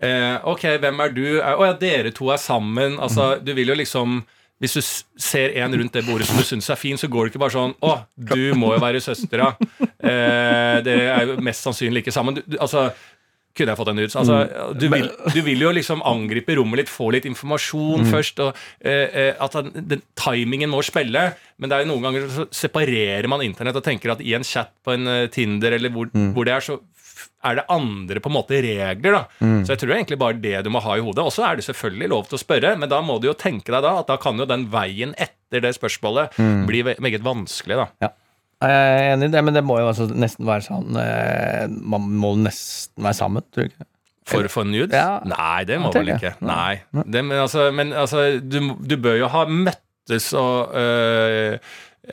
[0.00, 1.24] Eh, ok, hvem er du?
[1.42, 2.94] Eh, Å ja, dere to er sammen.
[3.04, 4.22] Altså, du vil jo liksom
[4.60, 4.80] Hvis du
[5.20, 7.52] ser en rundt det bordet som du syns er fin, så går det ikke bare
[7.52, 9.50] sånn Å, du må jo være søstera.
[9.80, 12.38] Eh, dere er jo mest sannsynlig ikke sammen.
[12.38, 12.86] Du, du, altså
[13.56, 14.14] kunne jeg fått en nudes?
[14.16, 14.36] Altså,
[14.78, 18.38] du, vil, du vil jo liksom angripe rommet litt, få litt informasjon først.
[18.46, 21.24] Og, eh, eh, at den, den, timingen må spille.
[21.58, 24.46] Men det er jo noen ganger så separerer man internett og tenker at i en
[24.46, 26.78] chat på en eh, Tinder eller hvor, hvor det er, så
[27.44, 29.12] er det andre på en måte regler.
[29.16, 29.22] da
[29.64, 31.24] Så jeg tror egentlig bare det du må ha i hodet.
[31.24, 33.72] Og så er det selvfølgelig lov til å spørre, men da må du jo tenke
[33.72, 36.36] deg da at da kan jo den veien etter det spørsmålet
[36.68, 37.76] bli ve- meget vanskelig.
[37.80, 38.10] da Ja.
[38.60, 42.10] Jeg er enig i det, men det må jo altså nesten være sånn eh, Man
[42.20, 43.86] må nesten være sammen, tror du ikke?
[44.30, 44.92] For å få nudes?
[44.94, 45.20] Ja.
[45.26, 46.34] Nei, det må vel ikke.
[46.44, 46.82] Nei.
[46.92, 51.56] Det, men altså, men, altså du, du bør jo ha møttes og øh,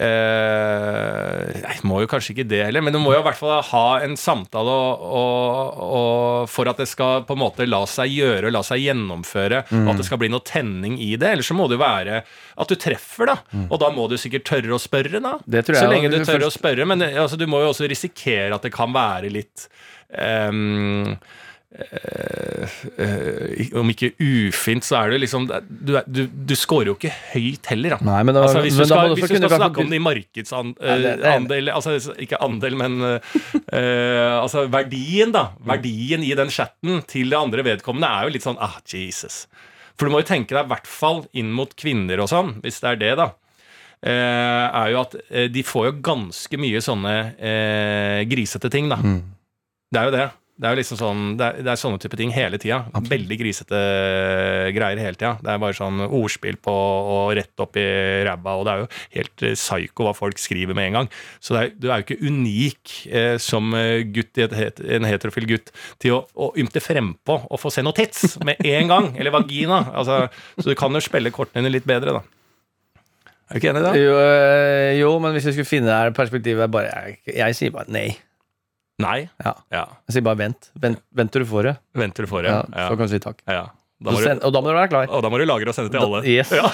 [0.03, 3.61] øh, Nei, må jo kanskje ikke det heller, men du må jo i hvert fall
[3.69, 8.11] ha en samtale og, og, og for at det skal på en måte la seg
[8.13, 11.33] gjøre og la seg gjennomføre, og at det skal bli noe tenning i det.
[11.37, 13.37] Ellers så må det jo være at du treffer, da.
[13.67, 15.35] Og da må du sikkert tørre å spørre, da.
[15.45, 16.87] Det tror så lenge du tør å spørre.
[16.89, 19.67] Men eh, altså, du må jo også risikere at det kan være litt
[20.13, 20.51] eh,
[23.78, 27.95] om ikke ufint, så er det liksom Du, du, du scorer jo ikke høyt heller,
[27.97, 27.99] da.
[28.07, 31.71] Nei, men da- altså, hvis du skal, hvis du skal snakke om det i markedsandel
[31.73, 33.38] altså, Ikke andel, men eh,
[33.78, 35.49] eh, altså verdien, da.
[35.67, 39.45] Verdien i den chatten til det andre vedkommende er jo litt sånn ah, Jesus.
[39.97, 42.82] For du må jo tenke deg, i hvert fall inn mot kvinner og sånn, hvis
[42.84, 43.32] det er det, da.
[43.97, 48.99] Eh, er jo at eh, de får jo ganske mye sånne uh, grisete ting, da.
[49.89, 50.28] Det er jo det.
[50.57, 52.79] Det er jo liksom sånn Det er, det er sånne type ting hele tida.
[53.07, 53.81] Veldig grisete
[54.73, 55.35] greier hele tida.
[55.43, 57.85] Det er bare sånn ordspill på og rett opp i
[58.25, 58.87] ræva, og det er jo
[59.19, 61.11] helt eh, psyko hva folk skriver med en gang.
[61.39, 65.07] Så det er, du er jo ikke unik eh, som eh, gutt i et, en
[65.07, 65.69] heterofil gutt
[66.01, 69.11] til å, å ymte frempå og få se noe tits med en gang.
[69.17, 69.83] Eller vagina.
[69.93, 70.23] Altså,
[70.57, 72.25] så du kan jo spille kortene dine litt bedre, da.
[73.47, 73.99] Er du ikke enig i det?
[74.01, 77.55] Jo, øh, jo, men hvis vi skulle finne det her perspektivet er bare, jeg, jeg
[77.61, 78.09] sier bare nei.
[78.99, 79.29] Nei?
[79.45, 79.53] Ja.
[79.71, 79.83] Ja.
[80.07, 80.71] Jeg sier bare vent.
[80.81, 81.75] Vent, vent til du får det.
[82.01, 82.51] Vent til du får det?
[82.55, 82.87] Ja, Ja.
[82.89, 83.41] Så kan du si takk.
[83.47, 83.67] ja.
[83.97, 85.07] Da du, send, og da må du være klar.
[85.09, 86.19] og da må du lagre og sende til alle.
[86.29, 86.51] Yes.
[86.53, 86.67] Ja.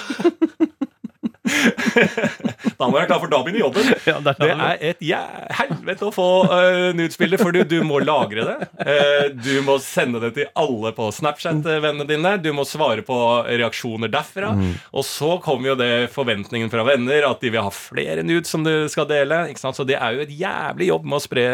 [2.84, 3.92] da må jeg være klar, for da begynner jobben.
[4.14, 5.22] Ja, Det er det er et ja,
[5.60, 8.70] helvete å få uh, nudes-bilder, for du, du må lagre det.
[8.84, 12.36] Uh, du må sende det til alle på Snapchat-vennene dine.
[12.44, 13.18] Du må svare på
[13.48, 14.54] reaksjoner derfra.
[14.94, 18.66] Og så kommer jo det forventningen fra venner at de vil ha flere nudes som
[18.66, 19.46] du skal dele.
[19.52, 19.80] Ikke sant?
[19.80, 21.46] Så det er jo et jævlig jobb med å spre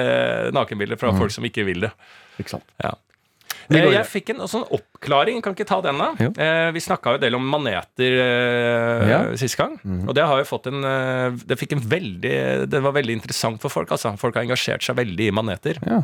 [0.56, 1.94] nakenbilder fra folk som ikke vil det.
[2.42, 2.68] Ikke sant.
[2.82, 2.96] Ja.
[3.70, 5.42] Eh, Jeg fikk en sånn oppklaring.
[5.46, 6.12] Kan ikke ta den, da?
[6.20, 9.20] Eh, vi snakka jo en del om maneter eh, Ja.
[9.38, 9.78] Sist gang.
[10.08, 13.62] Og det har jo fått en eh, Det fikk en veldig Det var veldig interessant
[13.62, 13.92] for folk.
[13.92, 15.78] altså Folk har engasjert seg veldig i maneter.
[15.86, 16.02] Ja.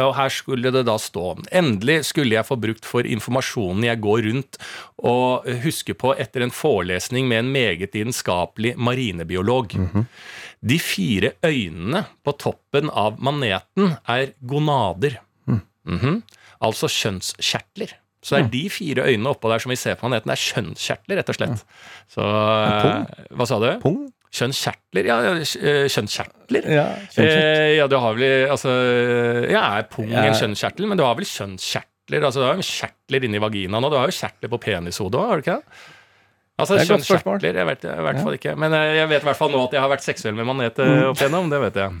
[0.00, 4.22] Og her skulle det da stå Endelig skulle jeg få brukt for informasjonen jeg går
[4.30, 4.56] rundt
[5.04, 9.74] og husker på etter en forelesning med en meget lidenskapelig marinebiolog.
[10.64, 15.18] De fire øynene på toppen av maneten er gonader.
[15.86, 16.22] Mhm.
[16.64, 17.92] Altså kjønnskjertler.
[18.24, 20.44] Så det er de fire øynene oppå der som vi ser på planeten, det er
[20.48, 21.64] kjønnskjertler, rett og slett.
[22.08, 23.66] Så eh, Hva sa du?
[23.82, 23.98] Pung?
[24.34, 25.04] Kjønnskjertler?
[25.10, 26.70] Ja, eh, kjønnskjertler.
[26.72, 26.86] Ja.
[27.20, 28.72] Eh, ja, du har vel Altså
[29.52, 30.24] Ja, er pung Ja.
[30.24, 30.88] en kjønnskjertel?
[30.88, 32.24] Men du har vel kjønnskjertler?
[32.24, 35.28] Altså, du har jo kjertler inni vaginaen, og du har jo kjertler på penishodet òg,
[35.28, 35.64] har du ikke det?
[36.54, 37.42] Altså, Det er et godt spørsmål.
[37.42, 38.52] Jeg vet i hvert fall ikke.
[38.62, 40.78] Men eh, jeg vet i hvert fall nå at jeg har vært seksuell med manet
[40.78, 41.48] eh, opp igjennom.
[41.50, 41.90] Det vet jeg.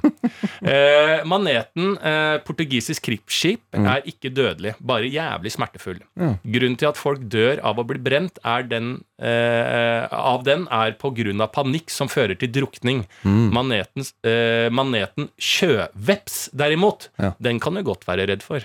[0.64, 3.86] Eh, maneten, eh, portugisisk krigsskip, Mm.
[3.90, 5.98] er ikke dødelig, bare jævlig smertefull.
[6.46, 10.94] Grunnen til at folk dør av å bli brent, er den, eh, av den er
[10.94, 13.04] av panikk som fører til drukning.
[13.26, 13.50] Mm.
[13.52, 17.32] Manetens, eh, maneten sjøveps, derimot, Ja.
[17.42, 18.60] den kan du godt være redd for.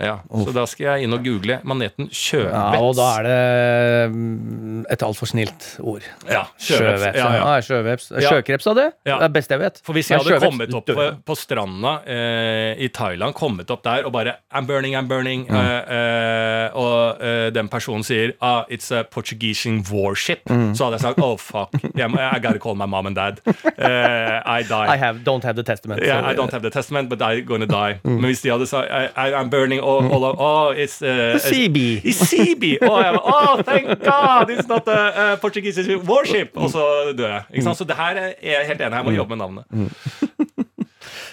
[0.00, 2.50] Ja, så da skal jeg inn og google maneten sjøveps.
[2.50, 6.06] Ja, og da er det mm, et altfor snilt ord.
[6.30, 7.18] Ja, sjøveps.
[7.18, 7.54] Ja, ja.
[7.64, 8.08] Sjøveps.
[8.22, 8.86] Sjøkreps av det?
[9.04, 9.18] Ja.
[9.18, 9.80] Det er det beste jeg vet.
[9.86, 13.82] For hvis jeg hadde sjøveps, kommet opp på, på stranda eh, i Thailand, kommet opp
[13.86, 15.46] der og bare I'm burning, I'm burning.
[15.50, 15.58] mm.
[15.58, 20.44] eh, og eh, den personen sier ah, It's a Portuguese warship.
[20.48, 23.40] Så hadde jeg sagt oh fuck, I gotta call my mom and dad.
[23.46, 24.86] Eh, I die.
[24.94, 26.02] I have, don't have the testament.
[26.02, 27.98] Yeah, so- I don't have the testament, but I'm gonna die.
[28.04, 32.02] Men hvis de hadde sagt I, I'm burning all, all of, Oh, it's uh, CB.
[32.04, 32.78] It's CB!
[32.82, 34.50] Oh, oh, thank God!
[34.50, 36.56] It's not a, a Portuguese warship!
[36.56, 36.84] Og så
[37.16, 37.44] dør jeg.
[37.52, 37.80] Ikke sant?
[37.80, 39.00] Så det her er jeg helt enig.
[39.00, 39.64] Jeg må jobbe med navnet.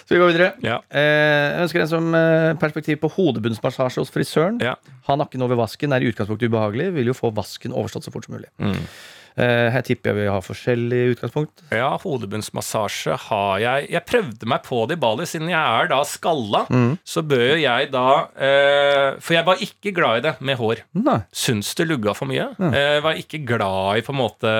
[0.02, 0.50] Så vi går videre.
[0.60, 0.80] Ja.
[0.92, 4.58] Eh, jeg ønsker en som eh, perspektiv på hodebunnsmassasje hos frisøren.
[4.60, 4.74] Ja.
[5.06, 6.90] Ha nakken over vasken er i utgangspunktet ubehagelig.
[6.98, 8.50] Vil jo få vasken overstått så fort som mulig.
[8.60, 8.82] Mm.
[9.36, 11.62] Eh, her tipper jeg vi har forskjellig utgangspunkt.
[11.72, 16.02] Ja, hodebunnsmassasje har jeg Jeg prøvde meg på det i Bali, siden jeg er da
[16.08, 16.64] skalla.
[17.04, 18.06] Så bør jeg da
[18.36, 20.84] eh, For jeg var ikke glad i det med hår.
[21.00, 21.20] Nei.
[21.32, 22.50] Syns det lugga for mye.
[22.72, 24.52] Eh, var ikke glad i på en måte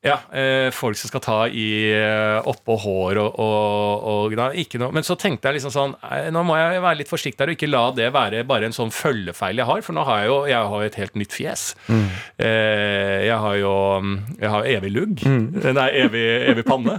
[0.00, 4.78] ja, eh, folk som skal ta i eh, oppå hår og, og, og da, ikke
[4.80, 4.94] noe.
[4.96, 7.58] Men så tenkte jeg liksom sånn eh, Nå må jeg være litt forsiktig her og
[7.58, 10.38] ikke la det være bare en sånn følgefeil jeg har, for nå har jeg jo
[10.48, 11.64] jeg har et helt nytt fjes.
[11.92, 15.26] Eh, jeg har jo mm, Jeg har evig lugg.
[15.80, 16.24] Nei, evig,
[16.54, 16.96] evig panne.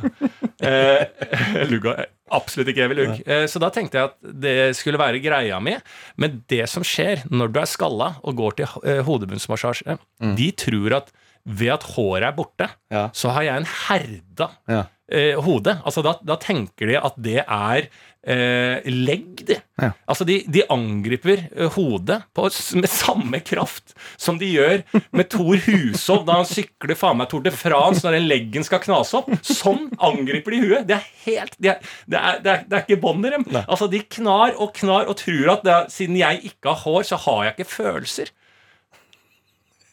[0.62, 1.02] Eh,
[1.74, 3.18] lugga Absolutt ikke evig lugg.
[3.26, 5.74] Eh, Så da tenkte jeg at det skulle være greia mi.
[6.22, 10.38] Men det som skjer når du er skalla og går til hodebunnsmassasje, mm.
[10.38, 11.12] de tror at
[11.46, 13.10] ved at håret er borte, Ja.
[13.14, 14.84] så har jeg en herda Ja.
[15.12, 15.80] eh, hode.
[15.86, 17.88] Altså da, da tenker de at det er
[18.24, 19.56] eh, legg, de.
[19.82, 19.90] Ja.
[20.08, 22.44] Altså de, de angriper eh, hodet på,
[22.78, 27.42] med samme kraft som de gjør med Thor Hushov da han sykler faen meg Tour
[27.42, 29.32] de France når den leggen skal knase opp.
[29.42, 30.86] Sånn angriper de huet.
[30.88, 33.48] Det er helt Det er, det er, det er, det er ikke bånd i dem.
[33.66, 37.44] Altså De knar og knar og tror at siden jeg ikke har hår, så har
[37.50, 38.30] jeg ikke følelser.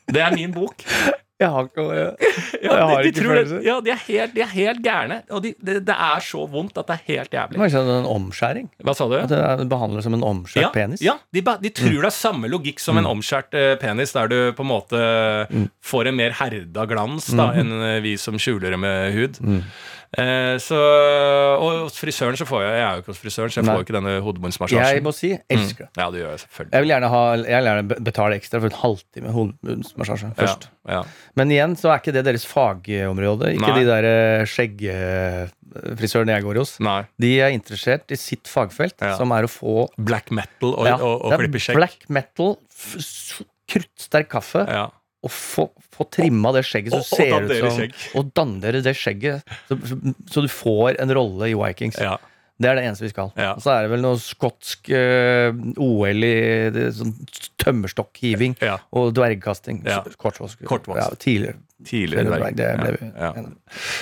[0.09, 0.85] Det er min bok.
[1.39, 1.83] Jeg har ikke
[2.65, 3.61] Ja, Jeg har de, de ikke følelser.
[3.63, 5.19] ja, de er helt, de er helt gærne.
[5.31, 7.61] Og de, det, det er så vondt at det er helt jævlig.
[7.63, 8.67] Det er en omskjæring?
[8.83, 9.15] Hva sa du?
[9.21, 11.03] At det behandles som en omskjært Ja, penis?
[11.05, 14.39] ja de, de tror det er samme logikk som en omskjært eh, penis, der du
[14.59, 15.05] på en måte
[15.85, 19.39] får en mer herda glans da, enn eh, vi som skjuler det med hud.
[20.17, 20.77] Eh, så,
[21.61, 23.75] og hos frisøren så får jeg Jeg er jo ikke hos frisøren, så jeg Nei.
[23.75, 24.13] får jo ikke denne
[24.73, 25.91] Jeg må si elsker det.
[26.01, 26.73] Ja, det gjør jeg selvfølgelig.
[26.73, 30.69] Jeg vil gjerne, ha, jeg vil gjerne betale ekstra for en halvtime hodebunnsmassasje først.
[30.89, 31.03] Ja, ja.
[31.37, 33.53] Men igjen så er ikke det deres fagområde.
[33.59, 33.83] Ikke Nei.
[33.83, 36.75] de der eh, skjeggfrisørene jeg går hos.
[36.89, 37.03] Nei.
[37.21, 39.13] De er interessert i sitt fagfelt, Ja.
[39.21, 41.77] som er å få Black metal og, og, og klippe skjegg.
[41.77, 44.87] black metal, krutt sterk kruttsterk kaffe, Ja.
[45.27, 45.65] Og få,
[45.97, 47.95] få trimma det skjegget så Og- og ser ut som skjegg.
[48.21, 49.97] Og dandere det skjegget, så, så,
[50.31, 51.99] så du får en rolle i Vikings.
[51.99, 52.17] Ja.
[52.59, 53.29] Det er det eneste vi skal.
[53.39, 53.53] Ja.
[53.55, 57.13] Og så er det vel noe skotsk uh, OL i det, sånn
[57.63, 58.79] tømmerstokkhiving Ja.
[58.93, 59.85] og dvergkasting.
[59.87, 60.01] Ja.
[60.19, 60.63] Kortvokst.
[60.67, 61.59] Ja, tidligere.
[61.87, 62.59] Tidligere Berg.
[63.15, 63.29] ja.
[63.39, 63.53] om.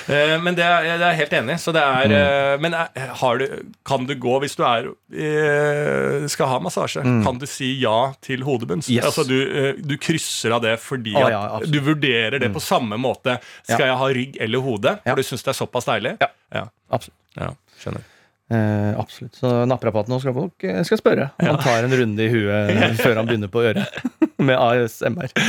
[0.09, 1.57] Eh, Men det er, det er jeg helt enig.
[1.61, 2.15] Så det er Mm.
[2.17, 2.89] eh, Men er,
[3.21, 3.47] har du,
[3.85, 7.03] kan du gå hvis du er eh, skal ha massasje?
[7.25, 8.89] Kan du si ja til hodebunns?
[8.89, 8.97] Mm.
[8.97, 9.05] Yes.
[9.11, 11.43] Altså du, eh, du krysser av det fordi oh, ja.
[11.61, 11.71] Mm.
[11.71, 13.37] du vurderer det på samme måte.
[13.63, 13.93] Skal Ja.
[13.93, 14.97] jeg ha rygg eller hode?
[15.05, 15.13] Ja.
[15.13, 16.17] For du syns det er såpass deilig?
[16.21, 16.29] Ja.
[16.55, 16.65] ja.
[16.91, 17.19] Absolutt.
[17.37, 17.51] Ja,
[17.83, 18.05] skjønner.
[18.49, 19.35] Eh, absolutt.
[19.35, 21.31] Så naprapaten nå skal folk eh, skal spørre.
[21.43, 23.85] Han tar en runde i huet før han begynner på øret.
[24.39, 25.29] Med ASMR.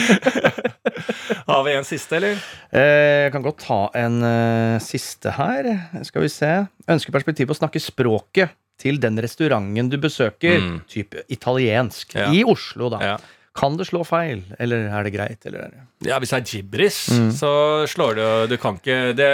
[1.48, 2.39] Har vi en siste, eller?
[2.76, 5.70] Eh, Jeg kan godt ta en eh, siste her.
[6.04, 6.50] Skal vi se.
[6.91, 10.60] Ønsker perspektiv på å snakke språket til den restauranten du besøker.
[10.62, 10.82] Mm.
[10.91, 12.14] Type italiensk.
[12.20, 12.28] Ja.
[12.36, 13.00] I Oslo, da.
[13.14, 13.18] Ja.
[13.58, 15.45] Kan det slå feil, eller er det greit?
[15.50, 15.72] Eller?
[16.06, 17.32] Ja, Hvis det er gibberish, Mm.
[17.34, 19.32] så slår det jo Du kan ikke det,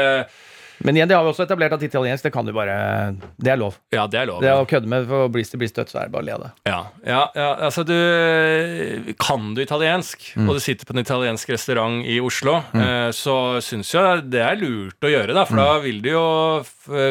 [0.84, 3.58] Men igjen, det har vi også etablert at italiensk, det kan du bare Det er
[3.58, 3.78] lov.
[3.94, 4.42] Ja, det er lov.
[4.42, 6.34] Det å kødde med for blir det blir støtt, så er det bare å le
[6.34, 6.52] av det.
[6.68, 10.48] Ja, ja, ja, altså du Kan du italiensk, Mm.
[10.50, 13.12] og du sitter på en italiensk restaurant i Oslo, mm.
[13.14, 15.64] så syns jeg det er lurt å gjøre, da, for Mm.
[15.64, 16.64] da vil de jo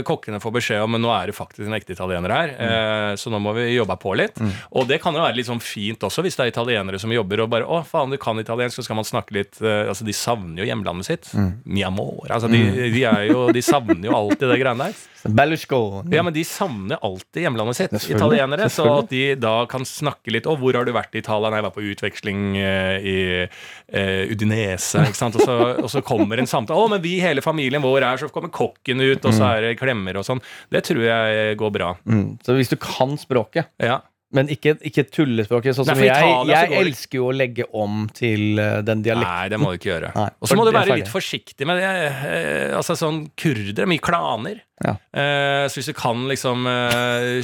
[0.05, 2.61] kokkene få beskjed om Men nå er det faktisk en ekte italiener her, Mm.
[2.61, 4.37] eh, så nå må vi jobbe på litt.
[4.73, 7.41] Og det kan jo være litt sånn fint også, hvis det er italienere som jobber
[7.43, 10.12] og bare Å, faen, du kan italiensk, så skal man snakke litt eh, Altså, de
[10.12, 11.33] savner jo hjemlandet sitt.
[11.35, 11.53] Mm.
[11.64, 12.27] Mi amor.
[12.29, 15.01] Altså, de, de er jo De savner jo alltid det greiene der.
[15.23, 16.17] Berlusconi.
[16.17, 18.67] Ja, men de savner alltid hjemlandet sitt, italienere.
[18.73, 21.53] Så at de da kan snakke litt Å, hvor har du vært i Italia?
[21.53, 25.05] Nei, jeg var på utveksling eh, i uh, Udinese.
[25.07, 25.39] Ikke sant?
[25.39, 26.81] Og, så, og så kommer en samtale.
[26.81, 29.77] Å, men vi, hele familien vår er Så kommer kokken ut, og så er det
[29.81, 30.43] klemmer og sånn.
[30.73, 31.93] Det tror jeg går bra.
[32.09, 32.27] Mm.
[32.43, 34.01] Så hvis du kan språket, Ja.
[34.33, 35.76] Men ikke, ikke tullespråket.
[35.76, 39.28] Sånn som Nei, jeg, Italia jeg elsker jo å legge om til uh, den dialekten.
[39.28, 40.12] Nei, det må du ikke gjøre.
[40.41, 41.93] Og så må du være litt forsiktig med det.
[42.16, 44.62] Uh, altså sånn Kurdere, mye klaner.
[44.83, 44.97] Ja.
[45.14, 46.64] Uh, så hvis du kan liksom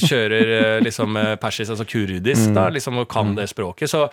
[0.03, 2.55] kjører liksom persisk, altså kurdisk, Mm.
[2.55, 4.05] da, liksom, og kan det språket, så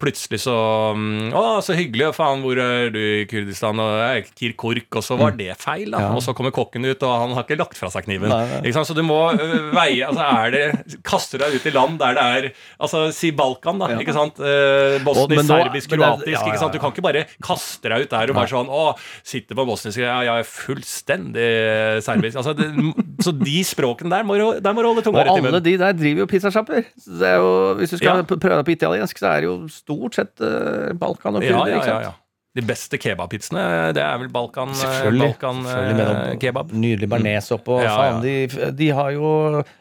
[0.00, 0.54] plutselig så
[0.94, 3.80] um, Å, så hyggelig, faen, hvor er du i Kurdistan?
[3.82, 5.98] Og Kirkork, og så var det feil, da.
[6.00, 6.06] Mm.
[6.06, 6.10] Ja.
[6.16, 8.30] Og så kommer kokken ut, og han har ikke lagt fra seg kniven.
[8.30, 8.72] Nei?
[8.72, 9.18] Så du må
[9.74, 10.64] veie altså er det,
[11.06, 12.48] Kaster deg ut i land der det er
[12.80, 13.88] Altså, si Balkan, da.
[13.92, 13.98] Ja.
[14.02, 14.38] ikke sant?
[14.40, 16.26] Eh, bosnisk, nå- serbisk, er- kroatisk.
[16.32, 16.72] ja, ja, ikke sant?
[16.72, 18.84] Du kan ikke bare kaste deg ut der og bare sånn Å,
[19.24, 21.48] sitter på bosnisk Ja, jeg er fullstendig
[22.04, 22.36] serbisk.
[22.40, 22.70] Altså, det,
[23.24, 25.76] så de språkene der må, der må du holde tunga Og rett i alle de
[25.80, 26.84] der driver jo pizzasjapper.
[27.20, 27.44] Er
[27.80, 28.22] Hvis du skal Ja.
[28.22, 31.70] prøve deg på italiensk, så er det jo stort sett uh, Balkan og Ja, kurder.
[31.70, 32.02] ja, ja, sant?
[32.08, 32.12] ja.
[32.50, 33.62] De beste kebabpizzene,
[33.94, 35.26] det er vel Balkan, eh, Selvfølgelig.
[35.36, 36.72] Balkan Selvfølgelig eh, kebab.
[36.74, 37.76] Nydelig bearnés oppå.
[37.84, 38.16] Ja, ja.
[38.24, 39.30] de, de har jo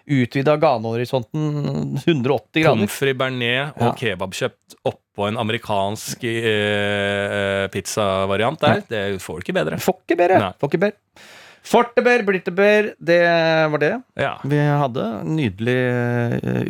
[0.05, 1.47] utvida ganehorisonten
[2.03, 2.67] 180 grader.
[2.69, 8.85] Pommes frites bearnés og kebabkjøtt oppå en amerikansk eh, pizzavariant der.
[8.85, 9.81] Det får du ikke bedre.
[9.81, 10.53] Får ikke bedre.
[10.61, 11.25] Får ikke bedre.
[11.69, 13.19] Forteber, blitteber, det
[13.73, 15.09] var det Ja, vi hadde.
[15.27, 15.81] Nydelig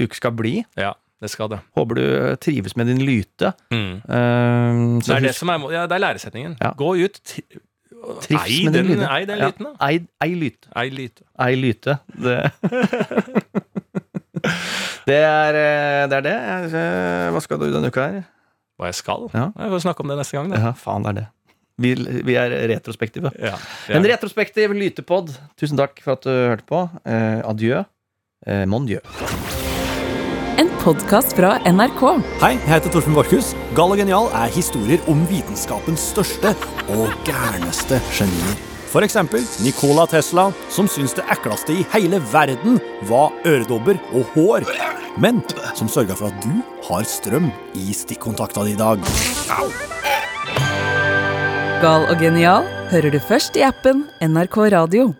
[0.08, 0.56] uke skal bli.
[0.80, 1.58] ja det skal det.
[1.76, 3.50] Håper du eh, trives med din lyte.
[3.72, 3.96] Mm.
[4.08, 6.54] Eh, Det er det som er, ja, det er læresetningen.
[6.62, 6.70] Ja.
[6.80, 7.20] Gå ut.
[8.24, 9.10] Trives Ei med din den, lyte.
[9.12, 9.50] ei den Ja.
[9.50, 9.72] lyten, da.
[9.90, 10.70] Ei, ei lyte.
[10.80, 11.24] Ei lyte.
[11.44, 11.98] Ei lyte.
[12.16, 12.38] Det,
[15.10, 16.38] det, er, eh, det er det.
[16.80, 18.24] Eh, Hva skal du denne uka her?
[18.80, 19.28] Hva jeg skal?
[19.36, 19.50] Ja.
[19.60, 20.64] Jeg får snakke om det neste gang, da.
[20.70, 21.28] Ja, faen, det er det.
[21.80, 21.92] Vi,
[22.28, 23.32] vi er retrospektive.
[23.40, 23.56] Ja.
[23.96, 25.36] En retrospektiv lytepod.
[25.60, 26.86] Tusen takk for at du hørte på.
[27.08, 27.84] Eh, adjø.
[28.48, 29.00] Eh, mon dieu.
[30.80, 32.02] Podkast fra NRK.
[32.40, 33.50] Hei, jeg heter Torfinn Borchhus.
[33.76, 36.54] Gal og genial er historier om vitenskapens største
[36.96, 38.54] og gærneste genier.
[38.88, 44.70] For eksempel Nikola Tesla, som syntes det ekleste i hele verden var øredobber og hår,
[45.20, 45.44] men
[45.76, 49.04] som sørga for at du har strøm i stikkontakta di i dag.
[51.84, 55.12] Gal og genial hører du først i appen NRK Radio.